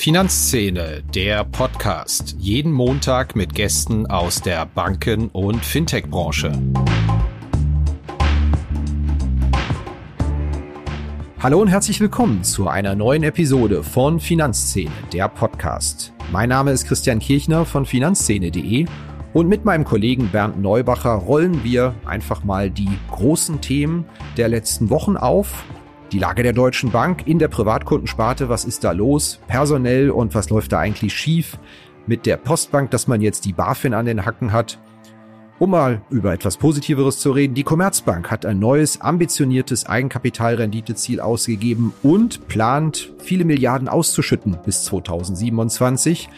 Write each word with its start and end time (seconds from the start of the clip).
Finanzszene, 0.00 1.02
der 1.14 1.44
Podcast. 1.44 2.34
Jeden 2.38 2.72
Montag 2.72 3.36
mit 3.36 3.54
Gästen 3.54 4.06
aus 4.06 4.40
der 4.40 4.64
Banken- 4.64 5.28
und 5.28 5.62
Fintech-Branche. 5.62 6.52
Hallo 11.40 11.60
und 11.60 11.68
herzlich 11.68 12.00
willkommen 12.00 12.42
zu 12.44 12.66
einer 12.66 12.94
neuen 12.94 13.24
Episode 13.24 13.82
von 13.82 14.20
Finanzszene, 14.20 14.90
der 15.12 15.28
Podcast. 15.28 16.14
Mein 16.32 16.48
Name 16.48 16.70
ist 16.70 16.86
Christian 16.86 17.18
Kirchner 17.18 17.66
von 17.66 17.84
finanzszene.de 17.84 18.86
und 19.34 19.48
mit 19.50 19.66
meinem 19.66 19.84
Kollegen 19.84 20.30
Bernd 20.30 20.58
Neubacher 20.62 21.12
rollen 21.12 21.62
wir 21.62 21.94
einfach 22.06 22.42
mal 22.42 22.70
die 22.70 22.88
großen 23.10 23.60
Themen 23.60 24.06
der 24.38 24.48
letzten 24.48 24.88
Wochen 24.88 25.18
auf 25.18 25.62
die 26.12 26.18
Lage 26.18 26.42
der 26.42 26.52
Deutschen 26.52 26.90
Bank 26.90 27.26
in 27.26 27.38
der 27.38 27.48
Privatkundensparte, 27.48 28.48
was 28.48 28.64
ist 28.64 28.84
da 28.84 28.92
los, 28.92 29.40
personell 29.46 30.10
und 30.10 30.34
was 30.34 30.50
läuft 30.50 30.72
da 30.72 30.78
eigentlich 30.78 31.14
schief 31.14 31.58
mit 32.06 32.26
der 32.26 32.36
Postbank, 32.36 32.90
dass 32.90 33.06
man 33.06 33.20
jetzt 33.20 33.44
die 33.44 33.52
BaFin 33.52 33.94
an 33.94 34.06
den 34.06 34.24
Hacken 34.24 34.52
hat. 34.52 34.78
Um 35.60 35.70
mal 35.70 36.00
über 36.08 36.32
etwas 36.32 36.56
Positiveres 36.56 37.20
zu 37.20 37.32
reden, 37.32 37.54
die 37.54 37.64
Commerzbank 37.64 38.30
hat 38.30 38.46
ein 38.46 38.58
neues, 38.58 39.02
ambitioniertes 39.02 39.86
Eigenkapitalrenditeziel 39.86 41.20
ausgegeben 41.20 41.92
und 42.02 42.48
plant, 42.48 43.12
viele 43.18 43.44
Milliarden 43.44 43.86
auszuschütten 43.86 44.58
bis 44.64 44.84
2027. 44.84 46.30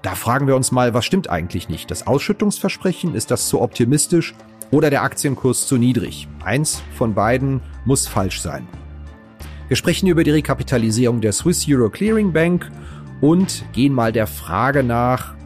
Da 0.00 0.14
fragen 0.14 0.46
wir 0.46 0.56
uns 0.56 0.72
mal, 0.72 0.94
was 0.94 1.04
stimmt 1.04 1.28
eigentlich 1.28 1.68
nicht? 1.68 1.90
Das 1.90 2.06
Ausschüttungsversprechen, 2.06 3.14
ist 3.14 3.30
das 3.30 3.48
zu 3.48 3.60
optimistisch 3.60 4.34
oder 4.70 4.88
der 4.88 5.02
Aktienkurs 5.02 5.66
zu 5.66 5.76
niedrig? 5.76 6.26
Eins 6.42 6.82
von 6.96 7.12
beiden 7.12 7.60
muss 7.84 8.08
falsch 8.08 8.40
sein. 8.40 8.66
Wir 9.70 9.76
sprechen 9.76 10.08
über 10.08 10.24
die 10.24 10.32
Rekapitalisierung 10.32 11.20
der 11.20 11.30
Swiss 11.30 11.64
Euro 11.68 11.90
Clearing 11.90 12.32
Bank 12.32 12.68
und 13.20 13.64
gehen 13.72 13.92
mal 13.92 14.10
der 14.10 14.26
Frage 14.26 14.82
nach, 14.82 15.36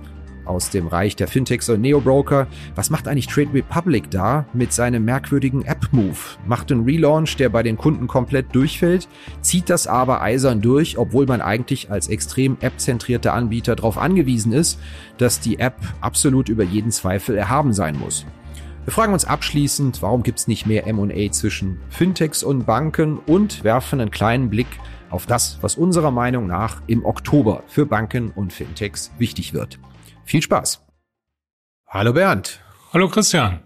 aus 0.47 0.71
dem 0.71 0.87
Reich 0.87 1.15
der 1.15 1.29
Fintechs 1.29 1.69
und 1.69 1.83
Neobroker. 1.83 2.47
Was 2.75 2.89
macht 2.89 3.07
eigentlich 3.07 3.27
Trade 3.27 3.53
Republic 3.53 4.11
da 4.11 4.47
mit 4.55 4.73
seinem 4.73 5.05
merkwürdigen 5.05 5.61
App-Move? 5.67 6.17
Macht 6.47 6.73
einen 6.73 6.85
Relaunch, 6.85 7.37
der 7.37 7.51
bei 7.51 7.63
den 7.63 7.77
Kunden 7.77 8.07
komplett 8.07 8.55
durchfällt, 8.55 9.09
zieht 9.43 9.69
das 9.69 9.87
aber 9.87 10.23
eisern 10.23 10.63
durch, 10.63 10.97
obwohl 10.97 11.27
man 11.27 11.43
eigentlich 11.43 11.91
als 11.91 12.09
extrem 12.09 12.57
app-zentrierter 12.61 13.35
Anbieter 13.35 13.77
darauf 13.77 13.99
angewiesen 13.99 14.55
ist, 14.55 14.81
dass 15.19 15.39
die 15.39 15.59
App 15.59 15.77
absolut 16.01 16.49
über 16.49 16.65
jeden 16.65 16.93
Zweifel 16.93 17.37
erhaben 17.37 17.75
sein 17.75 17.99
muss. 17.99 18.25
Wir 18.85 18.93
fragen 18.93 19.15
uns 19.15 19.25
abschließend, 19.25 20.03
warum 20.03 20.23
gibt 20.23 20.41
es 20.41 20.47
nicht 20.47 20.67
mehr 20.67 20.93
MA 20.93 21.33
zwischen 21.33 21.81
Fintechs 21.89 22.43
und 22.43 22.67
Banken 22.67 23.17
und 23.19 23.65
werfen 23.65 23.99
einen 23.99 24.11
kleinen 24.11 24.51
Blick 24.51 24.67
auf 25.09 25.25
das, 25.25 25.57
was 25.63 25.77
unserer 25.77 26.11
Meinung 26.11 26.47
nach 26.47 26.83
im 26.87 27.03
Oktober 27.07 27.63
für 27.67 27.87
Banken 27.87 28.31
und 28.31 28.53
Fintechs 28.53 29.11
wichtig 29.17 29.55
wird. 29.55 29.79
Viel 30.27 30.43
Spaß. 30.43 30.85
Hallo 31.89 32.13
Bernd. 32.13 32.61
Hallo 32.93 33.09
Christian. 33.09 33.63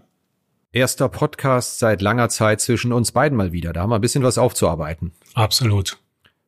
Erster 0.71 1.09
Podcast 1.09 1.79
seit 1.79 2.01
langer 2.01 2.29
Zeit 2.29 2.61
zwischen 2.61 2.93
uns 2.93 3.11
beiden 3.11 3.37
mal 3.37 3.51
wieder. 3.51 3.73
Da 3.73 3.81
haben 3.81 3.89
wir 3.89 3.95
ein 3.95 4.01
bisschen 4.01 4.23
was 4.23 4.37
aufzuarbeiten. 4.37 5.11
Absolut. 5.33 5.99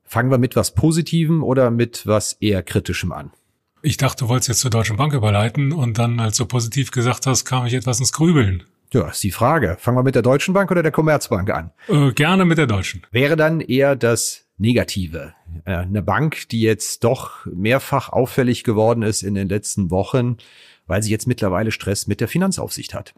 Fangen 0.06 0.32
wir 0.32 0.38
mit 0.38 0.56
was 0.56 0.74
Positivem 0.76 1.44
oder 1.44 1.72
mit 1.72 2.08
was 2.08 2.34
eher 2.34 2.64
Kritischem 2.64 3.12
an? 3.12 3.32
Ich 3.84 3.98
dachte, 3.98 4.26
du 4.26 4.30
wolltest 4.30 4.50
jetzt 4.50 4.60
zur 4.60 4.70
Deutschen 4.70 4.98
Bank 4.98 5.14
überleiten 5.14 5.72
und 5.72 5.98
dann, 5.98 6.20
als 6.20 6.38
du 6.38 6.46
positiv 6.46 6.92
gesagt 6.92 7.26
hast, 7.26 7.46
kam 7.46 7.66
ich 7.66 7.74
etwas 7.74 8.00
ins 8.00 8.12
Grübeln. 8.12 8.64
Ja, 8.94 9.08
ist 9.08 9.24
die 9.24 9.32
Frage. 9.32 9.78
Fangen 9.80 9.98
wir 9.98 10.04
mit 10.04 10.16
der 10.16 10.22
Deutschen 10.22 10.54
Bank 10.54 10.70
oder 10.70 10.84
der 10.84 10.92
Commerzbank 10.92 11.50
an? 11.50 11.72
Äh, 11.88 12.12
gerne 12.12 12.46
mit 12.46 12.58
der 12.58 12.68
Deutschen. 12.68 13.08
Wäre 13.12 13.36
dann 13.36 13.60
eher 13.60 13.96
das 13.96 14.46
Negative. 14.58 15.34
Äh, 15.66 15.78
eine 15.78 16.04
Bank, 16.04 16.50
die 16.50 16.62
jetzt 16.62 17.04
doch 17.04 17.46
mehrfach 17.46 18.10
auffällig 18.10 18.64
geworden 18.64 19.02
ist 19.02 19.24
in 19.24 19.34
den 19.34 19.50
letzten 19.50 19.90
Wochen, 19.90 20.38
weil 20.86 21.02
sie 21.02 21.10
jetzt 21.10 21.26
mittlerweile 21.26 21.72
Stress 21.72 22.06
mit 22.06 22.20
der 22.20 22.28
Finanzaufsicht 22.28 22.94
hat. 22.94 23.16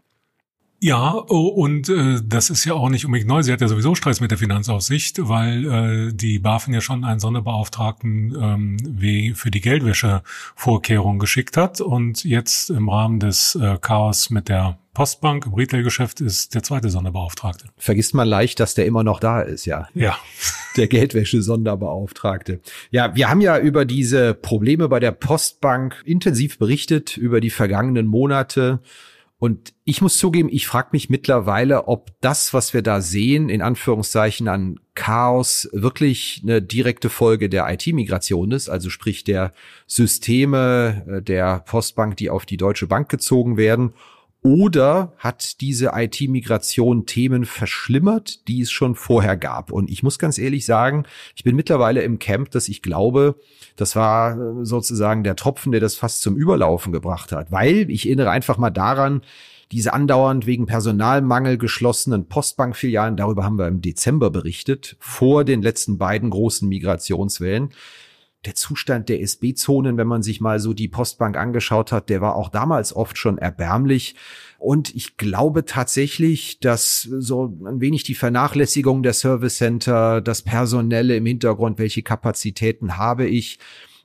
Ja, 0.84 1.14
oh, 1.28 1.46
und 1.46 1.88
äh, 1.88 2.20
das 2.22 2.50
ist 2.50 2.66
ja 2.66 2.74
auch 2.74 2.90
nicht 2.90 3.06
unbedingt 3.06 3.26
neu. 3.26 3.42
Sie 3.42 3.50
hat 3.50 3.62
ja 3.62 3.68
sowieso 3.68 3.94
Stress 3.94 4.20
mit 4.20 4.30
der 4.30 4.36
Finanzaufsicht, 4.36 5.16
weil 5.26 5.64
äh, 5.64 6.12
die 6.12 6.38
BaFin 6.38 6.74
ja 6.74 6.82
schon 6.82 7.06
einen 7.06 7.20
Sonderbeauftragten 7.20 8.36
ähm, 8.38 8.76
wie 8.86 9.32
für 9.32 9.50
die 9.50 9.62
Geldwäschevorkehrung 9.62 11.18
geschickt 11.18 11.56
hat. 11.56 11.80
Und 11.80 12.22
jetzt 12.24 12.68
im 12.68 12.90
Rahmen 12.90 13.18
des 13.18 13.54
äh, 13.54 13.78
Chaos 13.80 14.28
mit 14.28 14.50
der 14.50 14.76
Postbank 14.92 15.46
im 15.46 15.54
Retailgeschäft 15.54 16.20
ist 16.20 16.54
der 16.54 16.62
zweite 16.62 16.90
Sonderbeauftragte. 16.90 17.64
Vergisst 17.78 18.12
man 18.12 18.28
leicht, 18.28 18.60
dass 18.60 18.74
der 18.74 18.84
immer 18.84 19.04
noch 19.04 19.20
da 19.20 19.40
ist, 19.40 19.64
ja. 19.64 19.88
Ja. 19.94 20.18
Der 20.76 20.86
Geldwäsche-Sonderbeauftragte. 20.88 22.60
Ja, 22.90 23.16
wir 23.16 23.30
haben 23.30 23.40
ja 23.40 23.58
über 23.58 23.86
diese 23.86 24.34
Probleme 24.34 24.90
bei 24.90 25.00
der 25.00 25.12
Postbank 25.12 26.02
intensiv 26.04 26.58
berichtet, 26.58 27.16
über 27.16 27.40
die 27.40 27.48
vergangenen 27.48 28.06
Monate. 28.06 28.80
Und 29.38 29.74
ich 29.84 30.00
muss 30.00 30.16
zugeben, 30.16 30.48
ich 30.50 30.66
frage 30.66 30.90
mich 30.92 31.10
mittlerweile, 31.10 31.88
ob 31.88 32.12
das, 32.20 32.54
was 32.54 32.72
wir 32.72 32.82
da 32.82 33.00
sehen, 33.00 33.48
in 33.48 33.62
Anführungszeichen 33.62 34.48
an 34.48 34.78
Chaos, 34.94 35.68
wirklich 35.72 36.40
eine 36.44 36.62
direkte 36.62 37.10
Folge 37.10 37.48
der 37.48 37.68
IT-Migration 37.68 38.52
ist, 38.52 38.68
also 38.68 38.90
sprich 38.90 39.24
der 39.24 39.52
Systeme 39.86 41.04
äh, 41.08 41.22
der 41.22 41.60
Postbank, 41.60 42.16
die 42.16 42.30
auf 42.30 42.46
die 42.46 42.56
Deutsche 42.56 42.86
Bank 42.86 43.08
gezogen 43.08 43.56
werden, 43.56 43.92
oder 44.44 45.14
hat 45.16 45.62
diese 45.62 45.92
IT-Migration 45.94 47.06
Themen 47.06 47.46
verschlimmert, 47.46 48.46
die 48.46 48.60
es 48.60 48.70
schon 48.70 48.94
vorher 48.94 49.38
gab? 49.38 49.72
Und 49.72 49.90
ich 49.90 50.02
muss 50.02 50.18
ganz 50.18 50.36
ehrlich 50.36 50.66
sagen, 50.66 51.06
ich 51.34 51.44
bin 51.44 51.56
mittlerweile 51.56 52.02
im 52.02 52.18
Camp, 52.18 52.50
dass 52.50 52.68
ich 52.68 52.82
glaube, 52.82 53.36
das 53.76 53.96
war 53.96 54.38
äh, 54.38 54.64
sozusagen 54.64 55.24
der 55.24 55.34
Tropfen, 55.34 55.72
der 55.72 55.80
das 55.80 55.94
fast 55.94 56.20
zum 56.20 56.36
Überlaufen 56.36 56.92
gebracht 56.92 57.32
hat. 57.32 57.50
Weil 57.52 57.90
ich 57.90 58.04
erinnere 58.04 58.30
einfach 58.30 58.58
mal 58.58 58.68
daran, 58.68 59.22
diese 59.72 59.94
andauernd 59.94 60.44
wegen 60.44 60.66
Personalmangel 60.66 61.56
geschlossenen 61.56 62.26
Postbankfilialen, 62.26 63.16
darüber 63.16 63.44
haben 63.44 63.58
wir 63.58 63.66
im 63.66 63.80
Dezember 63.80 64.28
berichtet, 64.28 64.96
vor 65.00 65.44
den 65.44 65.62
letzten 65.62 65.96
beiden 65.96 66.28
großen 66.28 66.68
Migrationswellen 66.68 67.70
der 68.46 68.54
Zustand 68.54 69.08
der 69.08 69.20
SB-Zonen, 69.20 69.96
wenn 69.96 70.06
man 70.06 70.22
sich 70.22 70.40
mal 70.40 70.60
so 70.60 70.72
die 70.72 70.88
Postbank 70.88 71.36
angeschaut 71.36 71.92
hat, 71.92 72.08
der 72.08 72.20
war 72.20 72.36
auch 72.36 72.48
damals 72.48 72.94
oft 72.94 73.18
schon 73.18 73.38
erbärmlich. 73.38 74.14
Und 74.58 74.94
ich 74.94 75.16
glaube 75.16 75.64
tatsächlich, 75.64 76.58
dass 76.60 77.02
so 77.02 77.56
ein 77.66 77.80
wenig 77.80 78.04
die 78.04 78.14
Vernachlässigung 78.14 79.02
der 79.02 79.12
Service 79.12 79.56
Center, 79.56 80.20
das 80.20 80.42
Personelle 80.42 81.16
im 81.16 81.26
Hintergrund, 81.26 81.78
welche 81.78 82.02
Kapazitäten 82.02 82.96
habe 82.96 83.26
ich, 83.26 83.58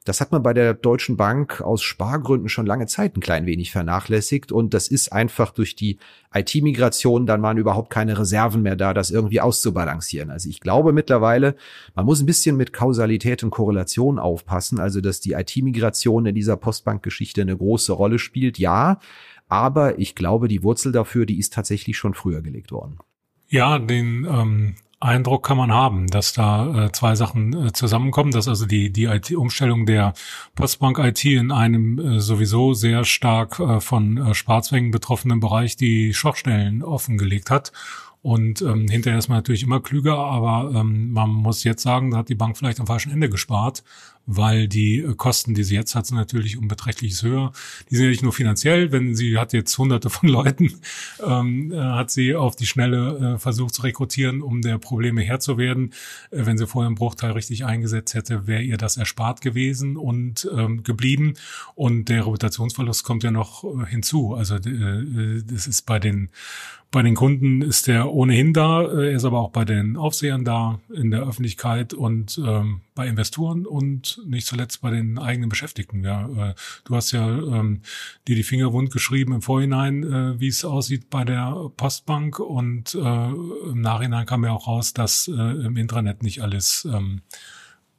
das 0.10 0.22
hat 0.22 0.32
man 0.32 0.42
bei 0.42 0.56
der 0.56 0.74
Deutschen 0.74 1.18
Bank 1.18 1.62
aus 1.62 1.84
Spargründen 1.84 2.50
schon 2.50 2.66
lange 2.66 2.88
Zeit 2.88 3.16
ein 3.16 3.20
klein 3.20 3.46
wenig 3.46 3.72
vernachlässigt 3.72 4.52
und 4.52 4.74
das 4.74 4.88
ist 4.88 5.14
einfach 5.14 5.52
durch 5.52 5.76
die 5.76 6.00
IT-Migration, 6.34 7.28
dann 7.28 7.44
waren 7.44 7.60
überhaupt 7.60 7.92
keine 7.92 8.18
Reserven 8.18 8.64
mehr 8.64 8.76
da, 8.76 8.96
das 8.96 9.12
irgendwie 9.12 9.40
auszubalancieren. 9.40 10.32
Also 10.32 10.50
ich 10.50 10.62
glaube 10.62 10.94
mittlerweile, 10.94 11.56
man 11.94 12.06
muss 12.06 12.22
ein 12.22 12.26
bisschen 12.26 12.58
mit 12.58 12.74
Kausalität 12.74 13.44
und 13.44 13.52
Korrelation 13.52 14.18
aufpassen, 14.18 14.80
also 14.80 15.00
dass 15.00 15.20
die 15.20 15.34
IT-Migration 15.34 16.26
in 16.26 16.34
dieser 16.34 16.58
Postbank-Geschichte 16.58 17.42
eine 17.42 17.56
große 17.56 17.94
Rolle 17.94 18.18
spielt, 18.18 18.58
ja, 18.58 19.00
aber 19.48 20.00
ich 20.00 20.16
glaube, 20.16 20.48
die 20.48 20.64
Wurzel 20.64 20.92
dafür, 20.92 21.28
die 21.28 21.38
ist 21.38 21.54
tatsächlich 21.54 21.98
schon 21.98 22.16
früher 22.16 22.42
gelegt 22.42 22.72
worden. 22.72 22.98
Ja, 23.48 23.78
den 23.78 24.26
ähm, 24.28 24.76
Eindruck 25.02 25.46
kann 25.46 25.58
man 25.58 25.72
haben, 25.72 26.08
dass 26.08 26.34
da 26.34 26.86
äh, 26.86 26.92
zwei 26.92 27.16
Sachen 27.16 27.68
äh, 27.68 27.72
zusammenkommen, 27.72 28.32
dass 28.32 28.50
also 28.50 28.66
die 28.66 28.92
die 28.92 29.06
IT-Umstellung 29.06 29.86
der 29.86 30.14
Postbank 30.56 31.00
IT 31.00 31.24
in 31.24 31.52
einem 31.52 32.00
äh, 32.00 32.20
sowieso 32.20 32.74
sehr 32.74 33.06
stark 33.06 33.60
äh, 33.60 33.80
von 33.80 34.18
äh, 34.18 34.34
Sparzwängen 34.34 34.92
betroffenen 34.92 35.40
Bereich 35.40 35.78
die 35.78 36.14
Schwachstellen 36.14 36.84
offengelegt 36.84 37.50
hat. 37.50 37.72
Und 38.22 38.62
ähm, 38.62 38.90
hinterher 38.90 39.18
ist 39.18 39.30
man 39.30 39.38
natürlich 39.38 39.64
immer 39.64 39.80
klüger, 39.80 40.18
aber 40.18 40.78
ähm, 40.78 41.12
man 41.14 41.30
muss 41.30 41.64
jetzt 41.64 41.82
sagen, 41.82 42.12
da 42.12 42.18
hat 42.18 42.30
die 42.30 42.36
Bank 42.36 42.58
vielleicht 42.58 42.82
am 42.82 42.88
falschen 42.88 43.14
Ende 43.14 43.30
gespart, 43.30 43.84
weil 44.32 44.68
die 44.68 45.00
äh, 45.00 45.16
Kosten, 45.16 45.56
die 45.56 45.64
sie 45.64 45.74
jetzt 45.74 45.96
hat, 45.96 46.06
sind 46.06 46.18
natürlich 46.18 46.58
um 46.58 46.68
beträchtliches 46.68 47.24
höher. 47.24 47.52
Die 47.90 47.96
sind 47.96 48.06
ja 48.06 48.12
nicht 48.12 48.24
nur 48.24 48.32
finanziell, 48.32 48.92
wenn 48.92 49.16
sie 49.16 49.40
hat 49.40 49.54
jetzt 49.54 49.76
hunderte 49.78 50.12
von 50.12 50.30
Leuten, 50.30 50.80
ähm, 51.26 51.72
äh, 51.72 51.80
hat 51.80 52.12
sie 52.12 52.36
auf 52.36 52.56
die 52.56 52.68
Schnelle 52.68 53.36
äh, 53.36 53.40
versucht 53.40 53.74
zu 53.74 53.82
rekrutieren, 53.82 54.44
um 54.44 54.62
der 54.62 54.78
Probleme 54.78 55.22
Herr 55.22 55.40
zu 55.40 55.58
werden. 55.58 55.94
Äh, 56.30 56.46
wenn 56.46 56.60
sie 56.60 56.68
vorher 56.68 56.88
einen 56.88 56.96
Bruchteil 56.96 57.32
richtig 57.32 57.66
eingesetzt 57.66 58.14
hätte, 58.14 58.46
wäre 58.46 58.62
ihr 58.62 58.78
das 58.78 58.98
erspart 58.98 59.42
gewesen 59.42 59.98
und 59.98 60.48
ähm, 60.56 60.84
geblieben. 60.84 61.34
Und 61.74 62.06
der 62.06 62.28
Reputationsverlust 62.28 63.04
kommt 63.04 63.24
ja 63.24 63.32
noch 63.32 63.64
äh, 63.64 63.88
hinzu. 63.88 64.36
Also 64.36 64.56
äh, 64.58 65.42
das 65.44 65.66
ist 65.66 65.88
bei 65.88 65.98
den 65.98 66.30
bei 66.92 67.04
den 67.04 67.14
Kunden 67.14 67.62
ist 67.62 67.88
er 67.88 68.12
ohnehin 68.12 68.52
da, 68.52 68.82
er 68.82 69.12
ist 69.12 69.24
aber 69.24 69.40
auch 69.40 69.52
bei 69.52 69.64
den 69.64 69.96
Aufsehern 69.96 70.44
da, 70.44 70.80
in 70.92 71.12
der 71.12 71.22
Öffentlichkeit 71.22 71.94
und 71.94 72.42
ähm, 72.44 72.82
bei 72.96 73.08
Investoren 73.08 73.68
und 73.68 74.19
nicht 74.26 74.48
zuletzt 74.48 74.82
bei 74.82 74.92
den 74.92 75.18
eigenen 75.18 75.50
Beschäftigten. 75.50 76.04
Ja, 76.04 76.28
äh, 76.28 76.54
du 76.86 76.96
hast 76.96 77.12
ja 77.12 77.28
ähm, 77.28 77.82
dir 78.28 78.36
die 78.36 78.44
Finger 78.44 78.74
wund 78.74 78.92
geschrieben 78.92 79.34
im 79.34 79.42
Vorhinein, 79.42 80.04
äh, 80.04 80.40
wie 80.40 80.48
es 80.48 80.66
aussieht 80.66 81.10
bei 81.10 81.24
der 81.24 81.72
Postbank 81.78 82.40
und 82.40 82.96
äh, 82.96 83.00
im 83.00 83.82
Nachhinein 83.82 84.26
kam 84.26 84.44
ja 84.44 84.52
auch 84.52 84.68
raus, 84.68 84.94
dass 84.94 85.28
äh, 85.28 85.32
im 85.32 85.78
Intranet 85.78 86.24
nicht 86.24 86.42
alles 86.42 86.88
ähm, 86.92 87.22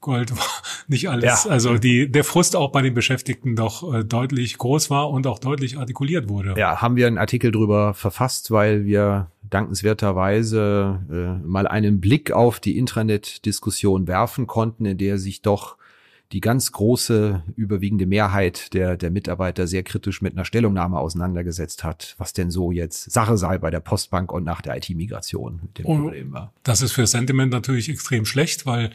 Gold 0.00 0.31
war 0.32 0.46
nicht 0.88 1.08
alles, 1.08 1.44
ja. 1.44 1.50
also 1.50 1.76
die, 1.76 2.11
der 2.11 2.25
Frust 2.25 2.56
auch 2.56 2.72
bei 2.72 2.82
den 2.82 2.94
Beschäftigten 2.94 3.55
doch 3.55 3.94
äh, 3.94 4.05
deutlich 4.05 4.56
groß 4.56 4.90
war 4.90 5.11
und 5.11 5.26
auch 5.26 5.38
deutlich 5.38 5.78
artikuliert 5.78 6.28
wurde. 6.28 6.55
Ja, 6.56 6.81
haben 6.81 6.96
wir 6.96 7.06
einen 7.06 7.19
Artikel 7.19 7.52
drüber 7.52 7.94
verfasst, 7.94 8.50
weil 8.50 8.84
wir 8.84 9.31
dankenswerterweise 9.43 11.00
äh, 11.11 11.46
mal 11.46 11.67
einen 11.67 12.00
Blick 12.00 12.32
auf 12.32 12.61
die 12.61 12.78
Intranet-Diskussion 12.78 14.06
werfen 14.08 14.46
konnten, 14.46 14.87
in 14.87 14.96
der 14.96 15.19
sich 15.19 15.43
doch 15.43 15.76
die 16.32 16.41
ganz 16.41 16.71
große, 16.73 17.43
überwiegende 17.56 18.06
Mehrheit 18.06 18.73
der, 18.73 18.97
der 18.97 19.11
Mitarbeiter 19.11 19.67
sehr 19.67 19.82
kritisch 19.82 20.23
mit 20.23 20.35
einer 20.35 20.44
Stellungnahme 20.44 20.99
auseinandergesetzt 20.99 21.82
hat, 21.82 22.15
was 22.19 22.32
denn 22.32 22.50
so 22.50 22.71
jetzt 22.71 23.11
Sache 23.11 23.37
sei 23.37 23.59
bei 23.59 23.71
der 23.71 23.81
Postbank 23.81 24.32
und 24.32 24.44
nach 24.44 24.61
der 24.61 24.77
IT-Migration 24.77 25.61
mit 25.62 25.79
dem 25.79 25.85
Problem 25.85 26.32
war. 26.32 26.53
Das 26.62 26.82
ist 26.82 26.93
für 26.93 27.06
Sentiment 27.06 27.53
natürlich 27.53 27.88
extrem 27.88 28.25
schlecht, 28.25 28.65
weil 28.65 28.91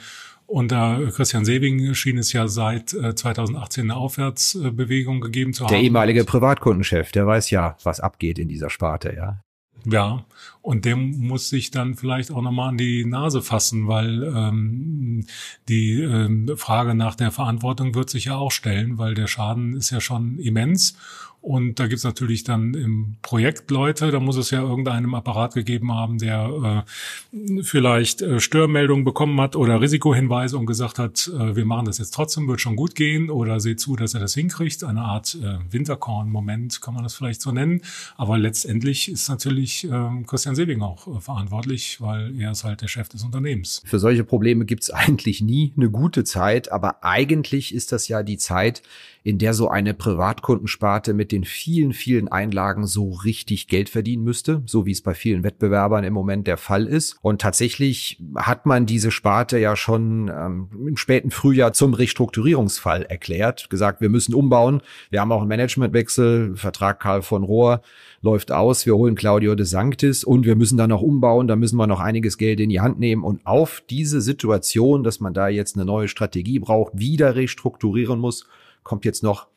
unter 0.48 1.02
Christian 1.12 1.44
Sewing 1.44 1.94
schien 1.96 2.18
es 2.18 2.32
ja 2.32 2.48
seit 2.48 2.90
2018 2.90 3.82
äh, 3.82 3.84
eine 3.86 3.96
Aufwärtsbewegung 4.00 5.20
gegeben 5.20 5.54
zu 5.54 5.66
haben. 5.66 5.72
Der 5.72 5.82
ehemalige 5.82 6.24
Privatkundenchef, 6.24 7.12
der 7.12 7.26
weiß 7.26 7.50
ja, 7.50 7.78
was 7.84 8.00
abgeht 8.00 8.38
in 8.38 8.48
dieser 8.48 8.70
Sparte, 8.70 9.14
ja. 9.16 9.42
Ja, 9.86 10.26
und 10.64 10.84
dem 10.84 11.28
muss 11.28 11.50
sich 11.50 11.70
dann 11.70 11.94
vielleicht 11.94 12.32
auch 12.32 12.42
nochmal 12.42 12.70
an 12.70 12.78
die 12.78 13.06
Nase 13.06 13.44
fassen, 13.44 13.88
weil 13.88 14.24
ähm, 14.24 15.26
die 15.70 16.02
ähm, 16.02 16.50
Frage 16.58 16.96
nach 16.96 17.14
der 17.14 17.32
Verantwortung 17.32 17.94
wird 17.94 18.10
sich 18.10 18.26
ja 18.26 18.36
auch 18.36 18.52
stellen, 18.52 18.98
weil 18.98 19.14
der 19.14 19.28
Schaden 19.28 19.76
ist 19.76 19.92
ja 19.92 20.02
schon 20.02 20.40
immens 20.40 20.98
und 21.46 21.80
da 21.80 21.86
gibt's 21.86 22.04
natürlich 22.04 22.44
dann 22.44 22.74
im 22.74 23.18
Projekt 23.22 23.70
Leute, 23.70 24.10
da 24.10 24.20
muss 24.20 24.36
es 24.36 24.50
ja 24.50 24.64
irgendeinem 24.64 25.14
Apparat 25.14 25.54
gegeben 25.54 25.94
haben, 25.94 26.18
der 26.18 26.84
äh, 27.32 27.62
vielleicht 27.62 28.24
äh, 28.24 28.40
Störmeldungen 28.40 29.06
bekommen 29.06 29.40
hat 29.40 29.56
oder 29.56 29.80
Risikohinweise 29.80 30.58
und 30.58 30.66
gesagt 30.66 30.98
hat, 30.98 31.28
äh, 31.28 31.56
wir 31.56 31.66
machen 31.66 31.86
das 31.86 32.00
jetzt 32.00 32.16
trotzdem, 32.16 32.48
wird 32.48 32.62
schon 32.62 32.76
gut 32.76 32.96
gehen 32.96 33.30
oder 33.30 33.60
seht 33.60 33.80
zu, 33.80 33.96
dass 33.96 34.16
er 34.16 34.22
das 34.22 34.34
hinkriegt. 34.34 34.84
Eine 34.84 35.02
Art 35.02 35.38
äh, 35.40 35.60
Winterkorn-Moment 35.72 36.82
kann 36.82 36.96
man 36.96 37.04
das 37.04 37.14
vielleicht 37.14 37.44
so 37.44 37.52
nennen. 37.52 37.82
Aber 38.18 38.40
letztendlich 38.40 39.12
ist 39.12 39.30
natürlich 39.30 39.84
äh, 39.88 40.24
Christian 40.26 40.56
Sebing 40.56 40.82
auch 40.82 41.06
äh, 41.06 41.22
verantwortlich, 41.22 42.02
weil 42.02 42.36
er 42.42 42.54
ist 42.54 42.64
halt 42.64 42.82
der 42.82 42.88
Chef 42.88 43.08
des 43.10 43.24
Unternehmens. 43.24 43.84
Für 43.86 44.00
solche 44.00 44.24
Probleme 44.24 44.66
gibt's 44.66 44.90
eigentlich 44.90 45.42
nie 45.42 45.74
eine 45.78 45.92
gute 45.92 46.24
Zeit, 46.24 46.72
aber 46.72 47.04
eigentlich 47.04 47.72
ist 47.72 47.92
das 47.92 48.08
ja 48.08 48.24
die 48.24 48.38
Zeit, 48.38 48.82
in 49.26 49.40
der 49.40 49.56
so 49.56 49.70
eine 49.70 49.96
Privatkundensparte 49.96 51.16
mit 51.16 51.32
den 51.32 51.46
vielen, 51.46 51.94
vielen 51.94 52.28
Einlagen 52.28 52.86
so 52.86 53.10
richtig 53.10 53.68
Geld 53.68 53.90
verdienen 53.90 54.24
müsste, 54.24 54.62
so 54.68 54.86
wie 54.86 54.92
es 54.92 55.02
bei 55.02 55.16
vielen 55.16 55.44
Wettbewerbern 55.44 56.04
im 56.04 56.14
Moment 56.14 56.46
der 56.46 56.58
Fall 56.58 56.86
ist. 56.86 57.18
Und 57.24 57.42
tatsächlich 57.42 58.22
hat 58.36 58.68
man 58.68 58.86
diese 58.86 59.10
Sparte 59.10 59.58
ja 59.58 59.76
schon 59.76 60.28
ähm, 60.28 60.70
im 60.88 60.96
späten 60.96 61.32
Frühjahr 61.32 61.74
zum 61.74 61.96
Restrukturierungsfall 61.96 63.02
erklärt, 63.02 63.72
gesagt, 63.72 64.00
wir 64.00 64.10
müssen 64.10 64.36
umbauen. 64.36 64.82
Wir 65.10 65.22
haben 65.22 65.32
auch 65.32 65.40
einen 65.40 65.50
Managementwechsel, 65.50 66.56
Vertrag 66.56 67.00
Karl 67.00 67.24
von 67.24 67.44
Rohr 67.44 67.82
läuft 68.22 68.52
aus, 68.52 68.86
wir 68.86 68.96
holen 68.96 69.16
Claudio 69.16 69.56
de 69.56 69.66
Sanctis 69.66 70.24
und 70.24 70.46
wir 70.46 70.56
müssen 70.56 70.78
dann 70.78 70.92
noch 70.92 71.02
umbauen, 71.02 71.48
da 71.48 71.56
müssen 71.56 71.78
wir 71.78 71.88
noch 71.88 72.00
einiges 72.00 72.38
Geld 72.38 72.60
in 72.60 72.70
die 72.70 72.80
Hand 72.80 73.00
nehmen 73.00 73.24
und 73.24 73.44
auf 73.44 73.82
diese 73.90 74.22
Situation, 74.22 75.04
dass 75.04 75.20
man 75.20 75.34
da 75.34 75.48
jetzt 75.48 75.76
eine 75.76 75.86
neue 75.86 76.08
Strategie 76.08 76.60
braucht, 76.60 76.92
wieder 76.96 77.36
restrukturieren 77.36 78.20
muss, 78.20 78.46
kommt 78.86 79.04
jetzt 79.04 79.24
noch 79.24 79.48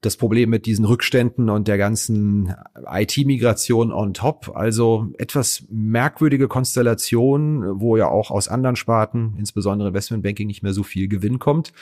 das 0.00 0.16
Problem 0.16 0.50
mit 0.50 0.66
diesen 0.66 0.84
Rückständen 0.84 1.48
und 1.48 1.66
der 1.66 1.78
ganzen 1.78 2.54
IT-Migration 2.86 3.90
on 3.90 4.12
top. 4.12 4.52
Also 4.54 5.08
etwas 5.18 5.64
merkwürdige 5.70 6.46
Konstellation, 6.46 7.80
wo 7.80 7.96
ja 7.96 8.08
auch 8.08 8.30
aus 8.30 8.48
anderen 8.48 8.76
Sparten, 8.76 9.34
insbesondere 9.38 9.88
Investmentbanking, 9.88 10.46
nicht 10.46 10.62
mehr 10.62 10.74
so 10.74 10.82
viel 10.82 11.08
Gewinn 11.08 11.38
kommt 11.38 11.72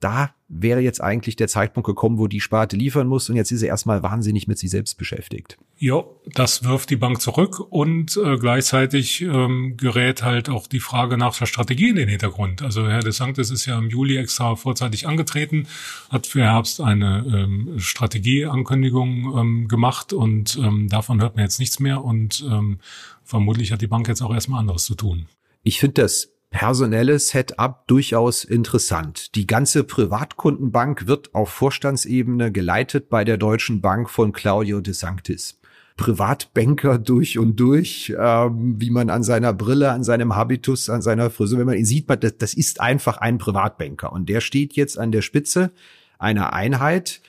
da 0.00 0.34
wäre 0.48 0.80
jetzt 0.80 1.02
eigentlich 1.02 1.36
der 1.36 1.48
Zeitpunkt 1.48 1.86
gekommen, 1.86 2.18
wo 2.18 2.28
die 2.28 2.40
Sparte 2.40 2.76
liefern 2.76 3.08
muss 3.08 3.28
und 3.28 3.36
jetzt 3.36 3.50
ist 3.50 3.60
sie 3.60 3.66
erstmal 3.66 4.02
wahnsinnig 4.02 4.46
mit 4.46 4.58
sich 4.58 4.70
selbst 4.70 4.96
beschäftigt. 4.96 5.58
Ja, 5.78 6.04
das 6.32 6.64
wirft 6.64 6.90
die 6.90 6.96
Bank 6.96 7.20
zurück 7.20 7.60
und 7.60 8.16
äh, 8.16 8.36
gleichzeitig 8.38 9.22
ähm, 9.22 9.76
gerät 9.76 10.22
halt 10.22 10.48
auch 10.48 10.66
die 10.68 10.80
Frage 10.80 11.18
nach 11.18 11.36
der 11.36 11.46
Strategie 11.46 11.88
in 11.88 11.96
den 11.96 12.08
Hintergrund. 12.08 12.62
Also 12.62 12.88
Herr 12.88 13.00
de 13.00 13.12
Sanctis 13.12 13.50
ist 13.50 13.66
ja 13.66 13.78
im 13.78 13.90
Juli 13.90 14.16
extra 14.16 14.54
vorzeitig 14.54 15.08
angetreten, 15.08 15.66
hat 16.08 16.26
für 16.26 16.42
Herbst 16.42 16.80
eine 16.80 17.24
ähm, 17.26 17.78
Strategieankündigung 17.78 19.36
ähm, 19.36 19.68
gemacht 19.68 20.12
und 20.12 20.56
ähm, 20.56 20.88
davon 20.88 21.20
hört 21.20 21.34
man 21.34 21.44
jetzt 21.44 21.58
nichts 21.58 21.80
mehr 21.80 22.04
und 22.04 22.44
ähm, 22.48 22.78
vermutlich 23.24 23.72
hat 23.72 23.82
die 23.82 23.88
Bank 23.88 24.06
jetzt 24.08 24.22
auch 24.22 24.32
erstmal 24.32 24.60
anderes 24.60 24.84
zu 24.84 24.94
tun. 24.94 25.26
Ich 25.62 25.80
finde 25.80 26.02
das 26.02 26.35
personelles 26.56 27.28
Setup 27.28 27.86
durchaus 27.86 28.42
interessant. 28.42 29.34
Die 29.34 29.46
ganze 29.46 29.84
Privatkundenbank 29.84 31.06
wird 31.06 31.34
auf 31.34 31.50
Vorstandsebene 31.50 32.50
geleitet 32.50 33.10
bei 33.10 33.24
der 33.24 33.36
Deutschen 33.36 33.82
Bank 33.82 34.08
von 34.08 34.32
Claudio 34.32 34.80
de 34.80 34.94
Sanctis. 34.94 35.60
Privatbanker 35.98 36.98
durch 36.98 37.38
und 37.38 37.60
durch, 37.60 38.14
ähm, 38.18 38.76
wie 38.78 38.88
man 38.88 39.10
an 39.10 39.22
seiner 39.22 39.52
Brille, 39.52 39.90
an 39.90 40.02
seinem 40.02 40.34
Habitus, 40.34 40.88
an 40.88 41.02
seiner 41.02 41.28
Frisur, 41.28 41.58
wenn 41.58 41.66
man 41.66 41.76
ihn 41.76 41.84
sieht, 41.84 42.08
das, 42.08 42.38
das 42.38 42.54
ist 42.54 42.80
einfach 42.80 43.18
ein 43.18 43.36
Privatbanker. 43.36 44.10
Und 44.10 44.30
der 44.30 44.40
steht 44.40 44.76
jetzt 44.76 44.98
an 44.98 45.12
der 45.12 45.20
Spitze 45.20 45.72
einer 46.18 46.54
Einheit, 46.54 47.20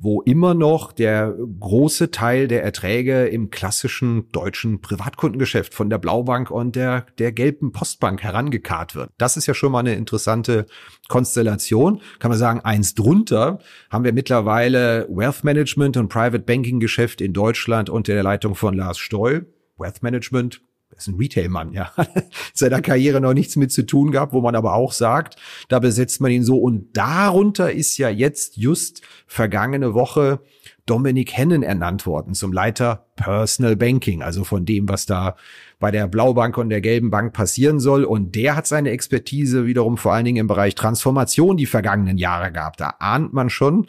wo 0.00 0.22
immer 0.22 0.54
noch 0.54 0.92
der 0.92 1.34
große 1.60 2.10
Teil 2.10 2.48
der 2.48 2.62
Erträge 2.62 3.26
im 3.26 3.50
klassischen 3.50 4.30
deutschen 4.30 4.80
Privatkundengeschäft 4.80 5.74
von 5.74 5.90
der 5.90 5.98
Blaubank 5.98 6.50
und 6.50 6.76
der, 6.76 7.06
der 7.18 7.32
gelben 7.32 7.72
Postbank 7.72 8.22
herangekarrt 8.22 8.94
wird. 8.94 9.10
Das 9.18 9.36
ist 9.36 9.46
ja 9.46 9.54
schon 9.54 9.72
mal 9.72 9.80
eine 9.80 9.94
interessante 9.94 10.66
Konstellation. 11.08 12.00
Kann 12.18 12.30
man 12.30 12.38
sagen, 12.38 12.60
eins 12.60 12.94
drunter 12.94 13.58
haben 13.90 14.04
wir 14.04 14.12
mittlerweile 14.12 15.06
Wealth 15.10 15.42
Management 15.42 15.96
und 15.96 16.08
Private 16.08 16.40
Banking 16.40 16.80
Geschäft 16.80 17.20
in 17.20 17.32
Deutschland 17.32 17.90
unter 17.90 18.12
der 18.12 18.22
Leitung 18.22 18.54
von 18.54 18.74
Lars 18.74 18.98
Stoll. 18.98 19.52
Wealth 19.78 20.02
Management 20.02 20.60
ist 20.98 21.08
ein 21.08 21.16
Retail-Mann, 21.16 21.72
ja. 21.72 21.92
Seiner 22.54 22.82
Karriere 22.82 23.20
noch 23.20 23.34
nichts 23.34 23.56
mit 23.56 23.72
zu 23.72 23.84
tun 23.86 24.10
gehabt, 24.10 24.32
wo 24.32 24.40
man 24.40 24.54
aber 24.54 24.74
auch 24.74 24.92
sagt, 24.92 25.36
da 25.68 25.78
besetzt 25.78 26.20
man 26.20 26.30
ihn 26.30 26.44
so. 26.44 26.58
Und 26.58 26.96
darunter 26.96 27.72
ist 27.72 27.96
ja 27.98 28.08
jetzt 28.08 28.56
just 28.56 29.02
vergangene 29.26 29.94
Woche 29.94 30.40
Dominik 30.86 31.36
Hennen 31.36 31.62
ernannt 31.62 32.06
worden 32.06 32.34
zum 32.34 32.52
Leiter 32.52 33.06
Personal 33.14 33.76
Banking, 33.76 34.22
also 34.22 34.42
von 34.42 34.64
dem, 34.64 34.88
was 34.88 35.06
da 35.06 35.36
bei 35.78 35.90
der 35.90 36.08
Blaubank 36.08 36.56
und 36.56 36.70
der 36.70 36.80
Gelben 36.80 37.10
Bank 37.10 37.34
passieren 37.34 37.78
soll. 37.78 38.04
Und 38.04 38.34
der 38.34 38.56
hat 38.56 38.66
seine 38.66 38.90
Expertise 38.90 39.66
wiederum 39.66 39.98
vor 39.98 40.14
allen 40.14 40.24
Dingen 40.24 40.38
im 40.38 40.46
Bereich 40.46 40.74
Transformation 40.74 41.56
die 41.56 41.66
vergangenen 41.66 42.16
Jahre 42.16 42.52
gehabt. 42.52 42.80
Da 42.80 42.94
ahnt 42.98 43.32
man 43.32 43.50
schon, 43.50 43.86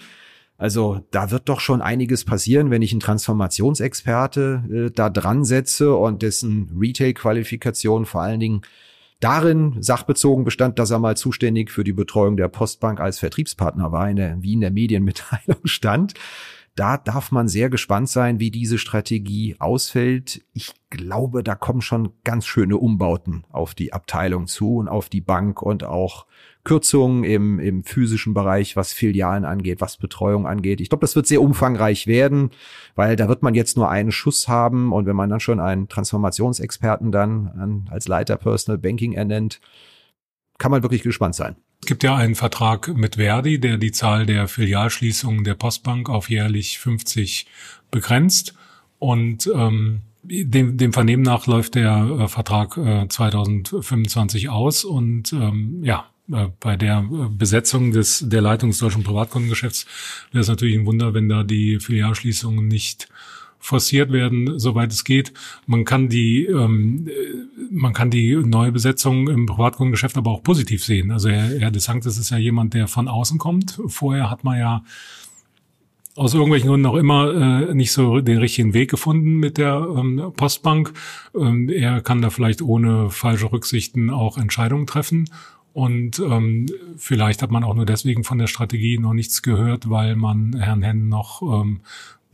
also 0.60 1.00
da 1.12 1.32
wird 1.32 1.48
doch 1.48 1.62
schon 1.62 1.82
einiges 1.82 2.26
passieren, 2.26 2.70
wenn 2.70 2.82
ich 2.82 2.92
einen 2.92 3.00
Transformationsexperte 3.00 4.64
äh, 4.70 4.92
da 4.94 5.10
dran 5.10 5.46
setze 5.46 5.96
und 5.96 6.22
dessen 6.22 6.70
Retail-Qualifikation 6.78 8.06
vor 8.06 8.22
allen 8.22 8.42
Dingen 8.42 8.62
darin 9.22 9.82
sachbezogen 9.82 10.44
bestand, 10.44 10.78
dass 10.78 10.92
er 10.92 11.00
mal 11.00 11.16
zuständig 11.16 11.72
für 11.72 11.86
die 11.86 11.94
Betreuung 11.94 12.36
der 12.36 12.50
Postbank 12.50 13.00
als 13.00 13.20
Vertriebspartner 13.20 13.94
war, 13.94 14.10
in 14.10 14.18
der, 14.18 14.44
wie 14.44 14.54
in 14.54 14.60
der 14.60 14.72
Medienmitteilung 14.72 15.60
stand. 15.64 16.14
Da 16.80 16.96
darf 16.96 17.34
man 17.34 17.50
sehr 17.50 17.70
gespannt 17.70 18.08
sein, 18.08 18.40
wie 18.40 18.52
diese 18.52 18.78
Strategie 18.78 19.58
ausfällt. 19.60 20.46
Ich 20.54 20.72
glaube, 20.90 21.44
da 21.44 21.54
kommen 21.54 21.82
schon 21.82 22.14
ganz 22.24 22.46
schöne 22.46 22.78
Umbauten 22.78 23.44
auf 23.52 23.76
die 23.76 23.92
Abteilung 23.92 24.48
zu 24.48 24.78
und 24.78 24.88
auf 24.88 25.10
die 25.10 25.20
Bank 25.20 25.62
und 25.62 25.84
auch 25.84 26.26
Kürzungen 26.64 27.26
im, 27.26 27.60
im 27.60 27.84
physischen 27.84 28.34
Bereich, 28.34 28.78
was 28.78 28.94
Filialen 28.94 29.44
angeht, 29.44 29.82
was 29.82 29.98
Betreuung 29.98 30.48
angeht. 30.48 30.80
Ich 30.80 30.88
glaube, 30.88 31.02
das 31.02 31.18
wird 31.18 31.28
sehr 31.28 31.42
umfangreich 31.42 32.08
werden, 32.08 32.52
weil 32.96 33.18
da 33.18 33.28
wird 33.28 33.44
man 33.44 33.56
jetzt 33.56 33.76
nur 33.76 33.90
einen 33.90 34.14
Schuss 34.14 34.48
haben 34.48 34.94
und 34.94 35.06
wenn 35.06 35.18
man 35.18 35.30
dann 35.30 35.42
schon 35.42 35.60
einen 35.60 35.90
Transformationsexperten 35.90 37.12
dann 37.12 37.48
an, 37.48 37.90
als 37.92 38.08
Leiter 38.08 38.38
Personal 38.38 38.78
Banking 38.78 39.12
ernennt, 39.12 39.60
kann 40.58 40.72
man 40.72 40.82
wirklich 40.82 41.04
gespannt 41.04 41.36
sein. 41.36 41.58
Es 41.82 41.88
gibt 41.88 42.04
ja 42.04 42.16
einen 42.16 42.36
Vertrag 42.36 42.96
mit 42.96 43.16
Verdi, 43.16 43.60
der 43.60 43.78
die 43.78 43.92
Zahl 43.92 44.26
der 44.26 44.48
Filialschließungen 44.48 45.44
der 45.44 45.56
Postbank 45.56 46.10
auf 46.10 46.30
jährlich 46.30 46.80
50 46.80 47.48
begrenzt. 47.90 48.54
Und 49.00 49.50
ähm, 49.54 50.02
dem, 50.24 50.78
dem 50.78 50.94
Vernehmen 50.94 51.24
nach 51.24 51.48
läuft 51.48 51.76
der 51.76 52.18
äh, 52.20 52.28
Vertrag 52.28 52.78
äh, 52.78 53.08
2025 53.08 54.50
aus. 54.50 54.84
Und 54.84 55.32
ähm, 55.34 55.84
ja, 55.84 56.10
äh, 56.32 56.48
bei 56.60 56.76
der 56.76 57.00
äh, 57.00 57.30
Besetzung 57.30 57.92
des, 57.92 58.24
der 58.28 58.42
Leitung 58.42 58.70
des 58.70 58.80
deutschen 58.80 59.04
Privatkundengeschäfts 59.04 59.86
wäre 60.32 60.42
es 60.42 60.48
natürlich 60.48 60.78
ein 60.78 60.86
Wunder, 60.86 61.14
wenn 61.14 61.30
da 61.30 61.44
die 61.44 61.80
Filialschließungen 61.80 62.68
nicht 62.68 63.10
forciert 63.60 64.12
werden, 64.12 64.58
soweit 64.58 64.92
es 64.92 65.04
geht. 65.04 65.34
Man 65.68 65.86
kann 65.86 66.10
die, 66.10 66.46
ähm, 66.46 67.08
äh, 67.08 67.12
man 67.72 67.94
kann 67.94 68.10
die 68.10 68.36
neue 68.36 68.72
Besetzung 68.72 69.28
im 69.30 69.46
Privatkundengeschäft 69.46 70.18
aber 70.18 70.32
auch 70.32 70.44
positiv 70.44 70.84
sehen. 70.84 71.12
Also 71.12 71.30
Herr, 71.30 71.60
Herr 71.60 71.72
de 71.72 71.82
Sanctis 71.82 72.18
ist 72.18 72.30
ja 72.30 72.38
jemand, 72.38 72.74
der 72.74 72.88
von 72.88 73.08
außen 73.08 73.38
kommt. 73.38 73.80
Vorher 73.88 74.32
hat 74.32 74.44
man 74.44 74.58
ja 74.58 74.84
aus 76.16 76.34
irgendwelchen 76.34 76.70
Gründen 76.70 76.86
auch 76.86 76.96
immer 76.96 77.70
äh, 77.70 77.74
nicht 77.74 77.92
so 77.92 78.20
den 78.20 78.40
richtigen 78.40 78.74
Weg 78.74 78.90
gefunden 78.90 79.38
mit 79.38 79.58
der 79.58 79.88
ähm, 79.96 80.34
Postbank. 80.36 80.94
Ähm, 81.34 81.70
er 81.70 82.02
kann 82.02 82.22
da 82.22 82.30
vielleicht 82.30 82.62
ohne 82.62 83.10
falsche 83.10 83.52
Rücksichten 83.52 84.10
auch 84.10 84.38
Entscheidungen 84.38 84.88
treffen. 84.88 85.30
Und 85.72 86.20
ähm, 86.20 86.66
vielleicht 86.98 87.42
hat 87.42 87.52
man 87.52 87.64
auch 87.64 87.76
nur 87.76 87.86
deswegen 87.86 88.24
von 88.24 88.38
der 88.38 88.48
Strategie 88.48 88.98
noch 88.98 89.14
nichts 89.14 89.42
gehört, 89.42 89.90
weil 89.90 90.16
man 90.16 90.58
Herrn 90.60 90.82
Henn 90.82 91.08
noch 91.08 91.42
ähm, 91.42 91.82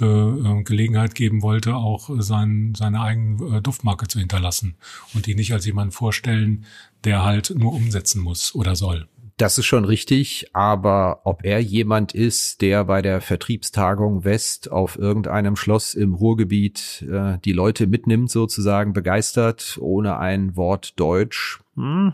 äh, 0.01 0.63
Gelegenheit 0.63 1.15
geben 1.15 1.41
wollte, 1.41 1.75
auch 1.75 2.09
sein, 2.19 2.73
seine 2.75 3.01
eigene 3.01 3.57
äh, 3.57 3.61
Duftmarke 3.61 4.07
zu 4.07 4.19
hinterlassen 4.19 4.75
und 5.13 5.25
die 5.25 5.35
nicht 5.35 5.53
als 5.53 5.65
jemand 5.65 5.93
vorstellen, 5.93 6.65
der 7.03 7.23
halt 7.23 7.53
nur 7.55 7.73
umsetzen 7.73 8.21
muss 8.21 8.55
oder 8.55 8.75
soll. 8.75 9.07
Das 9.37 9.57
ist 9.57 9.65
schon 9.65 9.83
richtig, 9.83 10.47
aber 10.53 11.21
ob 11.25 11.43
er 11.43 11.59
jemand 11.59 12.13
ist, 12.13 12.61
der 12.61 12.85
bei 12.85 13.01
der 13.01 13.19
Vertriebstagung 13.19 14.23
West 14.23 14.71
auf 14.71 14.97
irgendeinem 14.97 15.57
Schloss 15.57 15.93
im 15.93 16.13
Ruhrgebiet 16.13 17.05
äh, 17.11 17.37
die 17.43 17.51
Leute 17.51 17.85
mitnimmt, 17.85 18.31
sozusagen 18.31 18.93
begeistert, 18.93 19.77
ohne 19.81 20.19
ein 20.19 20.55
Wort 20.55 20.97
Deutsch, 20.97 21.59
hm, 21.75 22.13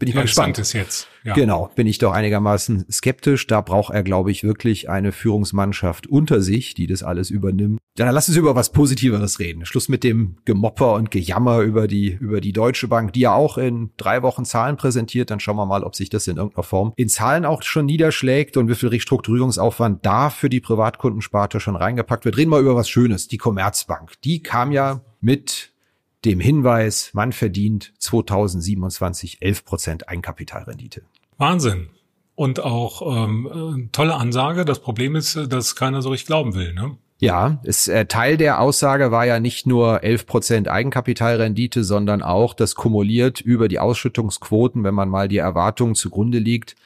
bin 0.00 0.08
ich 0.08 0.14
mal 0.14 0.22
gespannt. 0.22 0.58
Ist 0.58 0.72
jetzt. 0.72 1.08
Ja. 1.24 1.34
Genau, 1.34 1.70
bin 1.76 1.86
ich 1.86 1.98
doch 1.98 2.12
einigermaßen 2.12 2.86
skeptisch. 2.90 3.46
Da 3.46 3.60
braucht 3.60 3.92
er, 3.94 4.02
glaube 4.02 4.30
ich, 4.30 4.42
wirklich 4.42 4.88
eine 4.88 5.12
Führungsmannschaft 5.12 6.06
unter 6.06 6.40
sich, 6.40 6.72
die 6.74 6.86
das 6.86 7.02
alles 7.02 7.30
übernimmt. 7.30 7.78
Dann 7.96 8.12
lass 8.14 8.28
uns 8.28 8.38
über 8.38 8.56
was 8.56 8.72
Positiveres 8.72 9.38
reden. 9.38 9.66
Schluss 9.66 9.90
mit 9.90 10.02
dem 10.02 10.38
Gemopper 10.46 10.94
und 10.94 11.10
Gejammer 11.10 11.60
über 11.60 11.86
die, 11.86 12.16
über 12.18 12.40
die 12.40 12.52
Deutsche 12.52 12.88
Bank, 12.88 13.12
die 13.12 13.20
ja 13.20 13.34
auch 13.34 13.58
in 13.58 13.90
drei 13.98 14.22
Wochen 14.22 14.46
Zahlen 14.46 14.78
präsentiert. 14.78 15.30
Dann 15.30 15.38
schauen 15.38 15.56
wir 15.56 15.66
mal, 15.66 15.84
ob 15.84 15.94
sich 15.94 16.08
das 16.08 16.26
in 16.26 16.38
irgendeiner 16.38 16.64
Form 16.64 16.94
in 16.96 17.10
Zahlen 17.10 17.44
auch 17.44 17.62
schon 17.62 17.84
niederschlägt 17.84 18.56
und 18.56 18.70
wie 18.70 18.74
viel 18.74 18.88
Restrukturierungsaufwand 18.88 20.06
da 20.06 20.30
für 20.30 20.48
die 20.48 20.60
Privatkundensparte 20.60 21.60
schon 21.60 21.76
reingepackt 21.76 22.24
wird. 22.24 22.38
Reden 22.38 22.50
wir 22.50 22.60
über 22.60 22.74
was 22.74 22.88
Schönes. 22.88 23.28
Die 23.28 23.38
Commerzbank. 23.38 24.12
Die 24.24 24.42
kam 24.42 24.72
ja 24.72 25.02
mit 25.20 25.69
dem 26.24 26.40
Hinweis, 26.40 27.10
man 27.14 27.32
verdient 27.32 27.92
2027 27.98 29.38
11 29.40 29.64
Prozent 29.64 30.08
Eigenkapitalrendite. 30.08 31.02
Wahnsinn. 31.38 31.88
Und 32.34 32.60
auch 32.60 33.26
ähm, 33.26 33.88
tolle 33.92 34.14
Ansage. 34.14 34.64
Das 34.64 34.80
Problem 34.80 35.14
ist, 35.14 35.36
dass 35.52 35.76
keiner 35.76 36.00
so 36.02 36.10
richtig 36.10 36.26
glauben 36.26 36.54
will. 36.54 36.72
Ne? 36.72 36.96
Ja, 37.18 37.60
es, 37.64 37.86
äh, 37.86 38.06
Teil 38.06 38.38
der 38.38 38.60
Aussage 38.60 39.10
war 39.10 39.26
ja 39.26 39.40
nicht 39.40 39.66
nur 39.66 40.02
11 40.02 40.26
Prozent 40.26 40.68
Eigenkapitalrendite, 40.68 41.84
sondern 41.84 42.22
auch 42.22 42.54
das 42.54 42.74
kumuliert 42.74 43.42
über 43.42 43.68
die 43.68 43.78
Ausschüttungsquoten, 43.78 44.84
wenn 44.84 44.94
man 44.94 45.10
mal 45.10 45.28
die 45.28 45.36
Erwartungen 45.36 45.94
zugrunde 45.94 46.38
liegt, 46.38 46.76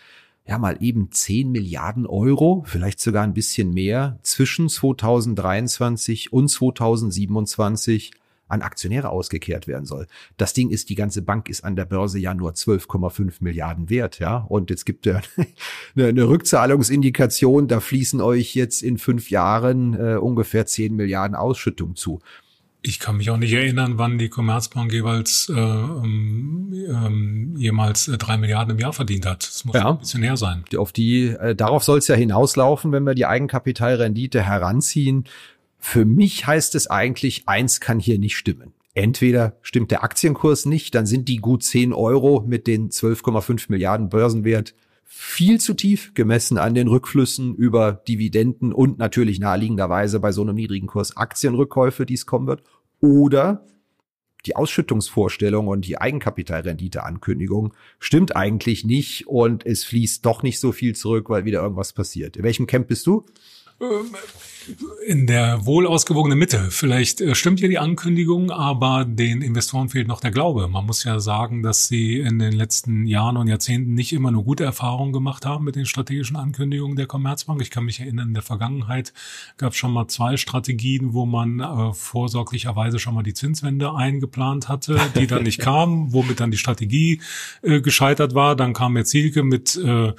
ja 0.45 0.59
mal 0.59 0.77
eben 0.81 1.13
10 1.13 1.53
Milliarden 1.53 2.05
Euro, 2.05 2.65
vielleicht 2.67 2.99
sogar 2.99 3.23
ein 3.23 3.33
bisschen 3.33 3.73
mehr, 3.73 4.19
zwischen 4.23 4.69
2023 4.69 6.33
und 6.33 6.49
2027 6.49 8.11
an 8.55 8.63
Aktionäre 8.63 9.11
ausgekehrt 9.11 9.67
werden 9.67 9.85
soll. 9.85 10.07
Das 10.37 10.55
Ding 10.55 10.71
ist, 10.71 10.89
die 10.89 10.95
ganze 10.95 11.23
Bank 11.23 11.49
ist 11.49 11.65
an 11.65 11.77
der 11.77 11.85
Börse 11.85 12.19
ja 12.19 12.33
nur 12.33 12.53
12,5 12.53 13.35
Milliarden 13.41 13.91
wert, 13.91 14.19
ja. 14.19 14.39
Und 14.49 14.71
jetzt 14.71 14.87
gibt 14.87 15.07
er 15.07 15.23
eine, 15.97 16.07
eine 16.07 16.29
Rückzahlungsindikation, 16.29 17.69
da 17.69 17.81
fließen 17.81 18.21
euch 18.21 18.55
jetzt 18.55 18.83
in 18.83 18.99
fünf 18.99 19.31
Jahren 19.31 19.95
äh, 19.95 20.17
ungefähr 20.17 20.67
10 20.67 20.95
Milliarden 20.95 21.37
Ausschüttung 21.37 21.97
zu. 21.97 22.21
Ich 22.87 22.99
kann 22.99 23.17
mich 23.17 23.31
auch 23.31 23.39
nicht 23.39 23.55
erinnern, 23.55 23.95
wann 23.97 24.19
die 24.19 24.29
Commerzbank 24.29 24.93
jeweils 24.93 25.49
äh, 25.49 25.59
ähm, 25.59 26.71
ähm 26.87 27.55
jemals 27.57 28.09
äh, 28.09 28.19
drei 28.19 28.37
Milliarden 28.37 28.75
im 28.75 28.79
Jahr 28.79 28.93
verdient 28.93 29.25
hat. 29.25 29.43
Das 29.43 29.65
muss 29.65 29.75
ja. 29.75 29.93
ein 29.93 29.99
bisschen 29.99 30.21
näher 30.21 30.37
sein. 30.37 30.65
Auf 30.77 30.93
die, 30.93 31.29
äh, 31.29 31.55
darauf 31.55 31.83
soll 31.83 31.99
es 31.99 32.09
ja 32.09 32.15
hinauslaufen, 32.15 32.93
wenn 32.93 33.05
wir 33.05 33.15
die 33.15 33.25
Eigenkapitalrendite 33.25 34.43
heranziehen. 34.43 35.25
Für 35.87 36.07
mich 36.07 36.47
heißt 36.47 36.75
es 36.77 36.87
eigentlich, 36.87 37.47
eins 37.47 37.79
kann 37.79 38.01
hier 38.01 38.19
nicht 38.19 38.39
stimmen. 38.39 38.73
Entweder 38.95 39.59
stimmt 39.61 39.91
der 39.91 40.03
Aktienkurs 40.03 40.65
nicht, 40.65 40.95
dann 40.95 41.05
sind 41.05 41.29
die 41.29 41.37
gut 41.37 41.63
10 41.63 41.93
Euro 41.93 42.43
mit 42.45 42.67
den 42.67 42.89
12,5 42.89 43.67
Milliarden 43.69 44.09
Börsenwert 44.09 44.75
viel 45.05 45.61
zu 45.61 45.75
tief 45.75 46.15
gemessen 46.15 46.57
an 46.57 46.75
den 46.75 46.89
Rückflüssen 46.89 47.55
über 47.55 47.93
Dividenden 47.93 48.73
und 48.73 48.99
natürlich 48.99 49.39
naheliegenderweise 49.39 50.21
bei 50.21 50.33
so 50.33 50.41
einem 50.41 50.55
niedrigen 50.55 50.87
Kurs 50.87 51.19
Aktienrückkäufe, 51.19 52.07
die 52.07 52.15
es 52.15 52.25
kommen 52.25 52.47
wird. 52.47 52.63
Oder 53.01 53.67
die 54.47 54.57
Ausschüttungsvorstellung 54.57 55.69
und 55.69 55.87
die 55.87 55.99
Eigenkapitalrenditeankündigung 55.99 57.75
stimmt 58.01 58.35
eigentlich 58.35 58.87
nicht 58.87 59.29
und 59.29 59.67
es 59.67 59.85
fließt 59.85 60.25
doch 60.25 60.43
nicht 60.43 60.59
so 60.59 60.73
viel 60.73 60.97
zurück, 60.97 61.29
weil 61.29 61.45
wieder 61.45 61.61
irgendwas 61.61 61.93
passiert. 61.93 62.39
In 62.39 62.43
welchem 62.43 62.67
Camp 62.67 62.89
bist 62.89 63.07
du? 63.07 63.27
In 65.07 65.27
der 65.27 65.65
wohl 65.65 65.87
ausgewogenen 65.87 66.39
Mitte. 66.39 66.69
Vielleicht 66.71 67.21
äh, 67.21 67.35
stimmt 67.35 67.61
ja 67.61 67.69
die 67.69 67.79
Ankündigung, 67.79 68.51
aber 68.51 69.05
den 69.05 69.41
Investoren 69.43 69.89
fehlt 69.89 70.09
noch 70.09 70.21
der 70.21 70.31
Glaube. 70.31 70.69
Man 70.69 70.87
muss 70.87 71.05
ja 71.05 71.19
sagen, 71.21 71.63
dass 71.63 71.89
sie 71.89 72.21
in 72.21 72.39
den 72.39 72.53
letzten 72.53 73.07
Jahren 73.07 73.37
und 73.37 73.49
Jahrzehnten 73.49 73.95
nicht 73.95 74.13
immer 74.13 74.31
nur 74.31 74.45
gute 74.45 74.65
Erfahrungen 74.65 75.13
gemacht 75.13 75.47
haben 75.47 75.65
mit 75.65 75.77
den 75.77 75.87
strategischen 75.87 76.37
Ankündigungen 76.37 76.97
der 76.97 77.07
Commerzbank. 77.07 77.63
Ich 77.63 77.71
kann 77.71 77.85
mich 77.85 78.01
erinnern, 78.01 78.29
in 78.29 78.35
der 78.35 78.43
Vergangenheit 78.43 79.13
gab 79.57 79.73
es 79.73 79.79
schon 79.79 79.93
mal 79.93 80.09
zwei 80.09 80.37
Strategien, 80.37 81.15
wo 81.15 81.25
man 81.25 81.61
äh, 81.61 81.93
vorsorglicherweise 81.95 82.99
schon 82.99 83.15
mal 83.15 83.23
die 83.23 83.35
Zinswende 83.35 83.95
eingeplant 83.95 84.69
hatte, 84.69 85.01
die 85.15 85.27
dann 85.27 85.45
nicht 85.45 85.61
kamen, 85.61 86.13
womit 86.13 86.41
dann 86.41 86.51
die 86.51 86.59
Strategie 86.59 87.21
äh, 87.63 87.81
gescheitert 87.81 88.35
war. 88.35 88.55
Dann 88.55 88.73
kam 88.73 88.97
jetzt 88.97 89.15
Zielke 89.15 89.45
mit, 89.45 89.77
äh, 89.77 90.13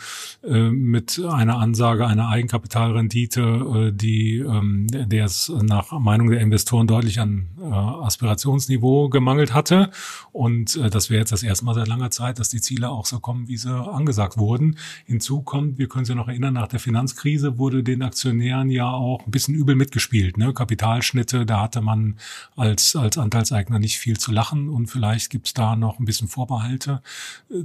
äh, 0.48 0.70
mit 0.72 1.22
einer 1.22 1.58
Ansage 1.58 2.08
einer 2.08 2.30
Eigenkapitalrendite, 2.30 3.42
äh, 3.42 3.92
die 4.36 4.40
ähm, 4.40 4.88
der 4.90 5.26
es 5.26 5.52
nach 5.62 5.92
Meinung 5.92 6.30
der 6.30 6.42
Investoren 6.42 6.88
deutlich 6.88 7.20
an 7.20 7.48
äh, 7.60 7.64
Aspirationsniveau 7.64 9.10
gemangelt 9.10 9.54
hatte. 9.54 9.90
Und 10.32 10.76
äh, 10.76 10.90
das 10.90 11.10
wäre 11.10 11.20
jetzt 11.20 11.32
das 11.32 11.44
erste 11.44 11.66
Mal 11.66 11.76
seit 11.76 11.88
langer 11.88 12.12
Zeit, 12.12 12.40
dass 12.40 12.50
die 12.50 12.62
Ziele 12.62 12.90
auch 12.90 13.06
so 13.06 13.20
kommen, 13.20 13.48
wie 13.48 13.58
sie 13.58 13.70
angesagt 13.70 14.38
wurden. 14.38 14.78
Hinzu 15.06 15.42
kommt, 15.42 15.78
wir 15.78 15.88
können 15.88 16.06
Sie 16.06 16.16
noch 16.16 16.28
erinnern, 16.28 16.54
nach 16.54 16.68
der 16.68 16.80
Finanzkrise 16.80 17.58
wurde 17.58 17.84
den 17.84 18.02
Aktionären 18.02 18.70
ja 18.70 18.90
auch 18.90 19.26
ein 19.26 19.32
bisschen 19.32 19.56
übel 19.56 19.76
mitgespielt. 19.76 20.38
Ne? 20.38 20.54
Kapitalschnitte, 20.54 21.46
da 21.46 21.62
hatte 21.62 21.82
man 21.82 22.16
als, 22.56 22.96
als 22.96 23.18
Anteilseigner 23.18 23.80
nicht 23.80 23.98
viel 23.98 24.18
zu 24.18 24.32
lachen 24.32 24.70
und 24.70 24.88
vielleicht 24.88 25.30
gibt's 25.30 25.54
da 25.54 25.76
noch 25.76 26.00
ein 26.00 26.06
bisschen 26.06 26.28
Vorbehalte. 26.28 27.02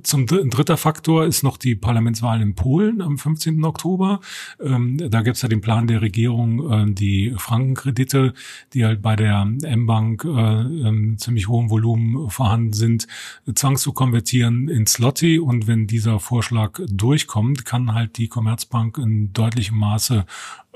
Zum 0.02 0.20
ein 0.30 0.50
dritter 0.50 0.76
Faktor 0.76 1.24
ist 1.24 1.42
noch 1.42 1.56
die 1.56 1.74
Parlamentswahl 1.74 2.40
in 2.40 2.54
Polen 2.54 3.00
am 3.00 3.18
15. 3.18 3.64
Oktober. 3.64 4.20
Ähm, 4.62 4.98
da 5.10 5.22
gibt's 5.22 5.42
ja 5.42 5.48
den 5.48 5.60
Plan 5.60 5.86
der 5.86 6.02
Regierung, 6.02 6.59
äh, 6.68 6.92
die 6.92 7.34
Frankenkredite, 7.36 8.34
die 8.72 8.84
halt 8.84 9.02
bei 9.02 9.16
der 9.16 9.46
M-Bank 9.62 10.24
äh, 10.24 10.28
ähm, 10.28 11.18
ziemlich 11.18 11.48
hohem 11.48 11.70
Volumen 11.70 12.30
vorhanden 12.30 12.72
sind, 12.72 13.06
zwangs 13.54 13.82
zu 13.82 13.92
konvertieren 13.92 14.68
in 14.68 14.86
Slotty. 14.86 15.38
Und 15.38 15.66
wenn 15.66 15.86
dieser 15.86 16.20
Vorschlag 16.20 16.80
durchkommt, 16.88 17.64
kann 17.64 17.94
halt 17.94 18.18
die 18.18 18.28
Commerzbank 18.28 18.98
in 18.98 19.32
deutlichem 19.32 19.78
Maße 19.78 20.24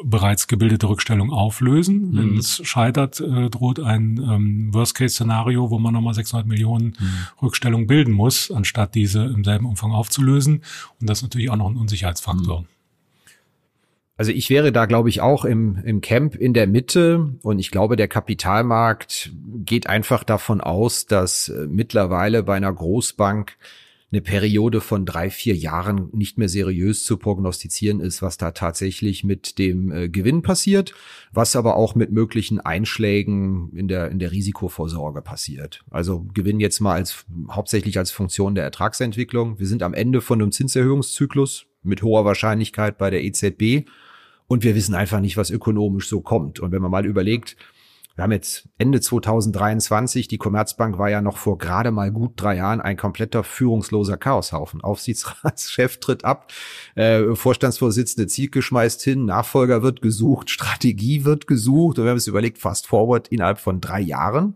bereits 0.02 0.48
gebildete 0.48 0.88
Rückstellung 0.88 1.30
auflösen. 1.30 2.10
Mhm. 2.10 2.16
Wenn 2.16 2.38
es 2.38 2.60
scheitert, 2.64 3.20
äh, 3.20 3.48
droht 3.48 3.80
ein 3.80 4.18
ähm, 4.18 4.74
Worst-Case-Szenario, 4.74 5.70
wo 5.70 5.78
man 5.78 5.94
nochmal 5.94 6.14
600 6.14 6.46
Millionen 6.46 6.96
mhm. 6.98 7.42
Rückstellung 7.42 7.86
bilden 7.86 8.12
muss, 8.12 8.50
anstatt 8.50 8.94
diese 8.94 9.24
im 9.24 9.44
selben 9.44 9.66
Umfang 9.66 9.92
aufzulösen. 9.92 10.62
Und 11.00 11.10
das 11.10 11.18
ist 11.18 11.22
natürlich 11.22 11.50
auch 11.50 11.56
noch 11.56 11.68
ein 11.68 11.76
Unsicherheitsfaktor. 11.76 12.62
Mhm. 12.62 12.66
Also 14.16 14.30
ich 14.30 14.48
wäre 14.48 14.70
da, 14.70 14.86
glaube 14.86 15.08
ich, 15.08 15.20
auch 15.20 15.44
im, 15.44 15.76
im 15.84 16.00
Camp 16.00 16.36
in 16.36 16.54
der 16.54 16.68
Mitte 16.68 17.34
und 17.42 17.58
ich 17.58 17.70
glaube, 17.70 17.96
der 17.96 18.06
Kapitalmarkt 18.06 19.32
geht 19.64 19.88
einfach 19.88 20.22
davon 20.22 20.60
aus, 20.60 21.06
dass 21.06 21.48
äh, 21.48 21.66
mittlerweile 21.68 22.44
bei 22.44 22.54
einer 22.56 22.72
Großbank 22.72 23.56
eine 24.12 24.22
Periode 24.22 24.80
von 24.80 25.04
drei, 25.04 25.28
vier 25.28 25.56
Jahren 25.56 26.08
nicht 26.12 26.38
mehr 26.38 26.48
seriös 26.48 27.02
zu 27.02 27.16
prognostizieren 27.16 27.98
ist, 27.98 28.22
was 28.22 28.36
da 28.36 28.52
tatsächlich 28.52 29.24
mit 29.24 29.58
dem 29.58 29.90
äh, 29.90 30.08
Gewinn 30.08 30.42
passiert, 30.42 30.94
was 31.32 31.56
aber 31.56 31.74
auch 31.74 31.96
mit 31.96 32.12
möglichen 32.12 32.60
Einschlägen 32.60 33.72
in 33.74 33.88
der, 33.88 34.12
in 34.12 34.20
der 34.20 34.30
Risikovorsorge 34.30 35.20
passiert. 35.20 35.84
Also 35.90 36.24
Gewinn 36.32 36.60
jetzt 36.60 36.78
mal 36.78 36.94
als, 36.94 37.24
hauptsächlich 37.50 37.98
als 37.98 38.12
Funktion 38.12 38.54
der 38.54 38.62
Ertragsentwicklung. 38.62 39.58
Wir 39.58 39.66
sind 39.66 39.82
am 39.82 39.94
Ende 39.94 40.20
von 40.20 40.40
einem 40.40 40.52
Zinserhöhungszyklus 40.52 41.66
mit 41.84 42.02
hoher 42.02 42.24
Wahrscheinlichkeit 42.24 42.98
bei 42.98 43.10
der 43.10 43.24
EZB 43.24 43.88
und 44.46 44.62
wir 44.62 44.74
wissen 44.74 44.94
einfach 44.94 45.20
nicht, 45.20 45.36
was 45.36 45.50
ökonomisch 45.50 46.08
so 46.08 46.20
kommt. 46.20 46.60
Und 46.60 46.72
wenn 46.72 46.82
man 46.82 46.90
mal 46.90 47.06
überlegt, 47.06 47.56
wir 48.16 48.22
haben 48.22 48.32
jetzt 48.32 48.68
Ende 48.78 49.00
2023, 49.00 50.28
die 50.28 50.38
Commerzbank 50.38 50.98
war 50.98 51.10
ja 51.10 51.20
noch 51.20 51.36
vor 51.36 51.58
gerade 51.58 51.90
mal 51.90 52.12
gut 52.12 52.34
drei 52.36 52.56
Jahren 52.56 52.80
ein 52.80 52.96
kompletter 52.96 53.42
führungsloser 53.42 54.16
Chaoshaufen. 54.16 54.82
Aufsichtsratschef 54.82 55.96
tritt 56.00 56.24
ab, 56.24 56.52
äh, 56.94 57.34
Vorstandsvorsitzende 57.34 58.28
Zielke 58.28 58.62
schmeißt 58.62 59.02
hin, 59.02 59.24
Nachfolger 59.24 59.82
wird 59.82 60.00
gesucht, 60.00 60.50
Strategie 60.50 61.24
wird 61.24 61.48
gesucht. 61.48 61.98
Und 61.98 62.04
wir 62.04 62.10
haben 62.10 62.16
uns 62.16 62.28
überlegt, 62.28 62.58
fast 62.58 62.86
forward 62.86 63.28
innerhalb 63.28 63.58
von 63.58 63.80
drei 63.80 64.00
Jahren 64.00 64.54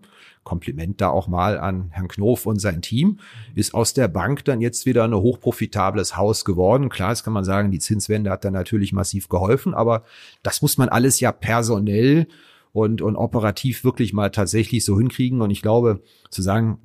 Kompliment 0.48 1.00
da 1.02 1.10
auch 1.10 1.28
mal 1.28 1.58
an 1.58 1.90
Herrn 1.90 2.08
Knof 2.08 2.46
und 2.46 2.58
sein 2.58 2.80
Team, 2.80 3.18
ist 3.54 3.74
aus 3.74 3.92
der 3.92 4.08
Bank 4.08 4.46
dann 4.46 4.62
jetzt 4.62 4.86
wieder 4.86 5.04
ein 5.04 5.14
hochprofitables 5.14 6.16
Haus 6.16 6.46
geworden. 6.46 6.88
Klar, 6.88 7.10
das 7.10 7.22
kann 7.22 7.34
man 7.34 7.44
sagen, 7.44 7.70
die 7.70 7.78
Zinswende 7.78 8.30
hat 8.30 8.46
da 8.46 8.50
natürlich 8.50 8.94
massiv 8.94 9.28
geholfen, 9.28 9.74
aber 9.74 10.04
das 10.42 10.62
muss 10.62 10.78
man 10.78 10.88
alles 10.88 11.20
ja 11.20 11.32
personell 11.32 12.26
und, 12.72 13.02
und 13.02 13.16
operativ 13.16 13.84
wirklich 13.84 14.12
mal 14.12 14.30
tatsächlich 14.30 14.84
so 14.84 14.98
hinkriegen. 14.98 15.42
Und 15.42 15.50
ich 15.50 15.60
glaube, 15.60 16.02
zu 16.30 16.40
sagen, 16.40 16.78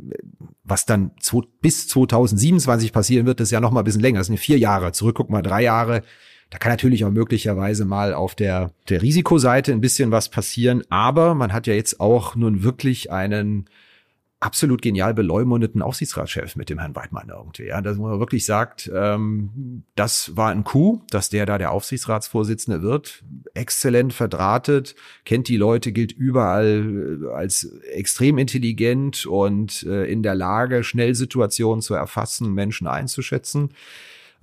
was 0.64 0.86
dann 0.86 1.12
bis 1.62 1.88
2027 1.88 2.92
passieren 2.92 3.26
wird, 3.26 3.40
ist 3.40 3.52
ja 3.52 3.62
noch 3.62 3.72
mal 3.72 3.82
ein 3.82 3.86
bisschen 3.86 4.02
länger. 4.02 4.20
Das 4.20 4.28
sind 4.28 4.38
vier 4.38 4.58
Jahre. 4.58 4.92
Zurück, 4.92 5.16
guck 5.16 5.30
mal, 5.30 5.42
drei 5.42 5.64
Jahre. 5.64 6.04
Da 6.54 6.60
kann 6.60 6.72
natürlich 6.72 7.04
auch 7.04 7.10
möglicherweise 7.10 7.84
mal 7.84 8.14
auf 8.14 8.36
der, 8.36 8.70
der 8.88 9.02
Risikoseite 9.02 9.72
ein 9.72 9.82
bisschen 9.82 10.12
was 10.12 10.30
passieren. 10.30 10.84
Aber 10.92 11.34
man 11.34 11.52
hat 11.52 11.66
ja 11.66 11.74
jetzt 11.74 12.00
auch 12.00 12.36
nun 12.36 12.62
wirklich 12.62 13.12
einen 13.12 13.66
absolut 14.40 14.84
genial 14.84 15.16
beleumundeten 15.16 15.82
Aufsichtsratschef 15.82 16.56
mit 16.56 16.70
dem 16.70 16.78
Herrn 16.78 16.96
Weidmann 16.96 17.30
irgendwie. 17.30 17.66
Ja, 17.66 17.82
dass 17.82 17.98
man 17.98 18.20
wirklich 18.20 18.46
sagt, 18.46 18.92
ähm, 18.94 19.84
das 19.96 20.38
war 20.38 20.52
ein 20.52 20.64
Coup, 20.64 21.02
dass 21.10 21.30
der 21.30 21.48
da 21.48 21.58
der 21.58 21.72
Aufsichtsratsvorsitzende 21.72 22.84
wird. 22.84 23.24
Exzellent 23.56 24.14
verdrahtet, 24.14 24.94
kennt 25.26 25.48
die 25.48 25.58
Leute, 25.58 25.92
gilt 25.92 26.12
überall 26.12 27.24
äh, 27.24 27.34
als 27.34 27.64
extrem 27.94 28.38
intelligent 28.38 29.26
und 29.26 29.88
äh, 29.88 30.06
in 30.06 30.22
der 30.22 30.36
Lage, 30.36 30.84
schnell 30.84 31.16
Situationen 31.16 31.82
zu 31.82 31.96
erfassen, 31.96 32.54
Menschen 32.54 32.86
einzuschätzen. 32.86 33.72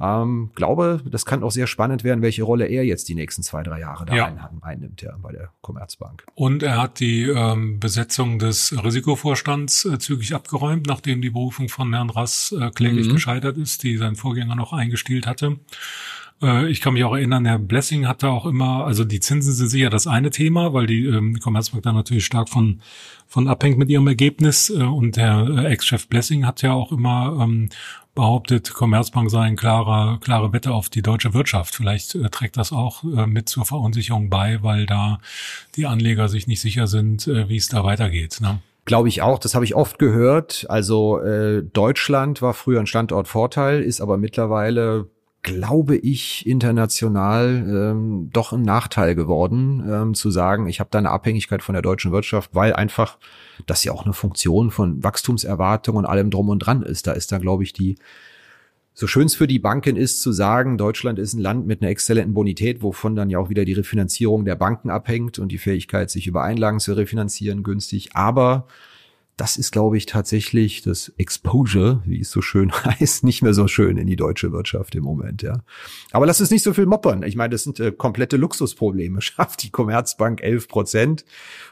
Ähm, 0.01 0.51
glaube, 0.55 1.03
das 1.11 1.27
kann 1.27 1.43
auch 1.43 1.51
sehr 1.51 1.67
spannend 1.67 2.05
werden, 2.05 2.23
welche 2.23 2.43
Rolle 2.43 2.67
er 2.67 2.85
jetzt 2.85 3.09
die 3.09 3.15
nächsten 3.15 3.43
zwei, 3.43 3.63
drei 3.63 3.81
Jahre 3.81 4.07
da 4.07 4.15
ja. 4.15 4.27
ein, 4.27 4.41
einnimmt, 4.63 5.03
ja, 5.03 5.15
bei 5.21 5.33
der 5.33 5.51
Commerzbank. 5.61 6.25
Und 6.35 6.63
er 6.63 6.81
hat 6.81 7.01
die 7.01 7.25
ähm, 7.25 7.79
Besetzung 7.81 8.39
des 8.39 8.75
Risikovorstands 8.83 9.85
äh, 9.85 9.99
zügig 9.99 10.35
abgeräumt, 10.35 10.87
nachdem 10.87 11.21
die 11.21 11.31
Berufung 11.31 11.69
von 11.69 11.93
Herrn 11.93 12.11
Rass 12.11 12.55
äh, 12.59 12.71
kläglich 12.71 13.09
mhm. 13.09 13.15
gescheitert 13.15 13.59
ist, 13.59 13.83
die 13.83 13.99
sein 13.99 14.17
Vorgänger 14.17 14.57
noch 14.57 14.73
eingestielt 14.73 15.27
hatte. 15.27 15.59
Äh, 16.43 16.69
ich 16.69 16.81
kann 16.81 16.95
mich 16.95 17.05
auch 17.05 17.15
erinnern, 17.15 17.45
Herr 17.45 17.59
Blessing 17.59 18.07
hatte 18.07 18.29
auch 18.29 18.47
immer, 18.47 18.85
also 18.85 19.05
die 19.05 19.21
Zinsen 19.21 19.53
sind 19.53 19.69
sicher 19.69 19.91
das 19.91 20.07
eine 20.07 20.31
Thema, 20.31 20.73
weil 20.73 20.87
die 20.87 21.07
ähm, 21.07 21.39
Commerzbank 21.39 21.83
da 21.83 21.93
natürlich 21.93 22.25
stark 22.25 22.49
von, 22.49 22.81
von 23.27 23.49
abhängt 23.49 23.79
mit 23.79 23.91
ihrem 23.91 24.07
Ergebnis. 24.07 24.71
Äh, 24.71 24.83
und 24.83 25.17
der 25.17 25.47
äh, 25.49 25.67
Ex-Chef 25.67 26.09
Blessing 26.09 26.47
hat 26.47 26.63
ja 26.63 26.73
auch 26.73 26.93
immer 26.93 27.39
ähm, 27.43 27.69
behauptet, 28.15 28.73
Commerzbank 28.75 29.31
sei 29.31 29.43
ein 29.43 29.57
klarer, 29.57 30.19
klare 30.21 30.53
Wette 30.53 30.73
auf 30.73 30.89
die 30.89 31.03
deutsche 31.03 31.33
Wirtschaft. 31.35 31.75
Vielleicht 31.75 32.15
äh, 32.15 32.29
trägt 32.31 32.57
das 32.57 32.73
auch 32.73 33.05
äh, 33.05 33.27
mit 33.27 33.49
zur 33.49 33.65
Verunsicherung 33.65 34.31
bei, 34.31 34.63
weil 34.63 34.87
da 34.87 35.21
die 35.77 35.87
Anleger 35.87 36.29
sich 36.29 36.47
nicht 36.47 36.61
sicher 36.61 36.87
sind, 36.87 37.27
äh, 37.29 37.49
wie 37.49 37.57
es 37.57 37.69
da 37.69 37.85
weitergeht. 37.85 38.39
Ne? 38.41 38.61
Glaube 38.85 39.09
ich 39.09 39.23
auch, 39.23 39.39
das 39.39 39.55
habe 39.55 39.65
ich 39.65 39.75
oft 39.75 39.99
gehört. 39.99 40.67
Also 40.69 41.21
äh, 41.21 41.63
Deutschland 41.63 42.43
war 42.43 42.55
früher 42.55 42.81
ein 42.81 42.87
Standortvorteil, 42.87 43.83
ist 43.83 44.01
aber 44.01 44.17
mittlerweile 44.17 45.07
glaube 45.43 45.97
ich, 45.97 46.47
international 46.47 47.65
ähm, 47.67 48.31
doch 48.33 48.53
ein 48.53 48.63
Nachteil 48.63 49.15
geworden, 49.15 49.83
ähm, 49.89 50.15
zu 50.15 50.31
sagen, 50.31 50.67
ich 50.69 50.81
habe 50.81 50.91
da 50.91 50.99
eine 50.99 51.11
Abhängigkeit 51.11 51.63
von 51.63 51.73
der 51.73 51.83
deutschen 51.83 52.13
Wirtschaft, 52.13 52.51
weil 52.55 52.75
einfach 52.75 53.19
das 53.67 53.83
ja 53.85 53.93
auch 53.93 54.05
eine 54.05 54.13
Funktion 54.13 54.71
von 54.71 55.03
Wachstumserwartung 55.03 55.97
und 55.97 56.05
allem 56.07 56.31
drum 56.31 56.51
und 56.51 56.59
dran 56.59 56.83
ist. 56.83 57.07
Da 57.07 57.13
ist 57.13 57.33
da, 57.33 57.39
glaube 57.39 57.63
ich, 57.63 57.73
die 57.73 57.97
so 58.93 59.07
schön 59.07 59.27
es 59.27 59.35
für 59.35 59.47
die 59.47 59.59
Banken 59.59 59.97
ist 59.97 60.21
zu 60.21 60.31
sagen, 60.31 60.77
Deutschland 60.77 61.19
ist 61.19 61.33
ein 61.33 61.41
Land 61.41 61.67
mit 61.67 61.81
einer 61.81 61.91
exzellenten 61.91 62.35
Bonität, 62.35 62.83
wovon 62.83 63.17
dann 63.17 63.31
ja 63.31 63.39
auch 63.39 63.49
wieder 63.49 63.65
die 63.65 63.73
Refinanzierung 63.73 64.45
der 64.45 64.57
Banken 64.57 64.91
abhängt 64.91 65.39
und 65.39 65.51
die 65.51 65.59
Fähigkeit, 65.59 66.11
sich 66.11 66.27
über 66.27 66.43
Einlagen 66.43 66.81
zu 66.81 66.93
refinanzieren, 66.93 67.63
günstig. 67.63 68.11
Aber 68.15 68.67
das 69.41 69.57
ist, 69.57 69.73
glaube 69.73 69.97
ich, 69.97 70.05
tatsächlich 70.05 70.83
das 70.83 71.15
Exposure, 71.17 72.03
wie 72.05 72.21
es 72.21 72.31
so 72.31 72.43
schön 72.43 72.71
heißt, 72.85 73.25
nicht 73.25 73.41
mehr 73.41 73.55
so 73.55 73.69
schön 73.69 73.97
in 73.97 74.07
die 74.07 74.17
deutsche 74.17 74.53
Wirtschaft 74.53 74.95
im 74.95 75.05
Moment, 75.05 75.41
ja. 75.41 75.63
Aber 76.13 76.27
lass 76.27 76.41
es 76.41 76.51
nicht 76.51 76.63
so 76.63 76.75
viel 76.75 76.85
moppern. 76.85 77.23
Ich 77.23 77.37
meine, 77.37 77.49
das 77.49 77.63
sind 77.63 77.81
äh, 77.81 77.91
komplette 77.91 78.37
Luxusprobleme. 78.37 79.21
Schafft 79.23 79.63
die 79.63 79.71
Commerzbank 79.71 80.43
11 80.43 80.69
Prozent 80.69 81.25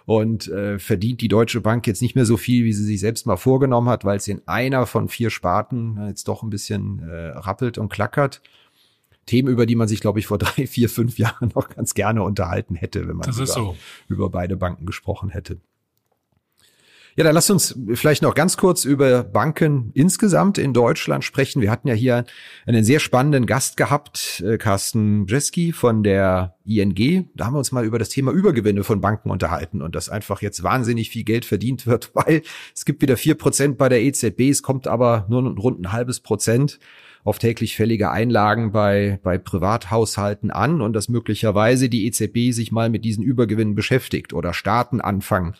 und 0.06 0.48
äh, 0.48 0.78
verdient 0.78 1.20
die 1.20 1.28
Deutsche 1.28 1.60
Bank 1.60 1.86
jetzt 1.86 2.00
nicht 2.00 2.14
mehr 2.14 2.24
so 2.24 2.38
viel, 2.38 2.64
wie 2.64 2.72
sie 2.72 2.84
sich 2.84 3.00
selbst 3.00 3.26
mal 3.26 3.36
vorgenommen 3.36 3.90
hat, 3.90 4.06
weil 4.06 4.18
sie 4.18 4.30
in 4.30 4.42
einer 4.46 4.86
von 4.86 5.08
vier 5.08 5.28
Sparten 5.28 6.06
jetzt 6.08 6.26
doch 6.26 6.42
ein 6.42 6.48
bisschen 6.48 7.00
äh, 7.00 7.28
rappelt 7.36 7.76
und 7.76 7.90
klackert. 7.90 8.40
Themen, 9.26 9.48
über 9.48 9.66
die 9.66 9.76
man 9.76 9.88
sich, 9.88 10.00
glaube 10.00 10.20
ich, 10.20 10.26
vor 10.26 10.38
drei, 10.38 10.66
vier, 10.66 10.88
fünf 10.88 11.18
Jahren 11.18 11.52
noch 11.54 11.68
ganz 11.68 11.92
gerne 11.92 12.22
unterhalten 12.22 12.76
hätte, 12.76 13.06
wenn 13.06 13.16
man 13.16 13.30
so. 13.52 13.76
über 14.08 14.30
beide 14.30 14.56
Banken 14.56 14.86
gesprochen 14.86 15.28
hätte. 15.28 15.60
Ja, 17.18 17.24
dann 17.24 17.34
lass 17.34 17.50
uns 17.50 17.76
vielleicht 17.94 18.22
noch 18.22 18.36
ganz 18.36 18.56
kurz 18.56 18.84
über 18.84 19.24
Banken 19.24 19.90
insgesamt 19.92 20.56
in 20.56 20.72
Deutschland 20.72 21.24
sprechen. 21.24 21.60
Wir 21.60 21.68
hatten 21.68 21.88
ja 21.88 21.94
hier 21.94 22.24
einen 22.64 22.84
sehr 22.84 23.00
spannenden 23.00 23.44
Gast 23.44 23.76
gehabt, 23.76 24.40
äh, 24.46 24.56
Carsten 24.56 25.26
Brzeski 25.26 25.72
von 25.72 26.04
der 26.04 26.54
ING. 26.64 27.28
Da 27.34 27.46
haben 27.46 27.54
wir 27.54 27.58
uns 27.58 27.72
mal 27.72 27.84
über 27.84 27.98
das 27.98 28.10
Thema 28.10 28.30
Übergewinne 28.30 28.84
von 28.84 29.00
Banken 29.00 29.30
unterhalten 29.30 29.82
und 29.82 29.96
dass 29.96 30.08
einfach 30.08 30.42
jetzt 30.42 30.62
wahnsinnig 30.62 31.10
viel 31.10 31.24
Geld 31.24 31.44
verdient 31.44 31.88
wird, 31.88 32.12
weil 32.14 32.42
es 32.72 32.84
gibt 32.84 33.02
wieder 33.02 33.16
vier 33.16 33.34
Prozent 33.34 33.78
bei 33.78 33.88
der 33.88 34.00
EZB, 34.00 34.42
es 34.42 34.62
kommt 34.62 34.86
aber 34.86 35.26
nur 35.28 35.42
rund 35.58 35.80
ein 35.80 35.90
halbes 35.90 36.20
Prozent 36.20 36.78
auf 37.24 37.40
täglich 37.40 37.74
fällige 37.74 38.12
Einlagen 38.12 38.70
bei, 38.70 39.18
bei 39.24 39.38
Privathaushalten 39.38 40.52
an 40.52 40.80
und 40.80 40.92
dass 40.92 41.08
möglicherweise 41.08 41.88
die 41.88 42.06
EZB 42.06 42.52
sich 42.52 42.70
mal 42.70 42.90
mit 42.90 43.04
diesen 43.04 43.24
Übergewinnen 43.24 43.74
beschäftigt 43.74 44.32
oder 44.32 44.54
Staaten 44.54 45.00
anfangen, 45.00 45.56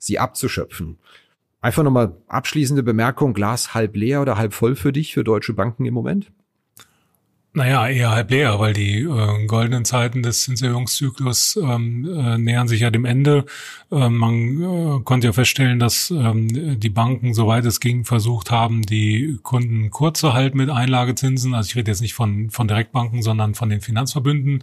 sie 0.00 0.18
abzuschöpfen. 0.18 0.98
Einfach 1.60 1.82
nochmal 1.82 2.16
abschließende 2.26 2.82
Bemerkung, 2.82 3.34
Glas 3.34 3.74
halb 3.74 3.94
leer 3.94 4.22
oder 4.22 4.36
halb 4.36 4.54
voll 4.54 4.74
für 4.74 4.92
dich, 4.92 5.14
für 5.14 5.22
deutsche 5.22 5.52
Banken 5.52 5.84
im 5.84 5.94
Moment? 5.94 6.32
Naja, 7.52 7.88
eher 7.88 8.10
halb 8.12 8.30
leer, 8.30 8.60
weil 8.60 8.74
die 8.74 9.00
äh, 9.00 9.46
goldenen 9.46 9.84
Zeiten 9.84 10.22
des 10.22 10.44
Zinserhöhungszyklus 10.44 11.58
ähm, 11.60 12.08
äh, 12.08 12.38
nähern 12.38 12.68
sich 12.68 12.82
ja 12.82 12.90
dem 12.90 13.04
Ende. 13.04 13.44
Äh, 13.90 14.08
man 14.08 14.62
äh, 14.62 15.02
konnte 15.02 15.26
ja 15.26 15.32
feststellen, 15.32 15.80
dass 15.80 16.12
ähm, 16.12 16.78
die 16.78 16.90
Banken, 16.90 17.34
soweit 17.34 17.64
es 17.64 17.80
ging, 17.80 18.04
versucht 18.04 18.52
haben, 18.52 18.82
die 18.82 19.40
Kunden 19.42 19.90
kurz 19.90 20.20
zu 20.20 20.32
halten 20.32 20.58
mit 20.58 20.70
Einlagezinsen. 20.70 21.52
Also 21.52 21.70
ich 21.70 21.74
rede 21.74 21.90
jetzt 21.90 22.02
nicht 22.02 22.14
von, 22.14 22.50
von 22.50 22.68
Direktbanken, 22.68 23.20
sondern 23.20 23.56
von 23.56 23.68
den 23.68 23.80
Finanzverbünden. 23.80 24.62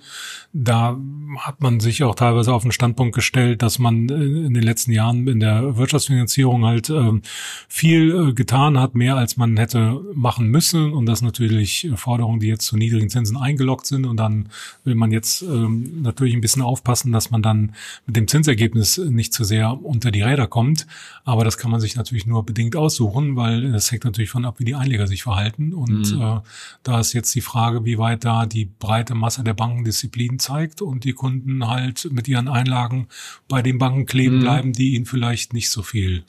Da 0.53 0.97
hat 1.39 1.59
man 1.59 1.81
sich 1.81 2.05
auch 2.05 2.15
teilweise 2.15 2.53
auf 2.53 2.61
den 2.61 2.71
Standpunkt 2.71 3.13
gestellt, 3.13 3.63
dass 3.63 3.79
man 3.79 4.07
in 4.07 4.53
den 4.53 4.63
letzten 4.63 4.93
Jahren 4.93 5.27
in 5.27 5.41
der 5.41 5.75
Wirtschaftsfinanzierung 5.75 6.63
halt 6.63 6.89
äh, 6.89 7.19
viel 7.67 8.29
äh, 8.29 8.33
getan 8.33 8.79
hat, 8.79 8.95
mehr 8.95 9.17
als 9.17 9.35
man 9.35 9.57
hätte 9.57 9.99
machen 10.13 10.47
müssen. 10.47 10.93
Und 10.93 11.05
das 11.05 11.21
natürlich 11.21 11.89
Forderungen, 11.95 12.39
die 12.39 12.47
jetzt 12.47 12.76
zu 12.77 12.85
niedrigen 12.85 13.09
Zinsen 13.09 13.37
eingeloggt 13.37 13.87
sind 13.87 14.05
und 14.05 14.17
dann 14.17 14.49
will 14.83 14.95
man 14.95 15.11
jetzt 15.11 15.41
ähm, 15.41 16.01
natürlich 16.01 16.33
ein 16.35 16.41
bisschen 16.41 16.61
aufpassen, 16.61 17.11
dass 17.11 17.31
man 17.31 17.41
dann 17.41 17.73
mit 18.05 18.15
dem 18.15 18.27
Zinsergebnis 18.27 18.97
nicht 18.97 19.33
zu 19.33 19.43
sehr 19.43 19.83
unter 19.83 20.11
die 20.11 20.21
Räder 20.21 20.47
kommt. 20.47 20.85
Aber 21.25 21.43
das 21.43 21.57
kann 21.57 21.71
man 21.71 21.79
sich 21.79 21.95
natürlich 21.95 22.25
nur 22.25 22.45
bedingt 22.45 22.75
aussuchen, 22.75 23.35
weil 23.35 23.71
das 23.71 23.91
hängt 23.91 24.05
natürlich 24.05 24.29
von 24.29 24.45
ab, 24.45 24.59
wie 24.59 24.65
die 24.65 24.75
Einleger 24.75 25.07
sich 25.07 25.23
verhalten. 25.23 25.73
Und 25.73 26.15
mhm. 26.15 26.21
äh, 26.21 26.39
da 26.83 26.99
ist 26.99 27.13
jetzt 27.13 27.33
die 27.35 27.41
Frage, 27.41 27.83
wie 27.85 27.97
weit 27.97 28.23
da 28.23 28.45
die 28.45 28.65
breite 28.65 29.15
Masse 29.15 29.43
der 29.43 29.53
Banken 29.53 29.83
Disziplin 29.83 30.39
zeigt 30.39 30.81
und 30.81 31.03
die 31.03 31.13
Kunden 31.13 31.67
halt 31.67 32.09
mit 32.11 32.27
ihren 32.27 32.47
Einlagen 32.47 33.07
bei 33.47 33.61
den 33.61 33.77
Banken 33.79 34.05
kleben 34.05 34.37
mhm. 34.37 34.41
bleiben, 34.41 34.73
die 34.73 34.95
ihnen 34.95 35.05
vielleicht 35.05 35.53
nicht 35.53 35.69
so 35.69 35.81
viel 35.81 36.23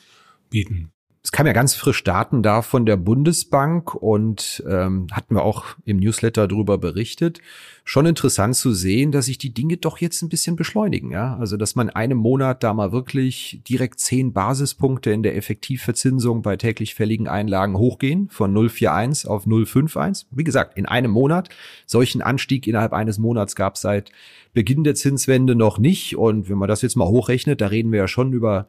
bieten. 0.51 0.91
Es 1.29 1.33
kam 1.33 1.47
ja 1.47 1.53
ganz 1.53 1.75
frisch 1.75 2.03
Daten 2.05 2.43
da 2.43 2.62
von 2.62 2.87
der 2.87 2.97
Bundesbank 2.97 3.95
und 3.95 4.64
ähm, 4.67 5.09
hatten 5.12 5.35
wir 5.35 5.43
auch 5.43 5.67
im 5.85 5.99
Newsletter 5.99 6.49
darüber 6.49 6.79
berichtet. 6.79 7.41
Schon 7.85 8.07
interessant 8.07 8.57
zu 8.57 8.73
sehen, 8.73 9.12
dass 9.12 9.27
sich 9.27 9.37
die 9.37 9.53
Dinge 9.53 9.77
doch 9.77 9.99
jetzt 9.99 10.23
ein 10.23 10.31
bisschen 10.31 10.57
beschleunigen. 10.57 11.11
Ja, 11.11 11.37
also 11.37 11.59
dass 11.59 11.75
man 11.75 11.88
in 11.88 11.95
einem 11.95 12.17
Monat 12.17 12.62
da 12.62 12.73
mal 12.73 12.93
wirklich 12.93 13.61
direkt 13.69 14.01
zehn 14.01 14.33
Basispunkte 14.33 15.11
in 15.11 15.23
der 15.23 15.37
Effektivverzinsung 15.37 16.41
bei 16.41 16.57
täglich 16.57 16.95
fälligen 16.95 17.29
Einlagen 17.29 17.77
hochgehen 17.77 18.31
von 18.31 18.55
0,41 18.57 19.27
auf 19.27 19.45
0,51. 19.47 20.25
Wie 20.31 20.45
gesagt, 20.45 20.79
in 20.79 20.87
einem 20.87 21.11
Monat. 21.11 21.51
Solchen 21.85 22.23
Anstieg 22.23 22.67
innerhalb 22.67 22.95
eines 22.95 23.19
Monats 23.19 23.55
gab 23.55 23.75
es 23.75 23.83
seit 23.83 24.12
Beginn 24.55 24.83
der 24.83 24.95
Zinswende 24.95 25.55
noch 25.55 25.79
nicht. 25.79 26.17
Und 26.17 26.49
wenn 26.49 26.57
man 26.57 26.69
das 26.69 26.81
jetzt 26.81 26.97
mal 26.97 27.09
hochrechnet, 27.09 27.61
da 27.61 27.67
reden 27.67 27.93
wir 27.93 27.99
ja 27.99 28.09
schon 28.09 28.33
über 28.33 28.67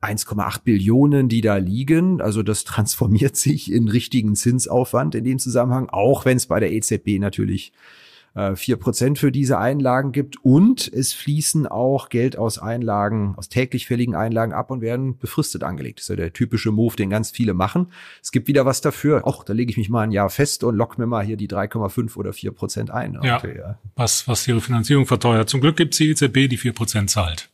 1,8 0.00 0.62
Billionen, 0.62 1.28
die 1.28 1.40
da 1.40 1.56
liegen. 1.56 2.20
Also 2.20 2.42
das 2.42 2.64
transformiert 2.64 3.36
sich 3.36 3.72
in 3.72 3.88
richtigen 3.88 4.36
Zinsaufwand 4.36 5.14
in 5.14 5.24
dem 5.24 5.38
Zusammenhang, 5.38 5.88
auch 5.88 6.24
wenn 6.24 6.36
es 6.36 6.46
bei 6.46 6.60
der 6.60 6.72
EZB 6.72 7.18
natürlich 7.18 7.72
äh, 8.34 8.54
vier 8.54 8.76
Prozent 8.76 9.18
für 9.18 9.32
diese 9.32 9.58
Einlagen 9.58 10.12
gibt. 10.12 10.36
Und 10.44 10.86
es 10.92 11.12
fließen 11.12 11.66
auch 11.66 12.08
Geld 12.08 12.38
aus 12.38 12.58
Einlagen, 12.58 13.34
aus 13.36 13.48
täglich 13.48 13.86
fälligen 13.86 14.14
Einlagen 14.14 14.52
ab 14.52 14.70
und 14.70 14.80
werden 14.80 15.18
befristet 15.18 15.64
angelegt. 15.64 15.98
Das 15.98 16.04
ist 16.04 16.10
ja 16.10 16.16
der 16.16 16.32
typische 16.32 16.70
Move, 16.70 16.94
den 16.94 17.10
ganz 17.10 17.32
viele 17.32 17.54
machen. 17.54 17.92
Es 18.22 18.30
gibt 18.30 18.46
wieder 18.46 18.64
was 18.64 18.80
dafür. 18.80 19.26
Och, 19.26 19.42
da 19.44 19.52
lege 19.52 19.70
ich 19.70 19.76
mich 19.76 19.88
mal 19.88 20.02
ein 20.02 20.12
Jahr 20.12 20.30
fest 20.30 20.62
und 20.62 20.76
lock 20.76 20.98
mir 20.98 21.06
mal 21.06 21.24
hier 21.24 21.36
die 21.36 21.48
3,5 21.48 22.16
oder 22.16 22.32
4 22.32 22.52
Prozent 22.52 22.90
ein. 22.90 23.18
Ja, 23.22 23.38
okay, 23.38 23.58
ja, 23.58 23.78
was, 23.96 24.28
was 24.28 24.46
ihre 24.46 24.60
Finanzierung 24.60 25.06
verteuert. 25.06 25.48
Zum 25.48 25.60
Glück 25.60 25.76
gibt 25.76 25.98
die 25.98 26.10
EZB, 26.10 26.48
die 26.48 26.56
vier 26.56 26.72
Prozent 26.72 27.10
zahlt. 27.10 27.50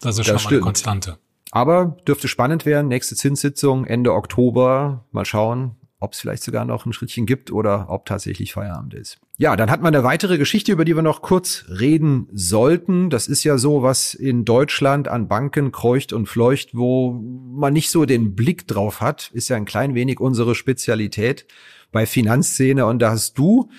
Das 0.00 0.18
ist 0.18 0.28
das 0.28 0.42
schon 0.42 0.50
mal 0.50 0.56
eine 0.56 0.60
Konstante. 0.64 1.18
Aber 1.54 1.96
dürfte 2.08 2.26
spannend 2.26 2.66
werden. 2.66 2.88
Nächste 2.88 3.14
Zinssitzung 3.14 3.84
Ende 3.84 4.12
Oktober. 4.12 5.04
Mal 5.12 5.24
schauen, 5.24 5.76
ob 6.00 6.12
es 6.12 6.20
vielleicht 6.20 6.42
sogar 6.42 6.64
noch 6.64 6.84
ein 6.84 6.92
Schrittchen 6.92 7.26
gibt 7.26 7.52
oder 7.52 7.86
ob 7.90 8.06
tatsächlich 8.06 8.52
Feierabend 8.54 8.92
ist. 8.92 9.18
Ja, 9.38 9.54
dann 9.54 9.70
hat 9.70 9.80
man 9.80 9.94
eine 9.94 10.02
weitere 10.02 10.36
Geschichte, 10.36 10.72
über 10.72 10.84
die 10.84 10.96
wir 10.96 11.02
noch 11.02 11.22
kurz 11.22 11.66
reden 11.68 12.26
sollten. 12.32 13.08
Das 13.08 13.28
ist 13.28 13.44
ja 13.44 13.56
so, 13.56 13.84
was 13.84 14.14
in 14.14 14.44
Deutschland 14.44 15.06
an 15.06 15.28
Banken 15.28 15.70
kreucht 15.70 16.12
und 16.12 16.26
fleucht, 16.26 16.70
wo 16.74 17.12
man 17.12 17.72
nicht 17.72 17.88
so 17.88 18.04
den 18.04 18.34
Blick 18.34 18.66
drauf 18.66 19.00
hat. 19.00 19.30
Ist 19.32 19.48
ja 19.48 19.56
ein 19.56 19.64
klein 19.64 19.94
wenig 19.94 20.18
unsere 20.18 20.56
Spezialität 20.56 21.46
bei 21.92 22.04
Finanzszene. 22.04 22.84
Und 22.84 22.98
da 22.98 23.12
hast 23.12 23.38
du 23.38 23.70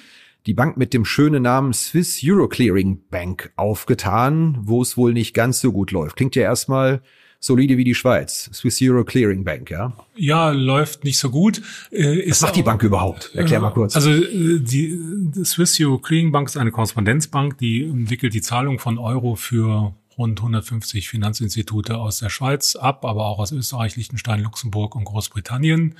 die 0.45 0.53
Bank 0.53 0.77
mit 0.77 0.93
dem 0.93 1.03
schönen 1.03 1.43
Namen 1.43 1.73
Swiss 1.73 2.21
Euroclearing 2.23 3.01
Bank 3.09 3.51
aufgetan, 3.57 4.59
wo 4.61 4.81
es 4.81 4.95
wohl 4.95 5.11
nicht 5.11 5.33
ganz 5.33 5.59
so 5.59 5.73
gut 5.73 5.91
läuft. 5.91 6.15
Klingt 6.15 6.37
ja 6.37 6.43
erstmal 6.43 7.01
solide 7.39 7.77
wie 7.77 7.83
die 7.83 7.95
Schweiz. 7.95 8.49
Swiss 8.53 8.81
Euro 8.81 9.03
Clearing 9.03 9.43
Bank, 9.43 9.69
ja? 9.69 9.93
Ja, 10.15 10.49
läuft 10.49 11.03
nicht 11.03 11.17
so 11.17 11.29
gut. 11.29 11.61
Äh, 11.91 12.29
Was 12.29 12.41
macht 12.41 12.55
die 12.55 12.63
Bank 12.63 12.81
überhaupt? 12.83 13.31
Erklär 13.35 13.59
mal 13.59 13.71
kurz. 13.71 13.95
Also 13.95 14.11
äh, 14.11 14.59
die, 14.59 14.97
die 14.99 15.45
Swiss 15.45 15.79
Euro 15.79 15.99
Clearing 15.99 16.31
Bank 16.31 16.47
ist 16.47 16.57
eine 16.57 16.71
Korrespondenzbank, 16.71 17.57
die 17.57 17.83
entwickelt 17.83 18.33
die 18.33 18.41
Zahlung 18.41 18.79
von 18.79 18.97
Euro 18.97 19.35
für 19.35 19.93
rund 20.17 20.39
150 20.39 21.09
Finanzinstitute 21.09 21.97
aus 21.97 22.19
der 22.19 22.29
Schweiz 22.29 22.75
ab, 22.75 23.05
aber 23.05 23.25
auch 23.25 23.39
aus 23.39 23.51
Österreich, 23.51 23.95
Liechtenstein, 23.95 24.41
Luxemburg 24.41 24.95
und 24.95 25.03
Großbritannien. 25.03 25.95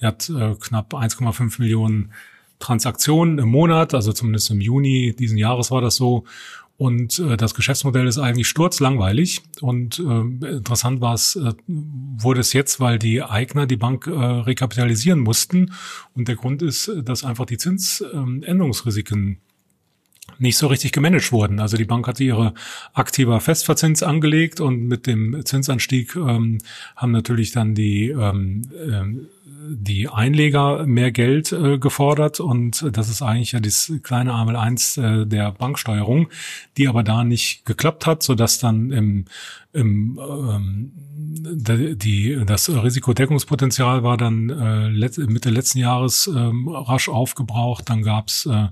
Sie 0.00 0.06
hat 0.06 0.28
äh, 0.28 0.54
knapp 0.60 0.94
1,5 0.94 1.60
Millionen 1.60 2.12
Transaktionen 2.58 3.38
im 3.38 3.48
Monat, 3.48 3.94
also 3.94 4.12
zumindest 4.12 4.50
im 4.50 4.60
Juni 4.60 5.14
diesen 5.18 5.38
Jahres 5.38 5.70
war 5.70 5.80
das 5.80 5.96
so. 5.96 6.24
Und 6.76 7.20
äh, 7.20 7.36
das 7.36 7.54
Geschäftsmodell 7.54 8.06
ist 8.06 8.18
eigentlich 8.18 8.48
sturzlangweilig. 8.48 9.42
Und 9.60 9.98
äh, 10.00 10.48
interessant 10.56 11.00
war 11.00 11.14
es, 11.14 11.36
äh, 11.36 11.52
wurde 11.66 12.40
es 12.40 12.52
jetzt, 12.52 12.80
weil 12.80 12.98
die 12.98 13.22
Eigner 13.22 13.66
die 13.66 13.76
Bank 13.76 14.06
äh, 14.06 14.10
rekapitalisieren 14.10 15.20
mussten. 15.20 15.72
Und 16.14 16.28
der 16.28 16.36
Grund 16.36 16.62
ist, 16.62 16.90
dass 17.04 17.24
einfach 17.24 17.46
die 17.46 17.58
Zinsänderungsrisiken 17.58 19.40
nicht 20.38 20.56
so 20.56 20.66
richtig 20.66 20.92
gemanagt 20.92 21.32
wurden. 21.32 21.60
Also 21.60 21.76
die 21.76 21.84
Bank 21.84 22.08
hatte 22.08 22.24
ihre 22.24 22.54
aktiver 22.92 23.40
Festverzins 23.40 24.02
angelegt 24.02 24.60
und 24.60 24.86
mit 24.86 25.06
dem 25.06 25.44
Zinsanstieg 25.44 26.16
ähm, 26.16 26.58
haben 26.96 27.12
natürlich 27.12 27.52
dann 27.52 27.74
die 27.74 28.08
ähm, 28.08 28.62
äh, 28.72 29.43
die 29.68 30.08
Einleger 30.08 30.86
mehr 30.86 31.12
Geld 31.12 31.52
äh, 31.52 31.78
gefordert 31.78 32.40
und 32.40 32.86
das 32.92 33.08
ist 33.08 33.22
eigentlich 33.22 33.52
ja 33.52 33.60
das 33.60 33.92
kleine 34.02 34.32
Amel 34.32 34.56
1 34.56 34.96
äh, 34.96 35.26
der 35.26 35.52
Banksteuerung, 35.52 36.28
die 36.76 36.88
aber 36.88 37.02
da 37.02 37.24
nicht 37.24 37.64
geklappt 37.64 38.06
hat, 38.06 38.22
so 38.22 38.34
dass 38.34 38.58
dann 38.58 38.90
im, 38.90 39.24
im 39.72 40.20
ähm, 40.20 40.92
die, 41.46 42.42
das 42.46 42.68
Risikodeckungspotenzial 42.68 44.02
war 44.02 44.16
dann 44.16 44.50
äh, 44.50 44.88
Mitte 45.26 45.50
letzten 45.50 45.78
Jahres 45.78 46.26
ähm, 46.26 46.68
rasch 46.68 47.08
aufgebraucht. 47.08 47.88
Dann 47.88 48.02
gab's 48.02 48.46
äh, 48.46 48.68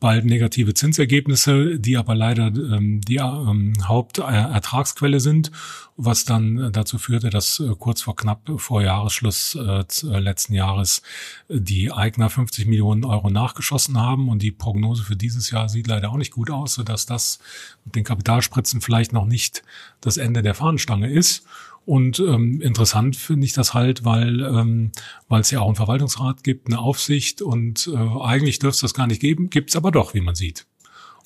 bald 0.00 0.24
negative 0.24 0.74
Zinsergebnisse, 0.74 1.78
die 1.78 1.96
aber 1.96 2.14
leider 2.14 2.46
ähm, 2.46 3.00
die 3.00 3.16
ähm, 3.16 3.72
Hauptertragsquelle 3.82 5.18
sind, 5.18 5.50
was 5.96 6.24
dann 6.24 6.72
dazu 6.72 6.98
führte, 6.98 7.30
dass 7.30 7.58
äh, 7.58 7.74
kurz 7.78 8.02
vor 8.02 8.14
knapp 8.14 8.48
vor 8.56 8.82
Jahresschluss 8.82 9.56
äh, 9.56 9.80
äh 9.80 10.18
letzten 10.18 10.54
Jahres 10.54 11.02
die 11.48 11.92
Eigner 11.92 12.30
50 12.30 12.66
Millionen 12.66 13.04
Euro 13.04 13.30
nachgeschossen 13.30 13.98
haben 13.98 14.28
und 14.28 14.42
die 14.42 14.52
Prognose 14.52 15.02
für 15.02 15.16
dieses 15.16 15.50
Jahr 15.50 15.68
sieht 15.68 15.88
leider 15.88 16.10
auch 16.10 16.16
nicht 16.16 16.32
gut 16.32 16.50
aus, 16.50 16.74
sodass 16.74 17.06
das 17.06 17.40
mit 17.84 17.96
den 17.96 18.04
Kapitalspritzen 18.04 18.80
vielleicht 18.80 19.12
noch 19.12 19.26
nicht 19.26 19.64
das 20.00 20.16
Ende 20.16 20.42
der 20.42 20.54
Fahnenstange 20.54 21.10
ist. 21.10 21.44
Und 21.88 22.18
ähm, 22.18 22.60
interessant 22.60 23.16
finde 23.16 23.46
ich 23.46 23.54
das 23.54 23.72
halt, 23.72 24.04
weil 24.04 24.42
ähm, 24.42 24.92
weil 25.26 25.40
es 25.40 25.50
ja 25.50 25.60
auch 25.60 25.68
einen 25.68 25.74
Verwaltungsrat 25.74 26.44
gibt, 26.44 26.66
eine 26.66 26.80
Aufsicht 26.80 27.40
und 27.40 27.90
äh, 27.90 27.96
eigentlich 27.96 28.58
dürfte 28.58 28.84
es 28.84 28.92
das 28.92 28.92
gar 28.92 29.06
nicht 29.06 29.22
geben, 29.22 29.48
gibt 29.48 29.70
es 29.70 29.76
aber 29.76 29.90
doch, 29.90 30.12
wie 30.12 30.20
man 30.20 30.34
sieht. 30.34 30.66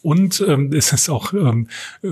Und 0.03 0.41
ähm, 0.47 0.73
es 0.77 0.93
ist 0.93 1.09
auch 1.09 1.33
ähm, 1.33 1.67
äh, 2.05 2.09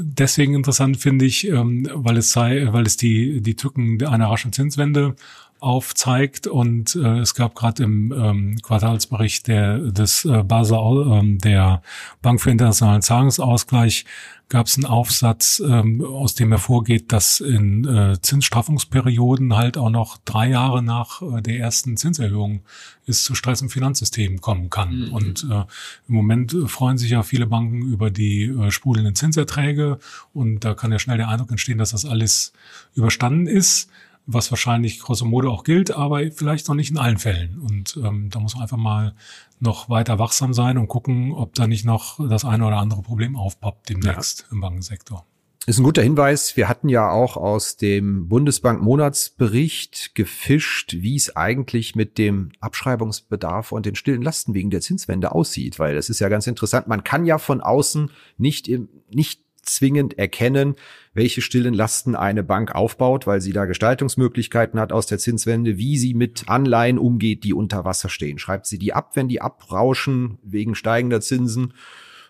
deswegen 0.00 0.54
interessant, 0.54 0.96
finde 0.96 1.26
ich, 1.26 1.46
ähm, 1.46 1.86
weil 1.92 2.16
es 2.16 2.32
sei, 2.32 2.68
weil 2.70 2.86
es 2.86 2.96
die 2.96 3.42
die 3.42 3.54
Tücken 3.54 4.02
einer 4.02 4.30
raschen 4.30 4.54
Zinswende 4.54 5.14
aufzeigt 5.60 6.46
und 6.46 6.94
äh, 6.94 7.20
es 7.20 7.34
gab 7.34 7.54
gerade 7.54 7.82
im 7.82 8.12
ähm, 8.12 8.56
Quartalsbericht 8.62 9.46
der 9.46 9.78
des 9.78 10.24
äh, 10.24 10.42
Basel 10.42 11.06
ähm, 11.10 11.38
der 11.38 11.82
Bank 12.22 12.40
für 12.40 12.50
internationalen 12.50 13.02
Zahlungsausgleich 13.02 14.04
gab 14.48 14.66
es 14.66 14.76
einen 14.76 14.86
Aufsatz, 14.86 15.62
ähm, 15.66 16.04
aus 16.04 16.34
dem 16.34 16.50
hervorgeht, 16.50 17.12
dass 17.12 17.40
in 17.40 17.84
äh, 17.86 18.20
Zinsstraffungsperioden 18.20 19.56
halt 19.56 19.76
auch 19.78 19.90
noch 19.90 20.18
drei 20.24 20.48
Jahre 20.48 20.82
nach 20.82 21.22
äh, 21.22 21.40
der 21.40 21.58
ersten 21.58 21.96
Zinserhöhung 21.96 22.62
es 23.06 23.24
zu 23.24 23.34
Stress 23.34 23.62
im 23.62 23.70
Finanzsystem 23.70 24.40
kommen 24.40 24.70
kann. 24.70 25.06
Mhm. 25.06 25.12
Und 25.12 25.46
äh, 25.50 25.64
im 26.08 26.14
Moment 26.14 26.56
freuen 26.66 26.98
sich 26.98 27.10
ja 27.10 27.22
viele 27.22 27.46
Banken 27.46 27.82
über 27.82 28.10
die 28.10 28.44
äh, 28.44 28.70
sprudelnden 28.70 29.14
Zinserträge 29.14 29.98
und 30.32 30.60
da 30.60 30.74
kann 30.74 30.92
ja 30.92 30.98
schnell 30.98 31.16
der 31.16 31.28
Eindruck 31.28 31.50
entstehen, 31.50 31.78
dass 31.78 31.90
das 31.90 32.04
alles 32.04 32.52
überstanden 32.94 33.46
ist 33.46 33.88
was 34.26 34.50
wahrscheinlich 34.50 35.00
grosso 35.00 35.24
modo 35.24 35.50
auch 35.50 35.64
gilt, 35.64 35.90
aber 35.90 36.30
vielleicht 36.32 36.68
noch 36.68 36.74
nicht 36.74 36.90
in 36.90 36.98
allen 36.98 37.18
Fällen. 37.18 37.58
Und 37.58 37.98
ähm, 38.02 38.30
da 38.30 38.40
muss 38.40 38.54
man 38.54 38.62
einfach 38.62 38.76
mal 38.76 39.14
noch 39.60 39.88
weiter 39.88 40.18
wachsam 40.18 40.54
sein 40.54 40.78
und 40.78 40.88
gucken, 40.88 41.32
ob 41.32 41.54
da 41.54 41.66
nicht 41.66 41.84
noch 41.84 42.18
das 42.28 42.44
eine 42.44 42.66
oder 42.66 42.78
andere 42.78 43.02
Problem 43.02 43.36
aufpoppt 43.36 43.90
demnächst 43.90 44.40
ja. 44.40 44.46
im 44.52 44.60
Bankensektor. 44.60 45.26
Ist 45.66 45.78
ein 45.78 45.84
guter 45.84 46.02
Hinweis. 46.02 46.58
Wir 46.58 46.68
hatten 46.68 46.90
ja 46.90 47.10
auch 47.10 47.38
aus 47.38 47.78
dem 47.78 48.28
Bundesbank-Monatsbericht 48.28 50.14
gefischt, 50.14 50.96
wie 50.98 51.16
es 51.16 51.36
eigentlich 51.36 51.94
mit 51.94 52.18
dem 52.18 52.52
Abschreibungsbedarf 52.60 53.72
und 53.72 53.86
den 53.86 53.94
stillen 53.94 54.20
Lasten 54.20 54.52
wegen 54.52 54.68
der 54.68 54.82
Zinswende 54.82 55.32
aussieht, 55.32 55.78
weil 55.78 55.94
das 55.94 56.10
ist 56.10 56.20
ja 56.20 56.28
ganz 56.28 56.46
interessant. 56.46 56.86
Man 56.86 57.02
kann 57.02 57.24
ja 57.24 57.38
von 57.38 57.62
außen 57.62 58.10
nicht 58.36 58.68
im, 58.68 58.90
nicht 59.08 59.43
zwingend 59.64 60.18
erkennen, 60.18 60.76
welche 61.12 61.42
stillen 61.42 61.74
Lasten 61.74 62.16
eine 62.16 62.42
Bank 62.42 62.74
aufbaut, 62.74 63.26
weil 63.26 63.40
sie 63.40 63.52
da 63.52 63.64
Gestaltungsmöglichkeiten 63.64 64.78
hat 64.80 64.92
aus 64.92 65.06
der 65.06 65.18
Zinswende, 65.18 65.78
wie 65.78 65.96
sie 65.96 66.14
mit 66.14 66.48
Anleihen 66.48 66.98
umgeht, 66.98 67.44
die 67.44 67.54
unter 67.54 67.84
Wasser 67.84 68.08
stehen. 68.08 68.38
Schreibt 68.38 68.66
sie 68.66 68.78
die 68.78 68.92
ab, 68.92 69.12
wenn 69.14 69.28
die 69.28 69.40
abrauschen 69.40 70.38
wegen 70.42 70.74
steigender 70.74 71.20
Zinsen? 71.20 71.74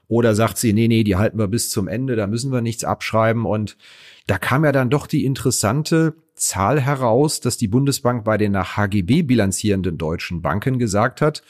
Oder 0.07 0.35
sagt 0.35 0.59
sie, 0.59 0.73
nee, 0.73 0.88
nee, 0.88 1.03
die 1.03 1.16
halten 1.16 1.38
wir 1.38 1.49
bis 1.49 1.70
zum 1.70 1.88
Ende, 1.88 2.14
da 2.14 2.27
müssen 2.27 2.53
wir 2.53 2.61
nichts 2.61 2.85
abschreiben. 2.85 3.47
Und 3.47 3.77
da 4.27 4.38
kam 4.38 4.64
ja 4.64 4.73
dann 4.73 4.90
doch 4.90 5.07
die 5.07 5.25
interessante 5.25 6.14
Zahl 6.35 6.81
heraus, 6.81 7.40
dass 7.40 7.57
die 7.57 7.68
Bundesbank 7.68 8.25
bei 8.25 8.37
den 8.37 8.53
nach 8.53 8.77
HGB 8.77 9.23
bilanzierenden 9.23 9.97
deutschen 9.97 10.42
Banken 10.42 10.79
gesagt 10.79 11.20
hat, 11.20 11.42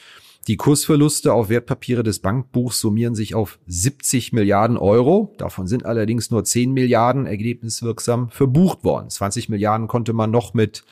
die 0.47 0.57
Kursverluste 0.57 1.33
auf 1.33 1.49
Wertpapiere 1.49 2.03
des 2.03 2.19
Bankbuchs 2.19 2.79
summieren 2.79 3.15
sich 3.15 3.33
auf 3.33 3.57
70 3.65 4.31
Milliarden 4.31 4.77
Euro. 4.77 5.33
Davon 5.39 5.65
sind 5.65 5.85
allerdings 5.85 6.29
nur 6.29 6.43
10 6.43 6.71
Milliarden 6.71 7.25
ergebniswirksam 7.25 8.29
verbucht 8.29 8.83
worden. 8.83 9.09
20 9.09 9.49
Milliarden 9.49 9.87
konnte 9.87 10.13
man 10.13 10.29
noch 10.29 10.53
mit 10.53 10.83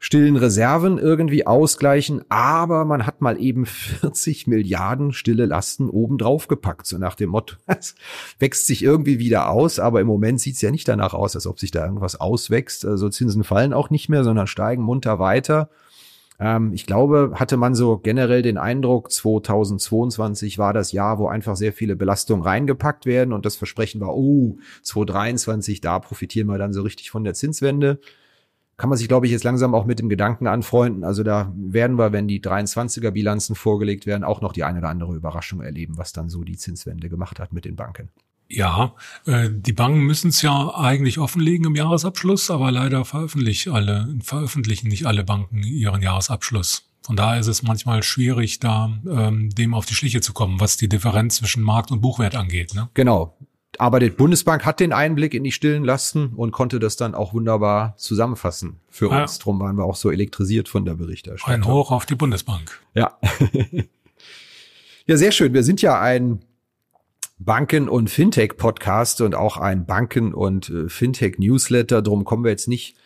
stillen 0.00 0.36
Reserven 0.36 0.98
irgendwie 0.98 1.46
ausgleichen, 1.46 2.24
aber 2.28 2.84
man 2.84 3.06
hat 3.06 3.20
mal 3.22 3.40
eben 3.40 3.64
40 3.64 4.48
Milliarden 4.48 5.12
stille 5.12 5.46
Lasten 5.46 5.88
obendrauf 5.88 6.46
gepackt, 6.46 6.86
so 6.86 6.98
nach 6.98 7.14
dem 7.14 7.30
Motto, 7.30 7.56
es 7.66 7.94
wächst 8.38 8.66
sich 8.66 8.82
irgendwie 8.82 9.18
wieder 9.18 9.48
aus, 9.48 9.78
aber 9.78 10.00
im 10.02 10.06
Moment 10.06 10.40
sieht 10.40 10.56
es 10.56 10.60
ja 10.60 10.70
nicht 10.70 10.88
danach 10.88 11.14
aus, 11.14 11.36
als 11.36 11.46
ob 11.46 11.58
sich 11.58 11.70
da 11.70 11.86
irgendwas 11.86 12.20
auswächst. 12.20 12.84
Also 12.84 13.08
Zinsen 13.08 13.44
fallen 13.44 13.72
auch 13.72 13.88
nicht 13.88 14.08
mehr, 14.08 14.24
sondern 14.24 14.46
steigen 14.46 14.82
munter 14.82 15.20
weiter. 15.20 15.70
Ähm, 16.38 16.72
ich 16.72 16.86
glaube, 16.86 17.32
hatte 17.34 17.56
man 17.56 17.74
so 17.74 17.98
generell 17.98 18.42
den 18.42 18.58
Eindruck, 18.58 19.10
2022 19.12 20.58
war 20.58 20.72
das 20.72 20.92
Jahr, 20.92 21.18
wo 21.18 21.28
einfach 21.28 21.56
sehr 21.56 21.72
viele 21.72 21.96
Belastungen 21.96 22.44
reingepackt 22.44 23.06
werden 23.06 23.32
und 23.32 23.46
das 23.46 23.56
Versprechen 23.56 24.00
war, 24.00 24.16
oh, 24.16 24.58
2023, 24.82 25.80
da 25.80 25.98
profitieren 25.98 26.48
wir 26.48 26.58
dann 26.58 26.72
so 26.72 26.82
richtig 26.82 27.10
von 27.10 27.24
der 27.24 27.34
Zinswende. 27.34 28.00
Kann 28.76 28.88
man 28.88 28.98
sich, 28.98 29.06
glaube 29.06 29.26
ich, 29.26 29.32
jetzt 29.32 29.44
langsam 29.44 29.72
auch 29.72 29.84
mit 29.84 30.00
dem 30.00 30.08
Gedanken 30.08 30.48
anfreunden. 30.48 31.04
Also 31.04 31.22
da 31.22 31.52
werden 31.56 31.96
wir, 31.96 32.12
wenn 32.12 32.26
die 32.26 32.42
23er 32.42 33.12
Bilanzen 33.12 33.54
vorgelegt 33.54 34.04
werden, 34.04 34.24
auch 34.24 34.40
noch 34.40 34.52
die 34.52 34.64
eine 34.64 34.80
oder 34.80 34.88
andere 34.88 35.14
Überraschung 35.14 35.60
erleben, 35.60 35.96
was 35.96 36.12
dann 36.12 36.28
so 36.28 36.42
die 36.42 36.56
Zinswende 36.56 37.08
gemacht 37.08 37.38
hat 37.38 37.52
mit 37.52 37.64
den 37.64 37.76
Banken. 37.76 38.10
Ja, 38.48 38.94
äh, 39.26 39.48
die 39.50 39.72
Banken 39.72 40.00
müssen 40.00 40.28
es 40.28 40.42
ja 40.42 40.74
eigentlich 40.74 41.18
offenlegen 41.18 41.66
im 41.66 41.74
Jahresabschluss, 41.74 42.50
aber 42.50 42.70
leider 42.70 43.04
veröffentlichen 43.04 43.72
alle, 43.72 44.14
veröffentlichen 44.22 44.88
nicht 44.88 45.06
alle 45.06 45.24
Banken 45.24 45.62
ihren 45.62 46.02
Jahresabschluss. 46.02 46.84
Von 47.02 47.16
daher 47.16 47.40
ist 47.40 47.48
es 47.48 47.62
manchmal 47.62 48.02
schwierig, 48.02 48.60
da 48.60 48.90
ähm, 49.06 49.50
dem 49.50 49.74
auf 49.74 49.84
die 49.84 49.94
Schliche 49.94 50.22
zu 50.22 50.32
kommen, 50.32 50.60
was 50.60 50.76
die 50.78 50.88
Differenz 50.88 51.36
zwischen 51.36 51.62
Markt 51.62 51.90
und 51.90 52.00
Buchwert 52.00 52.34
angeht. 52.34 52.74
Ne? 52.74 52.88
Genau. 52.94 53.36
Aber 53.78 53.98
die 54.00 54.08
Bundesbank 54.08 54.64
hat 54.64 54.80
den 54.80 54.92
Einblick 54.92 55.34
in 55.34 55.44
die 55.44 55.52
stillen 55.52 55.84
Lasten 55.84 56.28
und 56.28 56.52
konnte 56.52 56.78
das 56.78 56.96
dann 56.96 57.14
auch 57.14 57.34
wunderbar 57.34 57.94
zusammenfassen 57.96 58.80
für 58.88 59.10
ja. 59.10 59.22
uns. 59.22 59.38
Drum 59.38 59.60
waren 59.60 59.76
wir 59.76 59.84
auch 59.84 59.96
so 59.96 60.10
elektrisiert 60.10 60.68
von 60.68 60.84
der 60.84 60.94
Berichterstattung. 60.94 61.62
Ein 61.62 61.66
Hoch 61.66 61.90
auf 61.90 62.06
die 62.06 62.14
Bundesbank. 62.14 62.80
Ja. 62.94 63.18
ja, 65.06 65.16
sehr 65.16 65.32
schön. 65.32 65.52
Wir 65.52 65.64
sind 65.64 65.82
ja 65.82 66.00
ein 66.00 66.40
Banken- 67.44 67.88
und 67.88 68.08
Fintech-Podcast 68.08 69.20
und 69.20 69.34
auch 69.34 69.56
ein 69.56 69.86
Banken- 69.86 70.32
und 70.32 70.70
äh, 70.70 70.88
Fintech-Newsletter. 70.88 72.00
Drum 72.00 72.24
kommen 72.24 72.44
wir 72.44 72.50
jetzt 72.50 72.68
nicht 72.68 72.96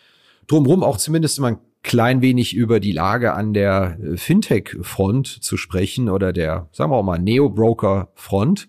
drum 0.47 0.65
rum, 0.65 0.83
auch 0.83 0.97
zumindest 0.97 1.39
mal 1.39 1.53
ein 1.53 1.59
klein 1.83 2.21
wenig 2.21 2.55
über 2.55 2.79
die 2.79 2.91
Lage 2.91 3.33
an 3.33 3.53
der 3.53 3.97
äh, 4.01 4.17
Fintech-Front 4.17 5.27
zu 5.27 5.57
sprechen 5.57 6.09
oder 6.09 6.33
der, 6.33 6.69
sagen 6.71 6.91
wir 6.91 6.97
auch 6.97 7.03
mal, 7.03 7.19
Neo-Broker-Front. 7.19 8.67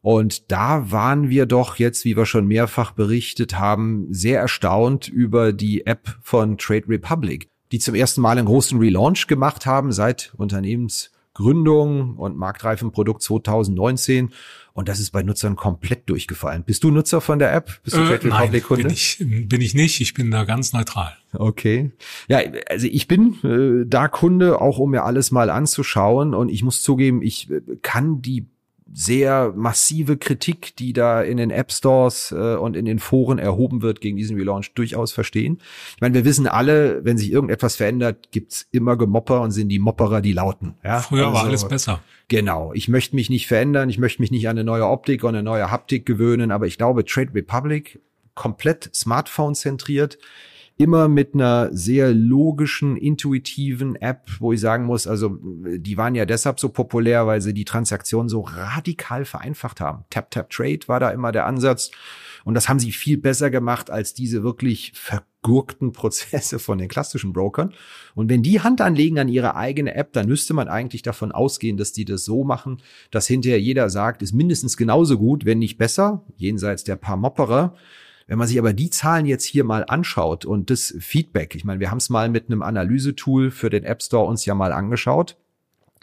Und 0.00 0.50
da 0.50 0.90
waren 0.90 1.30
wir 1.30 1.46
doch 1.46 1.76
jetzt, 1.76 2.04
wie 2.04 2.16
wir 2.16 2.26
schon 2.26 2.46
mehrfach 2.46 2.90
berichtet 2.92 3.58
haben, 3.58 4.06
sehr 4.10 4.40
erstaunt 4.40 5.08
über 5.08 5.52
die 5.52 5.86
App 5.86 6.16
von 6.22 6.58
Trade 6.58 6.88
Republic, 6.88 7.48
die 7.70 7.78
zum 7.78 7.94
ersten 7.94 8.20
Mal 8.20 8.36
einen 8.36 8.46
großen 8.46 8.78
Relaunch 8.78 9.28
gemacht 9.28 9.64
haben 9.64 9.92
seit 9.92 10.32
Unternehmensgründung 10.36 12.16
und 12.16 12.36
marktreifen 12.36 12.90
Produkt 12.90 13.22
2019 13.22 14.30
und 14.74 14.88
das 14.88 15.00
ist 15.00 15.10
bei 15.10 15.22
Nutzern 15.22 15.56
komplett 15.56 16.08
durchgefallen. 16.08 16.64
Bist 16.64 16.82
du 16.84 16.90
Nutzer 16.90 17.20
von 17.20 17.38
der 17.38 17.52
App? 17.52 17.80
Bist 17.84 17.96
du 17.96 18.00
äh, 18.00 18.18
Trade 18.18 18.34
Republic 18.34 18.64
Kunde? 18.64 18.84
Bin 18.84 18.92
ich, 18.92 19.18
bin 19.18 19.60
ich 19.60 19.74
nicht. 19.74 20.00
Ich 20.00 20.14
bin 20.14 20.30
da 20.30 20.44
ganz 20.44 20.72
neutral. 20.72 21.16
Okay. 21.34 21.92
Ja, 22.28 22.40
also 22.68 22.86
ich 22.86 23.06
bin 23.06 23.36
äh, 23.44 23.86
da 23.86 24.08
Kunde, 24.08 24.60
auch 24.60 24.78
um 24.78 24.90
mir 24.90 25.04
alles 25.04 25.30
mal 25.30 25.50
anzuschauen. 25.50 26.34
Und 26.34 26.48
ich 26.48 26.62
muss 26.62 26.82
zugeben, 26.82 27.22
ich 27.22 27.50
äh, 27.50 27.60
kann 27.82 28.22
die 28.22 28.46
sehr 28.94 29.52
massive 29.56 30.18
Kritik, 30.18 30.76
die 30.76 30.92
da 30.92 31.22
in 31.22 31.38
den 31.38 31.50
App 31.50 31.72
Stores 31.72 32.30
äh, 32.30 32.56
und 32.56 32.76
in 32.76 32.84
den 32.84 32.98
Foren 32.98 33.38
erhoben 33.38 33.80
wird 33.80 34.00
gegen 34.02 34.18
diesen 34.18 34.36
Relaunch, 34.36 34.74
durchaus 34.74 35.12
verstehen. 35.12 35.60
Ich 35.94 36.00
meine, 36.02 36.14
wir 36.14 36.24
wissen 36.24 36.46
alle, 36.46 37.02
wenn 37.04 37.16
sich 37.16 37.32
irgendetwas 37.32 37.76
verändert, 37.76 38.30
gibt's 38.32 38.66
immer 38.70 38.96
Gemopper 38.96 39.40
und 39.40 39.50
sind 39.50 39.70
die 39.70 39.78
Mopperer 39.78 40.20
die 40.20 40.34
Lauten. 40.34 40.74
Ja? 40.84 41.00
Früher 41.00 41.26
also, 41.26 41.38
war 41.38 41.44
alles 41.44 41.66
besser. 41.66 42.00
Genau. 42.28 42.72
Ich 42.74 42.88
möchte 42.88 43.16
mich 43.16 43.30
nicht 43.30 43.46
verändern, 43.46 43.88
ich 43.88 43.98
möchte 43.98 44.20
mich 44.20 44.30
nicht 44.30 44.46
an 44.48 44.58
eine 44.58 44.64
neue 44.64 44.86
Optik 44.86 45.24
und 45.24 45.30
eine 45.30 45.42
neue 45.42 45.70
Haptik 45.70 46.04
gewöhnen, 46.04 46.50
aber 46.50 46.66
ich 46.66 46.76
glaube, 46.76 47.04
Trade 47.04 47.34
Republic 47.34 48.00
komplett 48.34 48.90
Smartphone 48.94 49.54
zentriert 49.54 50.18
immer 50.82 51.08
mit 51.08 51.34
einer 51.34 51.68
sehr 51.72 52.12
logischen, 52.12 52.96
intuitiven 52.96 53.94
App, 53.96 54.28
wo 54.40 54.52
ich 54.52 54.60
sagen 54.60 54.84
muss, 54.84 55.06
also 55.06 55.38
die 55.40 55.96
waren 55.96 56.14
ja 56.16 56.26
deshalb 56.26 56.58
so 56.58 56.68
populär, 56.70 57.26
weil 57.26 57.40
sie 57.40 57.54
die 57.54 57.64
Transaktion 57.64 58.28
so 58.28 58.40
radikal 58.40 59.24
vereinfacht 59.24 59.80
haben. 59.80 60.04
Tap, 60.10 60.30
Tap, 60.32 60.50
Trade 60.50 60.80
war 60.86 60.98
da 60.98 61.10
immer 61.10 61.30
der 61.30 61.46
Ansatz. 61.46 61.92
Und 62.44 62.54
das 62.54 62.68
haben 62.68 62.80
sie 62.80 62.90
viel 62.90 63.18
besser 63.18 63.50
gemacht 63.50 63.90
als 63.90 64.14
diese 64.14 64.42
wirklich 64.42 64.92
vergurkten 64.96 65.92
Prozesse 65.92 66.58
von 66.58 66.78
den 66.78 66.88
klassischen 66.88 67.32
Brokern. 67.32 67.72
Und 68.16 68.28
wenn 68.28 68.42
die 68.42 68.60
Hand 68.60 68.80
anlegen 68.80 69.20
an 69.20 69.28
ihre 69.28 69.54
eigene 69.54 69.94
App, 69.94 70.12
dann 70.12 70.26
müsste 70.26 70.52
man 70.52 70.66
eigentlich 70.66 71.02
davon 71.02 71.30
ausgehen, 71.30 71.76
dass 71.76 71.92
die 71.92 72.04
das 72.04 72.24
so 72.24 72.42
machen, 72.42 72.82
dass 73.12 73.28
hinterher 73.28 73.60
jeder 73.60 73.90
sagt, 73.90 74.22
ist 74.22 74.32
mindestens 74.32 74.76
genauso 74.76 75.18
gut, 75.18 75.44
wenn 75.44 75.60
nicht 75.60 75.78
besser, 75.78 76.24
jenseits 76.36 76.82
der 76.82 76.96
paar 76.96 77.16
Mopperer. 77.16 77.76
Wenn 78.26 78.38
man 78.38 78.48
sich 78.48 78.58
aber 78.58 78.72
die 78.72 78.90
Zahlen 78.90 79.26
jetzt 79.26 79.44
hier 79.44 79.64
mal 79.64 79.84
anschaut 79.86 80.44
und 80.44 80.70
das 80.70 80.94
Feedback, 81.00 81.54
ich 81.54 81.64
meine, 81.64 81.80
wir 81.80 81.90
haben 81.90 81.98
es 81.98 82.10
mal 82.10 82.28
mit 82.28 82.46
einem 82.46 82.62
Analysetool 82.62 83.50
für 83.50 83.70
den 83.70 83.84
App 83.84 84.02
Store 84.02 84.26
uns 84.26 84.44
ja 84.44 84.54
mal 84.54 84.72
angeschaut, 84.72 85.36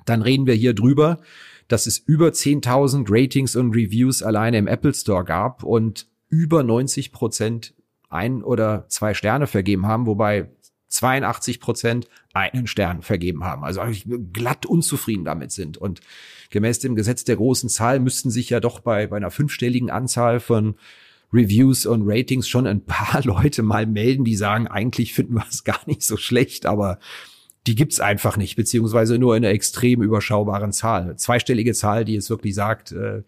dann 0.05 0.21
reden 0.21 0.47
wir 0.47 0.55
hier 0.55 0.73
drüber, 0.73 1.19
dass 1.67 1.87
es 1.87 1.97
über 1.97 2.29
10.000 2.29 3.05
Ratings 3.09 3.55
und 3.55 3.71
Reviews 3.71 4.23
alleine 4.23 4.57
im 4.57 4.67
Apple 4.67 4.93
Store 4.93 5.23
gab 5.23 5.63
und 5.63 6.07
über 6.29 6.63
90 6.63 7.11
Prozent 7.11 7.73
ein 8.09 8.43
oder 8.43 8.85
zwei 8.87 9.13
Sterne 9.13 9.47
vergeben 9.47 9.85
haben, 9.85 10.07
wobei 10.07 10.49
82 10.87 11.59
Prozent 11.59 12.07
einen 12.33 12.67
Stern 12.67 13.01
vergeben 13.03 13.43
haben. 13.43 13.63
Also 13.63 13.81
glatt 14.33 14.65
unzufrieden 14.65 15.25
damit 15.25 15.51
sind. 15.51 15.77
Und 15.77 16.01
gemäß 16.49 16.79
dem 16.79 16.95
Gesetz 16.95 17.23
der 17.23 17.35
großen 17.35 17.69
Zahl 17.69 17.99
müssten 17.99 18.31
sich 18.31 18.49
ja 18.49 18.59
doch 18.59 18.79
bei, 18.79 19.07
bei 19.07 19.17
einer 19.17 19.31
fünfstelligen 19.31 19.91
Anzahl 19.91 20.39
von 20.39 20.75
Reviews 21.31 21.85
und 21.85 22.03
Ratings 22.05 22.47
schon 22.47 22.67
ein 22.67 22.85
paar 22.85 23.21
Leute 23.25 23.63
mal 23.63 23.85
melden, 23.85 24.23
die 24.23 24.35
sagen, 24.35 24.67
eigentlich 24.67 25.13
finden 25.13 25.35
wir 25.35 25.45
es 25.49 25.63
gar 25.63 25.81
nicht 25.85 26.03
so 26.03 26.17
schlecht, 26.17 26.65
aber 26.65 26.99
die 27.67 27.75
gibt's 27.75 27.99
einfach 27.99 28.37
nicht, 28.37 28.55
beziehungsweise 28.55 29.17
nur 29.17 29.35
in 29.35 29.43
einer 29.43 29.53
extrem 29.53 30.01
überschaubaren 30.01 30.71
Zahl. 30.71 31.15
zweistellige 31.17 31.73
Zahl, 31.73 32.05
die 32.05 32.15
es 32.15 32.29
wirklich 32.29 32.55
sagt, 32.55 32.91
äh, 32.91 33.23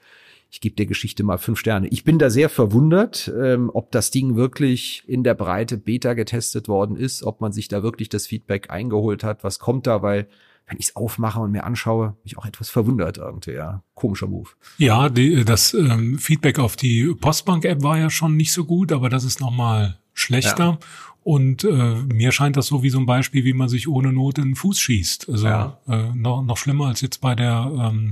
ich 0.49 0.59
gebe 0.59 0.75
der 0.75 0.85
Geschichte 0.85 1.23
mal 1.23 1.37
fünf 1.37 1.59
Sterne. 1.59 1.87
Ich 1.87 2.03
bin 2.03 2.19
da 2.19 2.29
sehr 2.29 2.49
verwundert, 2.49 3.31
ähm, 3.39 3.71
ob 3.73 3.91
das 3.91 4.11
Ding 4.11 4.35
wirklich 4.35 5.03
in 5.07 5.23
der 5.23 5.33
Breite 5.33 5.77
Beta 5.77 6.13
getestet 6.13 6.67
worden 6.67 6.97
ist, 6.97 7.23
ob 7.23 7.39
man 7.39 7.53
sich 7.53 7.69
da 7.69 7.83
wirklich 7.83 8.09
das 8.09 8.27
Feedback 8.27 8.69
eingeholt 8.69 9.23
hat. 9.23 9.45
Was 9.45 9.59
kommt 9.59 9.87
da? 9.87 10.01
Weil 10.01 10.27
wenn 10.71 10.79
ich 10.79 10.87
es 10.87 10.95
aufmache 10.95 11.39
und 11.41 11.51
mir 11.51 11.65
anschaue, 11.65 12.07
bin 12.07 12.21
ich 12.23 12.37
auch 12.37 12.45
etwas 12.45 12.69
verwundert 12.69 13.17
irgendwie, 13.17 13.51
ja. 13.51 13.83
Komischer 13.93 14.27
Move. 14.27 14.49
Ja, 14.77 15.09
die, 15.09 15.43
das 15.43 15.73
ähm, 15.73 16.17
Feedback 16.17 16.59
auf 16.59 16.75
die 16.77 17.13
Postbank-App 17.13 17.83
war 17.83 17.97
ja 17.97 18.09
schon 18.09 18.37
nicht 18.37 18.53
so 18.53 18.63
gut, 18.63 18.91
aber 18.91 19.09
das 19.09 19.25
ist 19.25 19.41
nochmal 19.41 19.99
schlechter. 20.13 20.63
Ja. 20.63 20.79
Und 21.23 21.65
äh, 21.65 21.95
mir 21.95 22.31
scheint 22.31 22.57
das 22.57 22.67
so 22.67 22.81
wie 22.81 22.89
so 22.89 22.99
ein 22.99 23.05
Beispiel, 23.05 23.43
wie 23.43 23.53
man 23.53 23.69
sich 23.69 23.87
ohne 23.87 24.11
Not 24.11 24.39
in 24.39 24.45
den 24.45 24.55
Fuß 24.55 24.79
schießt. 24.79 25.29
Also 25.29 25.45
ja. 25.45 25.77
äh, 25.87 26.15
noch, 26.15 26.41
noch 26.41 26.57
schlimmer 26.57 26.87
als 26.87 27.01
jetzt 27.01 27.19
bei 27.21 27.35
der 27.35 27.71
ähm, 27.77 28.09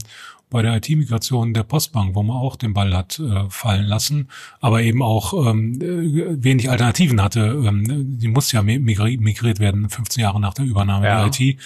bei 0.49 0.63
der 0.63 0.75
IT-Migration 0.77 1.53
der 1.53 1.63
Postbank, 1.63 2.15
wo 2.15 2.23
man 2.23 2.37
auch 2.37 2.55
den 2.55 2.73
Ball 2.73 2.95
hat 2.95 3.19
äh, 3.19 3.49
fallen 3.49 3.85
lassen, 3.85 4.29
aber 4.59 4.81
eben 4.81 5.03
auch 5.03 5.33
ähm, 5.47 5.79
äh, 5.79 6.43
wenig 6.43 6.71
Alternativen 6.71 7.21
hatte. 7.21 7.41
Ähm, 7.65 8.17
die 8.17 8.27
muss 8.27 8.51
ja 8.51 8.63
migri 8.63 9.17
migriert 9.17 9.59
werden, 9.59 9.89
15 9.89 10.21
Jahre 10.21 10.39
nach 10.39 10.55
der 10.55 10.65
Übernahme 10.65 11.05
ja. 11.05 11.27
der 11.27 11.27
IT. 11.27 11.59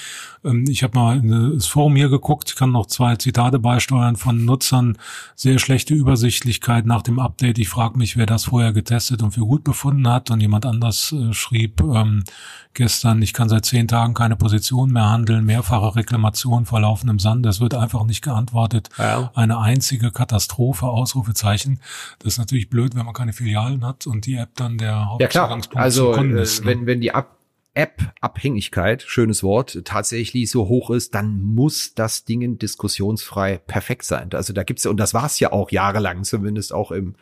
Ähm, 0.44 0.66
ich 0.68 0.84
habe 0.84 0.98
mal 1.00 1.22
das 1.56 1.68
Forum 1.68 1.96
hier 1.96 2.10
geguckt, 2.10 2.58
kann 2.58 2.74
noch 2.74 2.88
zwei 2.88 3.16
Zitate 3.16 3.58
beisteuern 3.58 4.18
von 4.18 4.44
Nutzern. 4.44 4.98
Sehr 5.36 5.60
schlechte 5.60 5.94
Übersichtlichkeit 5.94 6.86
nach 6.86 7.04
dem 7.04 7.20
Update. 7.20 7.60
Ich 7.60 7.70
frage 7.70 7.98
mich, 7.98 8.18
wer 8.18 8.26
das 8.26 8.46
vorher 8.46 8.74
getestet 8.74 9.24
und 9.24 9.32
für 9.32 9.42
gut 9.42 9.64
befunden 9.64 10.08
hat. 10.10 10.30
Und 10.30 10.42
jemand 10.42 10.66
anders 10.66 11.14
äh, 11.14 11.32
schrieb 11.32 11.80
ähm, 11.82 12.26
gestern, 12.74 13.22
ich 13.22 13.32
kann 13.32 13.48
seit 13.48 13.64
zehn 13.64 13.88
Tagen 13.88 14.14
keine 14.14 14.36
Position 14.36 14.92
mehr 14.92 15.10
handeln, 15.10 15.46
mehrfache 15.46 15.96
Reklamation 15.96 16.66
vor 16.66 16.82
laufendem 16.82 17.20
Sand. 17.20 17.46
Es 17.46 17.62
wird 17.62 17.76
einfach 17.76 18.04
nicht 18.04 18.22
geantwortet 18.22 18.73
bedeutet 18.74 18.90
ja. 18.98 19.32
eine 19.36 19.60
einzige 19.60 20.12
Katastrophe, 20.12 20.88
Ausrufezeichen. 20.88 21.80
Das 22.20 22.34
ist 22.34 22.38
natürlich 22.40 22.70
blöd, 22.70 22.96
wenn 22.96 23.06
man 23.06 23.14
keine 23.14 23.34
Filialen 23.34 23.86
hat 23.86 24.08
und 24.08 24.26
die 24.26 24.36
App 24.36 24.56
dann 24.56 24.78
der 24.78 25.10
Hauptzugangspunkt 25.10 25.76
ja, 25.76 25.82
also, 25.82 26.06
zum 26.08 26.16
Kunden 26.16 26.38
ist. 26.38 26.62
Ne? 26.62 26.72
Wenn, 26.72 26.86
wenn 26.86 27.02
die 27.02 27.10
App 27.10 27.38
App-Abhängigkeit, 27.76 29.02
schönes 29.02 29.42
Wort, 29.42 29.82
tatsächlich 29.84 30.52
so 30.52 30.68
hoch 30.68 30.92
ist, 30.92 31.16
dann 31.16 31.42
muss 31.42 31.96
das 31.96 32.24
Ding 32.24 32.60
diskussionsfrei 32.60 33.58
perfekt 33.58 34.04
sein. 34.06 34.30
Also 34.32 34.54
da 34.54 34.62
gibt's 34.62 34.84
ja, 34.84 34.92
und 34.92 34.98
das 34.98 35.16
war's 35.16 35.40
ja 35.40 35.52
auch 35.52 35.72
jahrelang, 35.72 36.24
zumindest 36.24 36.72
auch 36.72 36.92
im 36.92 37.16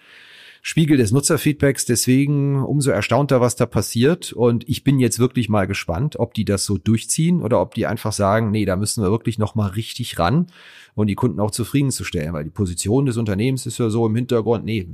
Spiegel 0.61 0.97
des 0.97 1.11
Nutzerfeedbacks. 1.11 1.85
Deswegen 1.85 2.63
umso 2.63 2.91
erstaunter, 2.91 3.41
was 3.41 3.55
da 3.55 3.65
passiert. 3.65 4.33
Und 4.33 4.67
ich 4.69 4.83
bin 4.83 4.99
jetzt 4.99 5.19
wirklich 5.19 5.49
mal 5.49 5.67
gespannt, 5.67 6.19
ob 6.19 6.33
die 6.33 6.45
das 6.45 6.65
so 6.65 6.77
durchziehen 6.77 7.41
oder 7.41 7.61
ob 7.61 7.73
die 7.73 7.87
einfach 7.87 8.11
sagen, 8.11 8.51
nee, 8.51 8.65
da 8.65 8.75
müssen 8.75 9.03
wir 9.03 9.11
wirklich 9.11 9.39
noch 9.39 9.55
mal 9.55 9.67
richtig 9.67 10.19
ran 10.19 10.47
und 10.93 11.07
die 11.07 11.15
Kunden 11.15 11.39
auch 11.39 11.51
zufriedenzustellen, 11.51 12.33
weil 12.33 12.43
die 12.43 12.49
Position 12.49 13.05
des 13.05 13.17
Unternehmens 13.17 13.65
ist 13.65 13.77
ja 13.77 13.89
so 13.89 14.05
im 14.05 14.15
Hintergrund, 14.15 14.65
nee, 14.65 14.87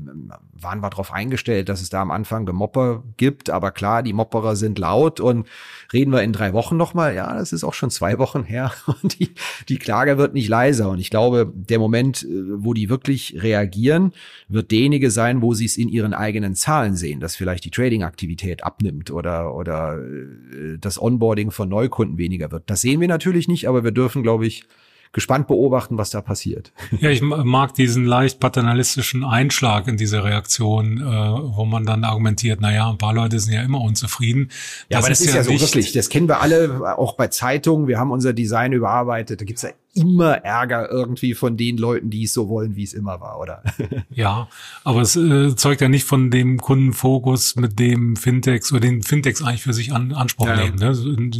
waren 0.53 0.79
wir 0.79 0.89
darauf 0.89 1.11
eingestellt, 1.11 1.69
dass 1.69 1.81
es 1.81 1.89
da 1.89 2.01
am 2.01 2.11
Anfang 2.11 2.45
Gemopper 2.45 3.03
gibt, 3.17 3.49
aber 3.49 3.71
klar, 3.71 4.03
die 4.03 4.13
Mopperer 4.13 4.55
sind 4.55 4.77
laut. 4.77 5.19
Und 5.19 5.47
reden 5.91 6.11
wir 6.11 6.21
in 6.21 6.33
drei 6.33 6.53
Wochen 6.53 6.77
nochmal, 6.77 7.15
ja, 7.15 7.33
das 7.33 7.51
ist 7.51 7.63
auch 7.63 7.73
schon 7.73 7.89
zwei 7.89 8.19
Wochen 8.19 8.43
her. 8.43 8.71
Und 9.01 9.19
die, 9.19 9.31
die 9.69 9.77
Klage 9.77 10.17
wird 10.17 10.33
nicht 10.33 10.49
leiser. 10.49 10.89
Und 10.89 10.99
ich 10.99 11.09
glaube, 11.09 11.51
der 11.53 11.79
Moment, 11.79 12.23
äh, 12.23 12.63
wo 12.63 12.73
die 12.73 12.89
wirklich 12.89 13.41
reagieren, 13.41 14.13
wird 14.47 14.71
derjenige 14.71 15.09
sein, 15.09 15.41
wo 15.41 15.53
sie 15.57 15.65
es 15.65 15.77
in 15.77 15.89
ihren 15.89 16.13
eigenen 16.13 16.55
Zahlen 16.55 16.95
sehen, 16.95 17.19
dass 17.19 17.35
vielleicht 17.35 17.65
die 17.65 17.71
Trading-Aktivität 17.71 18.63
abnimmt 18.63 19.11
oder, 19.11 19.53
oder 19.53 19.97
äh, 19.97 20.77
das 20.79 21.01
Onboarding 21.01 21.51
von 21.51 21.67
Neukunden 21.67 22.17
weniger 22.17 22.51
wird. 22.51 22.69
Das 22.69 22.81
sehen 22.81 23.01
wir 23.01 23.07
natürlich 23.09 23.47
nicht, 23.49 23.67
aber 23.67 23.83
wir 23.83 23.91
dürfen, 23.91 24.23
glaube 24.23 24.47
ich, 24.47 24.63
gespannt 25.11 25.47
beobachten, 25.47 25.97
was 25.97 26.09
da 26.11 26.21
passiert. 26.21 26.71
Ja, 26.99 27.09
ich 27.09 27.21
mag 27.21 27.73
diesen 27.75 28.05
leicht 28.05 28.39
paternalistischen 28.39 29.23
Einschlag 29.23 29.87
in 29.87 29.97
diese 29.97 30.23
Reaktion, 30.23 30.97
äh, 30.97 31.01
wo 31.03 31.65
man 31.65 31.85
dann 31.85 32.03
argumentiert, 32.03 32.59
na 32.61 32.73
ja, 32.73 32.89
ein 32.89 32.97
paar 32.97 33.13
Leute 33.13 33.39
sind 33.39 33.53
ja 33.53 33.61
immer 33.61 33.81
unzufrieden. 33.81 34.49
Ja, 34.89 34.97
das 34.97 35.05
aber 35.05 35.09
das 35.09 35.21
ist, 35.21 35.27
ist 35.27 35.35
ja, 35.35 35.43
so 35.43 35.51
wirklich, 35.51 35.91
das 35.91 36.09
kennen 36.09 36.27
wir 36.27 36.41
alle, 36.41 36.97
auch 36.97 37.15
bei 37.15 37.27
Zeitungen, 37.27 37.87
wir 37.87 37.99
haben 37.99 38.11
unser 38.11 38.33
Design 38.33 38.73
überarbeitet, 38.73 39.41
da 39.41 39.45
gibt's 39.45 39.61
ja 39.61 39.69
immer 39.97 40.35
Ärger 40.45 40.89
irgendwie 40.89 41.33
von 41.33 41.57
den 41.57 41.77
Leuten, 41.77 42.09
die 42.09 42.23
es 42.23 42.33
so 42.33 42.47
wollen, 42.47 42.75
wie 42.75 42.83
es 42.83 42.93
immer 42.93 43.19
war, 43.19 43.39
oder? 43.39 43.63
ja, 44.09 44.47
aber 44.83 45.01
es 45.01 45.15
äh, 45.15 45.55
zeugt 45.55 45.81
ja 45.81 45.89
nicht 45.89 46.05
von 46.05 46.31
dem 46.31 46.59
Kundenfokus, 46.59 47.55
mit 47.55 47.79
dem 47.79 48.15
Fintechs 48.15 48.71
oder 48.71 48.81
den 48.81 49.03
Fintechs 49.03 49.41
eigentlich 49.41 49.63
für 49.63 49.73
sich 49.73 49.93
an, 49.93 50.13
Anspruch 50.13 50.47
ja. 50.47 50.55
nehmen. 50.55 50.77
Ne? 50.77 50.93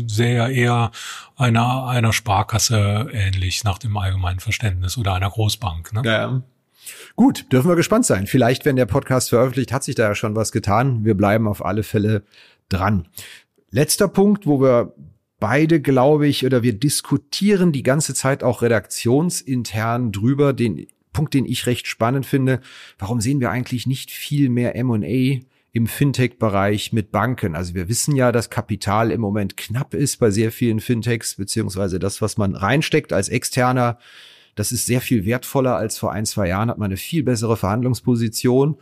Sehr 0.08 0.34
ja 0.34 0.48
eher 0.50 0.91
einer, 1.36 1.88
einer 1.88 2.13
Sparkasse 2.13 3.10
ähnlich 3.12 3.63
nach 3.63 3.78
dem 3.78 3.96
allgemeinen 3.96 4.39
Verständnis 4.39 4.98
oder 4.98 5.13
einer 5.13 5.30
Großbank. 5.30 5.93
Ne? 5.93 6.02
Ja. 6.04 6.41
Gut, 7.15 7.52
dürfen 7.52 7.70
wir 7.70 7.76
gespannt 7.76 8.06
sein. 8.06 8.28
Vielleicht, 8.28 8.65
wenn 8.65 8.76
der 8.76 8.86
Podcast 8.86 9.30
veröffentlicht, 9.30 9.72
hat 9.72 9.84
sich 9.84 9.96
da 9.96 10.04
ja 10.04 10.15
schon 10.15 10.36
was 10.36 10.52
getan. 10.52 11.06
Wir 11.06 11.15
bleiben 11.15 11.48
auf 11.48 11.63
alle 11.65 11.84
Fälle 11.84 12.24
dran. 12.70 13.08
Letzter 13.72 14.08
Punkt, 14.08 14.46
wo 14.48 14.62
wir 14.62 14.93
beide, 15.39 15.82
glaube 15.82 16.28
ich, 16.28 16.45
oder 16.45 16.63
wir 16.63 16.73
diskutieren 16.73 17.71
die 17.71 17.84
ganze 17.84 18.13
Zeit 18.13 18.43
auch 18.43 18.62
redaktionsintern 18.62 20.12
drüber. 20.12 20.54
Den 20.54 20.88
Punkt, 21.13 21.34
den 21.34 21.45
ich 21.45 21.65
recht 21.65 21.88
spannend 21.88 22.26
finde, 22.26 22.60
warum 23.00 23.21
sehen 23.21 23.39
wir 23.39 23.52
eigentlich 23.52 23.88
nicht 23.88 24.12
viel 24.12 24.50
mehr 24.50 24.76
M&A 24.76 25.41
im 25.73 25.88
Fintech-Bereich 25.88 26.91
mit 26.91 27.12
Banken. 27.12 27.56
Also 27.56 27.76
wir 27.76 27.88
wissen 27.88 28.15
ja, 28.15 28.32
dass 28.32 28.50
Kapital 28.50 29.12
im 29.12 29.21
Moment 29.21 29.58
knapp 29.58 29.93
ist 29.93 30.17
bei 30.17 30.32
sehr 30.32 30.52
vielen 30.52 30.80
Fintechs, 30.80 31.36
beziehungsweise 31.36 32.00
das, 32.00 32.21
was 32.21 32.38
man 32.38 32.56
reinsteckt 32.56 33.13
als 33.13 33.30
externer, 33.30 34.00
das 34.56 34.71
ist 34.71 34.88
sehr 34.88 35.02
viel 35.02 35.23
wertvoller 35.26 35.76
als 35.76 36.00
vor 36.00 36.12
ein, 36.12 36.26
zwei 36.26 36.47
Jahren, 36.47 36.71
hat 36.71 36.80
man 36.80 36.88
eine 36.88 36.97
viel 36.97 37.21
bessere 37.21 37.58
Verhandlungsposition. 37.58 38.78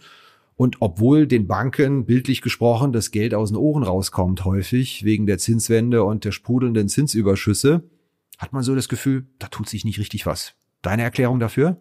Und 0.56 0.78
obwohl 0.80 1.28
den 1.28 1.48
Banken 1.48 2.06
bildlich 2.06 2.42
gesprochen 2.42 2.94
das 2.94 3.12
Geld 3.12 3.34
aus 3.34 3.50
den 3.50 3.58
Ohren 3.58 3.84
rauskommt, 3.84 4.46
häufig 4.46 5.04
wegen 5.04 5.26
der 5.26 5.38
Zinswende 5.38 6.04
und 6.04 6.24
der 6.24 6.32
sprudelnden 6.32 6.88
Zinsüberschüsse, 6.88 7.90
hat 8.38 8.54
man 8.54 8.64
so 8.64 8.74
das 8.74 8.90
Gefühl, 8.90 9.28
da 9.40 9.48
tut 9.48 9.68
sich 9.68 9.84
nicht 9.86 10.00
richtig 10.00 10.26
was. 10.26 10.56
Deine 10.86 11.02
Erklärung 11.02 11.40
dafür? 11.40 11.78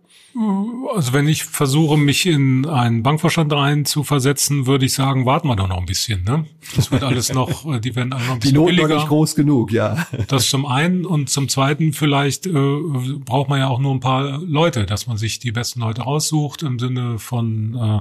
Also 0.94 1.12
wenn 1.12 1.28
ich 1.28 1.44
versuche, 1.44 1.96
mich 1.96 2.26
in 2.26 2.66
einen 2.66 3.02
Bankvorstand 3.02 3.52
rein 3.52 3.84
zu 3.84 4.02
versetzen, 4.02 4.66
würde 4.66 4.86
ich 4.86 4.94
sagen, 4.94 5.26
warten 5.26 5.46
wir 5.46 5.56
doch 5.56 5.68
noch 5.68 5.76
ein 5.78 5.86
bisschen. 5.86 6.24
Ne? 6.24 6.46
Das 6.74 6.90
wird 6.90 7.04
alles 7.04 7.32
noch, 7.32 7.66
äh, 7.72 7.80
die 7.80 7.94
werden 7.94 8.12
alle 8.14 8.24
noch 8.24 8.32
ein 8.32 8.40
bisschen 8.40 8.58
die 8.58 8.64
billiger. 8.64 8.88
Noch 8.88 8.94
nicht 8.96 9.08
groß 9.08 9.36
genug, 9.36 9.72
ja. 9.72 10.06
Das 10.28 10.48
zum 10.48 10.66
einen 10.66 11.04
und 11.04 11.28
zum 11.28 11.48
zweiten 11.48 11.92
vielleicht 11.92 12.46
äh, 12.46 12.50
braucht 12.52 13.48
man 13.48 13.60
ja 13.60 13.68
auch 13.68 13.78
nur 13.78 13.92
ein 13.92 14.00
paar 14.00 14.38
Leute, 14.38 14.86
dass 14.86 15.06
man 15.06 15.18
sich 15.18 15.38
die 15.38 15.52
besten 15.52 15.80
Leute 15.80 16.02
raussucht 16.02 16.62
im 16.62 16.78
Sinne 16.78 17.18
von 17.18 17.74
äh, 17.74 18.00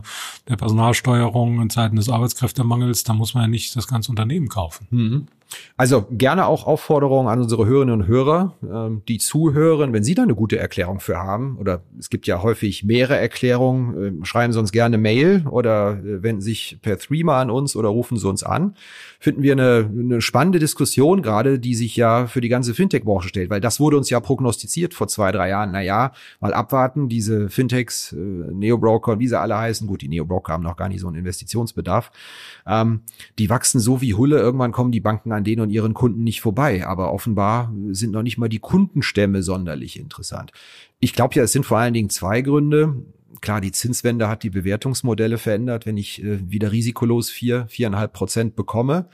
der 0.49 0.55
Personalsteuerung 0.55 1.61
in 1.61 1.69
Zeiten 1.69 1.97
des 1.97 2.07
Arbeitskräftemangels. 2.07 3.03
Da 3.03 3.13
muss 3.13 3.33
man 3.33 3.43
ja 3.43 3.47
nicht 3.47 3.75
das 3.75 3.87
ganze 3.87 4.09
Unternehmen 4.09 4.47
kaufen. 4.47 4.87
Mhm. 4.89 5.27
Also 5.75 6.05
gerne 6.11 6.45
auch 6.45 6.67
Aufforderungen 6.67 7.27
an 7.27 7.41
unsere 7.41 7.65
Hörerinnen 7.65 8.01
und 8.01 8.07
Hörer, 8.07 8.57
ähm, 8.63 9.01
die 9.07 9.17
zuhören, 9.17 9.93
wenn 9.93 10.03
Sie 10.03 10.15
da 10.15 10.23
eine 10.23 10.35
gute 10.35 10.57
Erklärung 10.57 10.99
für 10.99 11.17
haben, 11.17 11.57
oder 11.57 11.81
es 11.99 12.09
gibt 12.09 12.27
ja 12.27 12.43
häufig 12.43 12.83
mehrere 12.83 13.17
Erklärungen, 13.17 14.21
äh, 14.21 14.25
schreiben 14.25 14.53
Sie 14.53 14.59
uns 14.59 14.71
gerne 14.71 14.97
Mail 14.97 15.45
oder 15.49 15.99
äh, 16.03 16.23
wenden 16.23 16.41
sich 16.41 16.77
per 16.81 16.97
Threema 16.97 17.41
an 17.41 17.49
uns 17.49 17.75
oder 17.75 17.89
rufen 17.89 18.17
Sie 18.17 18.27
uns 18.27 18.43
an. 18.43 18.75
Finden 19.19 19.41
wir 19.41 19.53
eine, 19.53 19.89
eine 19.89 20.21
spannende 20.21 20.59
Diskussion 20.59 21.21
gerade, 21.21 21.59
die 21.59 21.75
sich 21.75 21.95
ja 21.95 22.27
für 22.27 22.41
die 22.41 22.49
ganze 22.49 22.73
Fintech-Branche 22.73 23.29
stellt, 23.29 23.49
weil 23.49 23.61
das 23.61 23.79
wurde 23.79 23.97
uns 23.97 24.09
ja 24.09 24.19
prognostiziert 24.19 24.93
vor 24.93 25.07
zwei, 25.07 25.31
drei 25.31 25.49
Jahren. 25.49 25.71
Naja, 25.71 26.11
mal 26.39 26.53
abwarten, 26.53 27.09
diese 27.09 27.49
Fintechs, 27.49 28.13
äh, 28.13 28.15
Neobroker, 28.15 29.19
wie 29.19 29.27
sie 29.27 29.39
alle 29.39 29.57
heißen, 29.57 29.87
gut, 29.87 30.01
die 30.01 30.09
Neobroker 30.09 30.53
haben 30.53 30.63
noch 30.63 30.77
gar 30.77 30.89
nicht 30.89 31.01
so 31.01 31.07
einen 31.07 31.17
Investitionsbedarf, 31.17 32.11
ähm, 32.67 33.01
die 33.39 33.49
wachsen 33.49 33.79
so 33.79 34.01
wie 34.01 34.13
Hulle, 34.13 34.39
irgendwann 34.39 34.71
kommen 34.71 34.91
die 34.91 34.99
Banken 34.99 35.31
an 35.31 35.42
an 35.43 35.45
denen 35.45 35.62
und 35.62 35.69
ihren 35.69 35.93
Kunden 35.93 36.23
nicht 36.23 36.41
vorbei. 36.41 36.88
Aber 36.88 37.12
offenbar 37.13 37.73
sind 37.91 38.12
noch 38.12 38.23
nicht 38.23 38.38
mal 38.38 38.47
die 38.47 38.60
Kundenstämme 38.60 39.43
sonderlich 39.43 39.99
interessant. 39.99 40.51
Ich 40.99 41.13
glaube 41.13 41.36
ja, 41.36 41.43
es 41.43 41.51
sind 41.51 41.65
vor 41.65 41.77
allen 41.77 41.93
Dingen 41.93 42.10
zwei 42.10 42.41
Gründe. 42.41 42.95
Klar, 43.41 43.60
die 43.60 43.73
Zinswende 43.73 44.29
hat 44.29 44.43
die 44.43 44.49
Bewertungsmodelle 44.49 45.38
verändert. 45.38 45.86
Wenn 45.86 45.97
ich 45.97 46.23
äh, 46.23 46.49
wieder 46.49 46.71
risikolos 46.71 47.29
vier, 47.29 47.67
viereinhalb 47.67 48.13
Prozent 48.13 48.56
bekomme, 48.56 49.10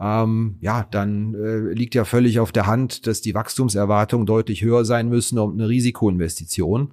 ähm, 0.00 0.56
ja, 0.60 0.84
dann 0.90 1.34
äh, 1.34 1.72
liegt 1.72 1.94
ja 1.94 2.04
völlig 2.04 2.40
auf 2.40 2.50
der 2.50 2.66
Hand, 2.66 3.06
dass 3.06 3.20
die 3.20 3.34
Wachstumserwartungen 3.34 4.26
deutlich 4.26 4.62
höher 4.62 4.84
sein 4.84 5.08
müssen, 5.08 5.38
um 5.38 5.52
eine 5.52 5.68
Risikoinvestition 5.68 6.92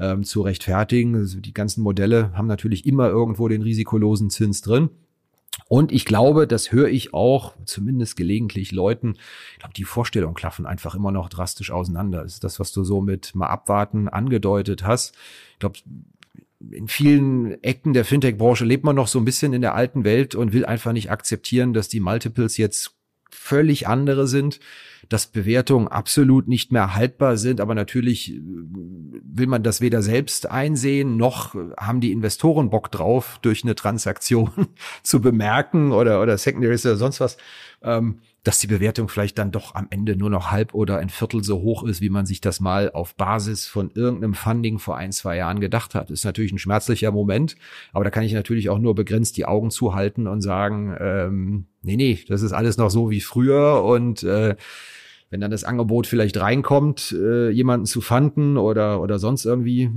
ähm, 0.00 0.24
zu 0.24 0.42
rechtfertigen. 0.42 1.14
Also 1.14 1.40
die 1.40 1.54
ganzen 1.54 1.82
Modelle 1.82 2.32
haben 2.32 2.48
natürlich 2.48 2.84
immer 2.84 3.08
irgendwo 3.08 3.46
den 3.46 3.62
risikolosen 3.62 4.28
Zins 4.30 4.60
drin. 4.60 4.90
Und 5.66 5.92
ich 5.92 6.04
glaube, 6.04 6.46
das 6.46 6.72
höre 6.72 6.88
ich 6.88 7.12
auch, 7.12 7.54
zumindest 7.64 8.16
gelegentlich 8.16 8.72
Leuten, 8.72 9.16
ich 9.52 9.58
glaube, 9.58 9.74
die 9.74 9.84
Vorstellungen 9.84 10.34
klaffen 10.34 10.66
einfach 10.66 10.94
immer 10.94 11.12
noch 11.12 11.28
drastisch 11.28 11.70
auseinander. 11.70 12.22
Das 12.22 12.34
ist 12.34 12.44
das, 12.44 12.60
was 12.60 12.72
du 12.72 12.84
so 12.84 13.00
mit 13.00 13.34
mal 13.34 13.48
abwarten 13.48 14.08
angedeutet 14.08 14.84
hast. 14.84 15.14
Ich 15.52 15.58
glaube, 15.58 15.78
in 16.70 16.88
vielen 16.88 17.62
Ecken 17.62 17.92
der 17.92 18.04
Fintech-Branche 18.04 18.64
lebt 18.64 18.84
man 18.84 18.96
noch 18.96 19.08
so 19.08 19.18
ein 19.18 19.24
bisschen 19.24 19.52
in 19.52 19.60
der 19.62 19.74
alten 19.74 20.04
Welt 20.04 20.34
und 20.34 20.52
will 20.52 20.64
einfach 20.64 20.92
nicht 20.92 21.10
akzeptieren, 21.10 21.72
dass 21.72 21.88
die 21.88 22.00
Multiples 22.00 22.56
jetzt 22.56 22.97
völlig 23.48 23.88
andere 23.88 24.26
sind 24.26 24.60
dass 25.08 25.26
Bewertungen 25.26 25.88
absolut 25.88 26.48
nicht 26.48 26.72
mehr 26.72 26.94
haltbar 26.94 27.36
sind. 27.36 27.60
Aber 27.60 27.74
natürlich 27.74 28.32
äh, 28.32 28.40
will 28.42 29.46
man 29.46 29.62
das 29.62 29.80
weder 29.80 30.02
selbst 30.02 30.50
einsehen, 30.50 31.16
noch 31.16 31.54
haben 31.78 32.00
die 32.00 32.12
Investoren 32.12 32.70
Bock 32.70 32.90
drauf, 32.90 33.38
durch 33.42 33.64
eine 33.64 33.74
Transaktion 33.74 34.50
zu 35.02 35.20
bemerken 35.20 35.92
oder, 35.92 36.20
oder 36.20 36.36
Secondaries 36.36 36.84
oder 36.86 36.96
sonst 36.96 37.20
was, 37.20 37.36
ähm, 37.82 38.20
dass 38.44 38.60
die 38.60 38.66
Bewertung 38.66 39.08
vielleicht 39.08 39.38
dann 39.38 39.50
doch 39.50 39.74
am 39.74 39.88
Ende 39.90 40.16
nur 40.16 40.30
noch 40.30 40.50
halb 40.50 40.72
oder 40.74 40.98
ein 40.98 41.08
Viertel 41.08 41.42
so 41.42 41.60
hoch 41.60 41.82
ist, 41.82 42.00
wie 42.00 42.08
man 42.08 42.24
sich 42.24 42.40
das 42.40 42.60
mal 42.60 42.90
auf 42.92 43.14
Basis 43.14 43.66
von 43.66 43.90
irgendeinem 43.90 44.34
Funding 44.34 44.78
vor 44.78 44.96
ein, 44.96 45.12
zwei 45.12 45.36
Jahren 45.36 45.60
gedacht 45.60 45.94
hat. 45.94 46.10
Ist 46.10 46.24
natürlich 46.24 46.52
ein 46.52 46.58
schmerzlicher 46.58 47.10
Moment, 47.10 47.56
aber 47.92 48.04
da 48.04 48.10
kann 48.10 48.22
ich 48.22 48.32
natürlich 48.32 48.70
auch 48.70 48.78
nur 48.78 48.94
begrenzt 48.94 49.36
die 49.36 49.46
Augen 49.46 49.70
zuhalten 49.70 50.26
und 50.26 50.40
sagen, 50.40 50.96
ähm, 51.00 51.66
nee, 51.82 51.96
nee, 51.96 52.20
das 52.28 52.42
ist 52.42 52.52
alles 52.52 52.76
noch 52.76 52.90
so 52.90 53.10
wie 53.10 53.20
früher 53.20 53.82
und 53.84 54.22
äh, 54.22 54.56
wenn 55.30 55.40
dann 55.40 55.50
das 55.50 55.64
Angebot 55.64 56.06
vielleicht 56.06 56.38
reinkommt, 56.38 57.12
äh, 57.12 57.50
jemanden 57.50 57.86
zu 57.86 58.00
fanden 58.00 58.56
oder, 58.56 59.00
oder 59.00 59.18
sonst 59.18 59.44
irgendwie 59.44 59.82
äh, 59.82 59.90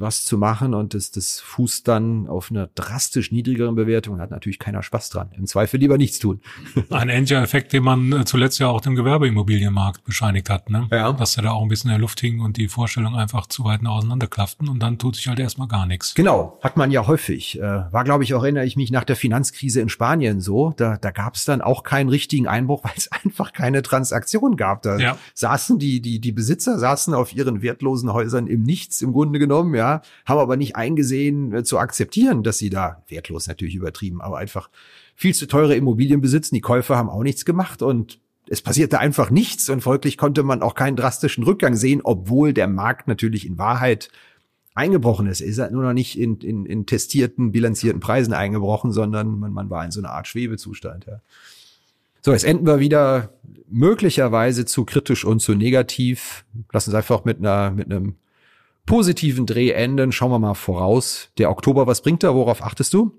was 0.00 0.24
zu 0.24 0.38
machen 0.38 0.74
und 0.74 0.94
das, 0.94 1.10
das 1.10 1.40
fußt 1.40 1.88
dann 1.88 2.28
auf 2.28 2.50
einer 2.50 2.68
drastisch 2.74 3.32
niedrigeren 3.32 3.74
Bewertung, 3.74 4.20
hat 4.20 4.30
natürlich 4.30 4.58
keiner 4.58 4.82
Spaß 4.82 5.10
dran. 5.10 5.30
Im 5.36 5.46
Zweifel 5.46 5.80
lieber 5.80 5.98
nichts 5.98 6.18
tun. 6.18 6.40
Ein 6.90 7.10
Angel-Effekt, 7.10 7.72
den 7.72 7.82
man 7.82 8.12
äh, 8.12 8.24
zuletzt 8.24 8.58
ja 8.58 8.68
auch 8.68 8.80
dem 8.80 8.94
Gewerbeimmobilienmarkt 8.94 10.04
bescheinigt 10.04 10.50
hat, 10.50 10.70
ne? 10.70 10.86
Ja. 10.90 11.12
Dass 11.12 11.36
er 11.36 11.44
da 11.44 11.50
auch 11.50 11.62
ein 11.62 11.68
bisschen 11.68 11.90
in 11.90 11.94
der 11.94 12.00
Luft 12.00 12.20
hing 12.20 12.40
und 12.40 12.56
die 12.56 12.68
Vorstellungen 12.68 13.16
einfach 13.16 13.46
zu 13.46 13.64
weit 13.64 13.80
auseinanderklafften 13.84 14.68
und 14.68 14.82
dann 14.82 14.98
tut 14.98 15.16
sich 15.16 15.28
halt 15.28 15.38
erstmal 15.38 15.68
gar 15.68 15.86
nichts. 15.86 16.14
Genau, 16.14 16.58
hat 16.62 16.76
man 16.76 16.90
ja 16.90 17.06
häufig. 17.06 17.58
Äh, 17.58 17.62
war, 17.62 18.04
glaube 18.04 18.24
ich, 18.24 18.34
auch 18.34 18.42
erinnere 18.42 18.64
ich 18.64 18.76
mich 18.76 18.90
nach 18.90 19.04
der 19.04 19.16
Finanzkrise 19.16 19.80
in 19.80 19.88
Spanien 19.88 20.40
so. 20.40 20.72
Da, 20.76 20.96
da 20.96 21.10
gab 21.10 21.34
es 21.34 21.44
dann 21.44 21.60
auch 21.60 21.82
keinen 21.82 22.08
richtigen 22.08 22.46
Einbruch, 22.46 22.84
weil 22.84 22.92
es 22.96 23.10
einfach 23.10 23.52
keine 23.52 23.82
Transaktion 23.82 24.56
gab 24.56 24.75
gehabt. 24.82 24.86
Da 24.86 24.98
ja. 24.98 25.18
saßen 25.34 25.78
die, 25.78 26.00
die, 26.00 26.20
die 26.20 26.32
Besitzer 26.32 26.78
saßen 26.78 27.14
auf 27.14 27.34
ihren 27.34 27.62
wertlosen 27.62 28.12
Häusern 28.12 28.46
im 28.46 28.62
Nichts 28.62 29.02
im 29.02 29.12
Grunde 29.12 29.38
genommen, 29.38 29.74
ja, 29.74 30.02
haben 30.24 30.38
aber 30.38 30.56
nicht 30.56 30.76
eingesehen 30.76 31.52
äh, 31.54 31.64
zu 31.64 31.78
akzeptieren, 31.78 32.42
dass 32.42 32.58
sie 32.58 32.70
da 32.70 33.02
wertlos 33.08 33.46
natürlich 33.46 33.74
übertrieben, 33.74 34.20
aber 34.20 34.38
einfach 34.38 34.70
viel 35.14 35.34
zu 35.34 35.46
teure 35.46 35.74
Immobilien 35.74 36.20
besitzen. 36.20 36.54
Die 36.54 36.60
Käufer 36.60 36.96
haben 36.96 37.10
auch 37.10 37.22
nichts 37.22 37.44
gemacht 37.44 37.82
und 37.82 38.18
es 38.48 38.62
passierte 38.62 39.00
einfach 39.00 39.30
nichts 39.30 39.68
und 39.68 39.80
folglich 39.80 40.16
konnte 40.16 40.44
man 40.44 40.62
auch 40.62 40.74
keinen 40.74 40.96
drastischen 40.96 41.42
Rückgang 41.42 41.74
sehen, 41.74 42.00
obwohl 42.04 42.52
der 42.52 42.68
Markt 42.68 43.08
natürlich 43.08 43.44
in 43.44 43.58
Wahrheit 43.58 44.08
eingebrochen 44.74 45.26
ist. 45.26 45.40
Er 45.40 45.48
ist 45.48 45.58
halt 45.58 45.72
nur 45.72 45.82
noch 45.82 45.94
nicht 45.94 46.18
in, 46.18 46.36
in, 46.36 46.66
in 46.66 46.86
testierten, 46.86 47.50
bilanzierten 47.50 47.98
Preisen 47.98 48.34
eingebrochen, 48.34 48.92
sondern 48.92 49.40
man, 49.40 49.52
man 49.52 49.70
war 49.70 49.84
in 49.84 49.90
so 49.90 50.00
einer 50.00 50.10
Art 50.10 50.28
Schwebezustand. 50.28 51.06
Ja. 51.06 51.22
So, 52.26 52.32
jetzt 52.32 52.42
enden 52.42 52.66
wir 52.66 52.80
wieder 52.80 53.30
möglicherweise 53.70 54.64
zu 54.64 54.84
kritisch 54.84 55.24
und 55.24 55.38
zu 55.38 55.54
negativ. 55.54 56.44
Lass 56.72 56.88
uns 56.88 56.96
einfach 56.96 57.24
mit 57.24 57.38
einer, 57.38 57.70
mit 57.70 57.88
einem 57.88 58.16
positiven 58.84 59.46
Dreh 59.46 59.70
enden. 59.70 60.10
Schauen 60.10 60.32
wir 60.32 60.40
mal 60.40 60.54
voraus. 60.54 61.30
Der 61.38 61.52
Oktober, 61.52 61.86
was 61.86 62.02
bringt 62.02 62.24
er? 62.24 62.34
Worauf 62.34 62.64
achtest 62.64 62.94
du? 62.94 63.12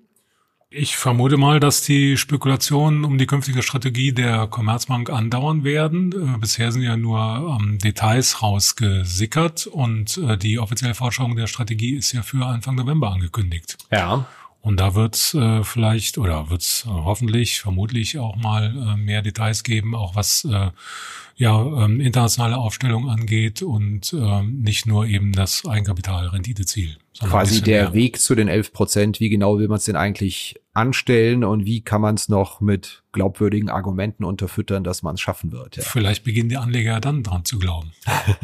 Ich 0.69 0.97
vermute 0.97 1.37
mal, 1.37 1.61
dass 1.61 1.83
die 1.83 2.17
Spekulationen 2.17 3.05
um 3.05 3.17
die 3.17 3.27
künftige 3.27 3.63
Strategie 3.63 4.11
der 4.11 4.45
Commerzbank 4.47 5.09
andauern 5.09 5.63
werden. 5.63 6.11
Äh, 6.11 6.37
bisher 6.39 6.73
sind 6.73 6.81
ja 6.81 6.97
nur 6.97 7.57
ähm, 7.57 7.79
Details 7.79 8.41
rausgesickert 8.41 9.67
und 9.67 10.17
äh, 10.17 10.37
die 10.37 10.59
offizielle 10.59 10.95
Forschung 10.95 11.37
der 11.37 11.47
Strategie 11.47 11.95
ist 11.95 12.11
ja 12.11 12.23
für 12.23 12.45
Anfang 12.45 12.75
November 12.75 13.13
angekündigt. 13.13 13.77
Ja. 13.89 14.25
Und 14.67 14.81
da 14.81 14.95
wird 14.95 15.15
es 15.15 15.33
äh, 15.33 15.63
vielleicht 15.63 16.17
oder 16.17 16.49
wird 16.49 16.61
es 16.61 16.85
hoffentlich, 16.85 17.61
vermutlich 17.61 18.19
auch 18.19 18.35
mal 18.35 18.65
äh, 18.75 18.97
mehr 18.97 19.21
Details 19.21 19.63
geben, 19.63 19.95
auch 19.95 20.13
was 20.15 20.43
äh, 20.43 20.71
ja 21.37 21.85
ähm, 21.85 22.01
internationale 22.01 22.57
Aufstellung 22.57 23.09
angeht 23.09 23.61
und 23.61 24.11
äh, 24.11 24.43
nicht 24.43 24.87
nur 24.87 25.05
eben 25.05 25.33
das 25.33 25.65
Eigenkapitalrenditeziel. 25.65 26.97
Quasi 27.19 27.61
der 27.61 27.85
mehr. 27.85 27.93
Weg 27.93 28.19
zu 28.19 28.35
den 28.35 28.47
11 28.47 28.73
Prozent, 28.73 29.19
wie 29.19 29.29
genau 29.29 29.57
will 29.57 29.67
man 29.67 29.77
es 29.77 29.85
denn 29.85 29.95
eigentlich 29.95 30.59
anstellen 30.73 31.43
und 31.43 31.65
wie 31.65 31.81
kann 31.81 32.01
man 32.01 32.15
es 32.15 32.29
noch 32.29 32.61
mit 32.61 33.03
glaubwürdigen 33.11 33.69
Argumenten 33.69 34.23
unterfüttern, 34.23 34.83
dass 34.83 35.01
man 35.01 35.15
es 35.15 35.21
schaffen 35.21 35.51
wird. 35.51 35.77
Ja. 35.77 35.83
Vielleicht 35.83 36.23
beginnen 36.23 36.49
die 36.49 36.57
Anleger 36.57 36.91
ja 36.93 36.99
dann 36.99 37.23
dran 37.23 37.45
zu 37.45 37.57
glauben. 37.57 37.91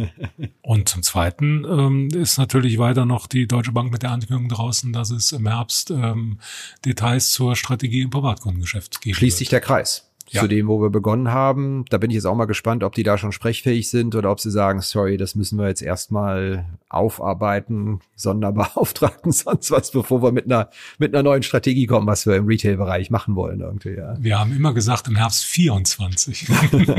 und 0.62 0.90
zum 0.90 1.04
Zweiten 1.04 1.66
ähm, 1.66 2.08
ist 2.10 2.38
natürlich 2.38 2.80
weiter 2.80 3.06
noch 3.06 3.28
die 3.28 3.48
Deutsche 3.48 3.72
Bank 3.72 3.92
mit 3.92 4.02
der 4.02 4.12
Ankündigung 4.12 4.50
draußen, 4.50 4.94
dass 4.94 5.12
es 5.12 5.32
im 5.32 5.48
Herbst 5.48 5.92
ähm, 5.92 6.40
Details 6.86 7.32
zur 7.32 7.56
Strategie 7.56 8.02
im 8.02 8.10
Privatkundengeschäft 8.10 9.02
geben 9.02 9.16
Schließt 9.16 9.36
wird. 9.36 9.40
sich 9.40 9.50
der 9.50 9.62
Kreis 9.62 10.13
ja. 10.30 10.42
zu 10.42 10.48
dem, 10.48 10.68
wo 10.68 10.82
wir 10.82 10.90
begonnen 10.90 11.32
haben. 11.32 11.86
Da 11.90 11.98
bin 11.98 12.10
ich 12.10 12.16
jetzt 12.16 12.26
auch 12.26 12.36
mal 12.36 12.46
gespannt, 12.46 12.84
ob 12.84 12.94
die 12.94 13.04
da 13.04 13.18
schon 13.18 13.32
sprechfähig 13.32 13.90
sind 13.90 14.16
oder 14.16 14.32
ob 14.32 14.40
sie 14.40 14.52
sagen, 14.52 14.82
sorry, 14.82 15.18
das 15.18 15.36
müssen 15.36 15.58
wir 15.58 15.68
jetzt 15.68 15.82
erstmal 15.82 16.66
aufarbeiten, 16.90 18.00
Sonderbeauftragten, 18.16 19.32
sonst 19.32 19.72
was, 19.72 19.92
bevor 19.92 20.22
wir 20.22 20.32
mit 20.32 20.46
einer, 20.46 20.70
mit 20.98 21.14
einer 21.14 21.24
neuen 21.24 21.44
Strategie 21.44 21.88
kommen, 21.88 22.08
was 22.08 22.26
wir 22.26 22.36
im 22.36 22.48
Retail-Bereich 22.48 23.10
machen 23.10 23.36
wollen 23.36 23.62
irgendwie, 23.62 23.96
ja. 23.96 24.16
Wir 24.20 24.40
haben 24.40 24.56
immer 24.56 24.74
gesagt, 24.74 25.08
im 25.08 25.16
Herbst 25.16 25.46
24. 25.46 26.48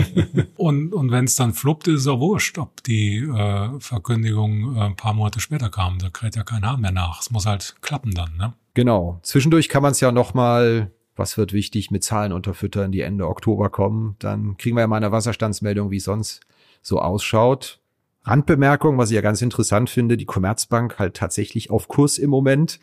und 0.57 0.95
und 0.95 1.11
wenn 1.11 1.25
es 1.25 1.37
dann 1.37 1.53
fluppt, 1.53 1.89
ist 1.89 2.01
es 2.01 2.07
auch 2.07 2.21
wurscht, 2.21 2.59
ob 2.59 2.83
die 2.83 3.19
äh, 3.19 3.81
Verkündigung 3.81 4.77
äh, 4.77 4.81
ein 4.81 4.97
paar 4.97 5.15
Monate 5.15 5.41
später 5.41 5.71
kam. 5.71 5.99
Da 5.99 6.09
kräht 6.11 6.37
ja 6.37 6.43
kein 6.43 6.65
Hahn 6.65 6.81
mehr 6.81 6.93
nach. 6.93 7.21
Es 7.21 7.31
muss 7.31 7.47
halt 7.47 7.77
klappen 7.83 8.13
dann, 8.13 8.37
ne? 8.37 8.55
Genau. 8.75 9.21
Zwischendurch 9.23 9.69
kann 9.69 9.83
man 9.83 9.93
es 9.93 10.01
ja 10.01 10.11
noch 10.11 10.35
mal, 10.35 10.91
was 11.17 11.37
wird 11.37 11.53
wichtig, 11.53 11.91
mit 11.91 12.05
Zahlen 12.05 12.33
unterfüttern, 12.33 12.93
die 12.93 13.01
Ende 13.01 13.29
Oktober 13.29 13.71
kommen. 13.71 14.17
Dann 14.19 14.57
kriegen 14.57 14.77
wir 14.77 14.83
ja 14.83 14.87
mal 14.87 14.97
eine 14.97 15.13
Wasserstandsmeldung, 15.13 15.91
wie 15.91 15.99
es 15.99 16.05
sonst 16.05 16.41
so 16.83 17.01
ausschaut. 17.01 17.81
Randbemerkung, 18.25 18.97
was 18.99 19.11
ich 19.11 19.17
ja 19.17 19.21
ganz 19.21 19.43
interessant 19.43 19.91
finde, 19.91 20.17
die 20.17 20.25
Commerzbank 20.25 20.99
halt 20.99 21.15
tatsächlich 21.15 21.71
auf 21.71 21.89
Kurs 21.89 22.19
im 22.19 22.31
Moment. 22.31 22.81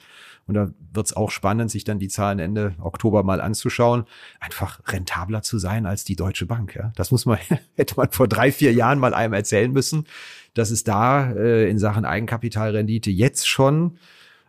Und 0.47 0.55
da 0.55 0.71
wird 0.93 1.05
es 1.05 1.15
auch 1.15 1.31
spannend, 1.31 1.71
sich 1.71 1.83
dann 1.83 1.99
die 1.99 2.07
Zahlen 2.07 2.39
Ende 2.39 2.75
Oktober 2.79 3.23
mal 3.23 3.41
anzuschauen. 3.41 4.05
Einfach 4.39 4.81
rentabler 4.87 5.41
zu 5.41 5.57
sein 5.59 5.85
als 5.85 6.03
die 6.03 6.15
Deutsche 6.15 6.45
Bank. 6.45 6.75
Ja? 6.75 6.91
Das 6.95 7.11
muss 7.11 7.25
man, 7.25 7.39
hätte 7.75 7.95
man 7.95 8.11
vor 8.11 8.27
drei, 8.27 8.51
vier 8.51 8.73
Jahren 8.73 8.99
mal 8.99 9.13
einem 9.13 9.33
erzählen 9.33 9.71
müssen, 9.71 10.05
dass 10.53 10.71
es 10.71 10.83
da 10.83 11.31
äh, 11.31 11.69
in 11.69 11.79
Sachen 11.79 12.05
Eigenkapitalrendite 12.05 13.11
jetzt 13.11 13.47
schon 13.47 13.97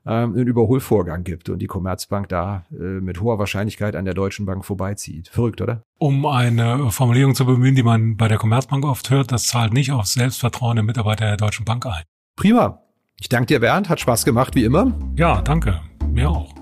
ähm, 0.07 0.35
einen 0.35 0.47
Überholvorgang 0.47 1.25
gibt 1.25 1.49
und 1.49 1.59
die 1.61 1.67
Commerzbank 1.67 2.29
da 2.29 2.65
äh, 2.73 3.01
mit 3.01 3.21
hoher 3.21 3.39
Wahrscheinlichkeit 3.39 3.97
an 3.97 4.05
der 4.05 4.15
Deutschen 4.15 4.47
Bank 4.47 4.65
vorbeizieht. 4.65 5.29
Verrückt, 5.29 5.61
oder? 5.61 5.83
Um 5.99 6.27
eine 6.27 6.91
Formulierung 6.91 7.35
zu 7.35 7.47
bemühen, 7.47 7.75
die 7.75 7.83
man 7.83 8.17
bei 8.17 8.29
der 8.29 8.39
Commerzbank 8.39 8.85
oft 8.85 9.11
hört, 9.11 9.33
das 9.33 9.47
zahlt 9.47 9.73
nicht 9.73 9.93
auf 9.93 10.07
Selbstvertrauen 10.07 10.77
der 10.77 10.85
Mitarbeiter 10.85 11.27
der 11.27 11.37
Deutschen 11.37 11.65
Bank 11.65 11.87
ein. 11.87 12.03
Prima. 12.37 12.81
Ich 13.21 13.29
danke 13.29 13.47
dir, 13.47 13.61
Bernd. 13.61 13.89
Hat 13.89 14.01
Spaß 14.01 14.25
gemacht, 14.25 14.55
wie 14.55 14.65
immer. 14.65 14.93
Ja, 15.17 15.43
danke. 15.43 15.81
Mir 16.11 16.31
auch. 16.31 16.62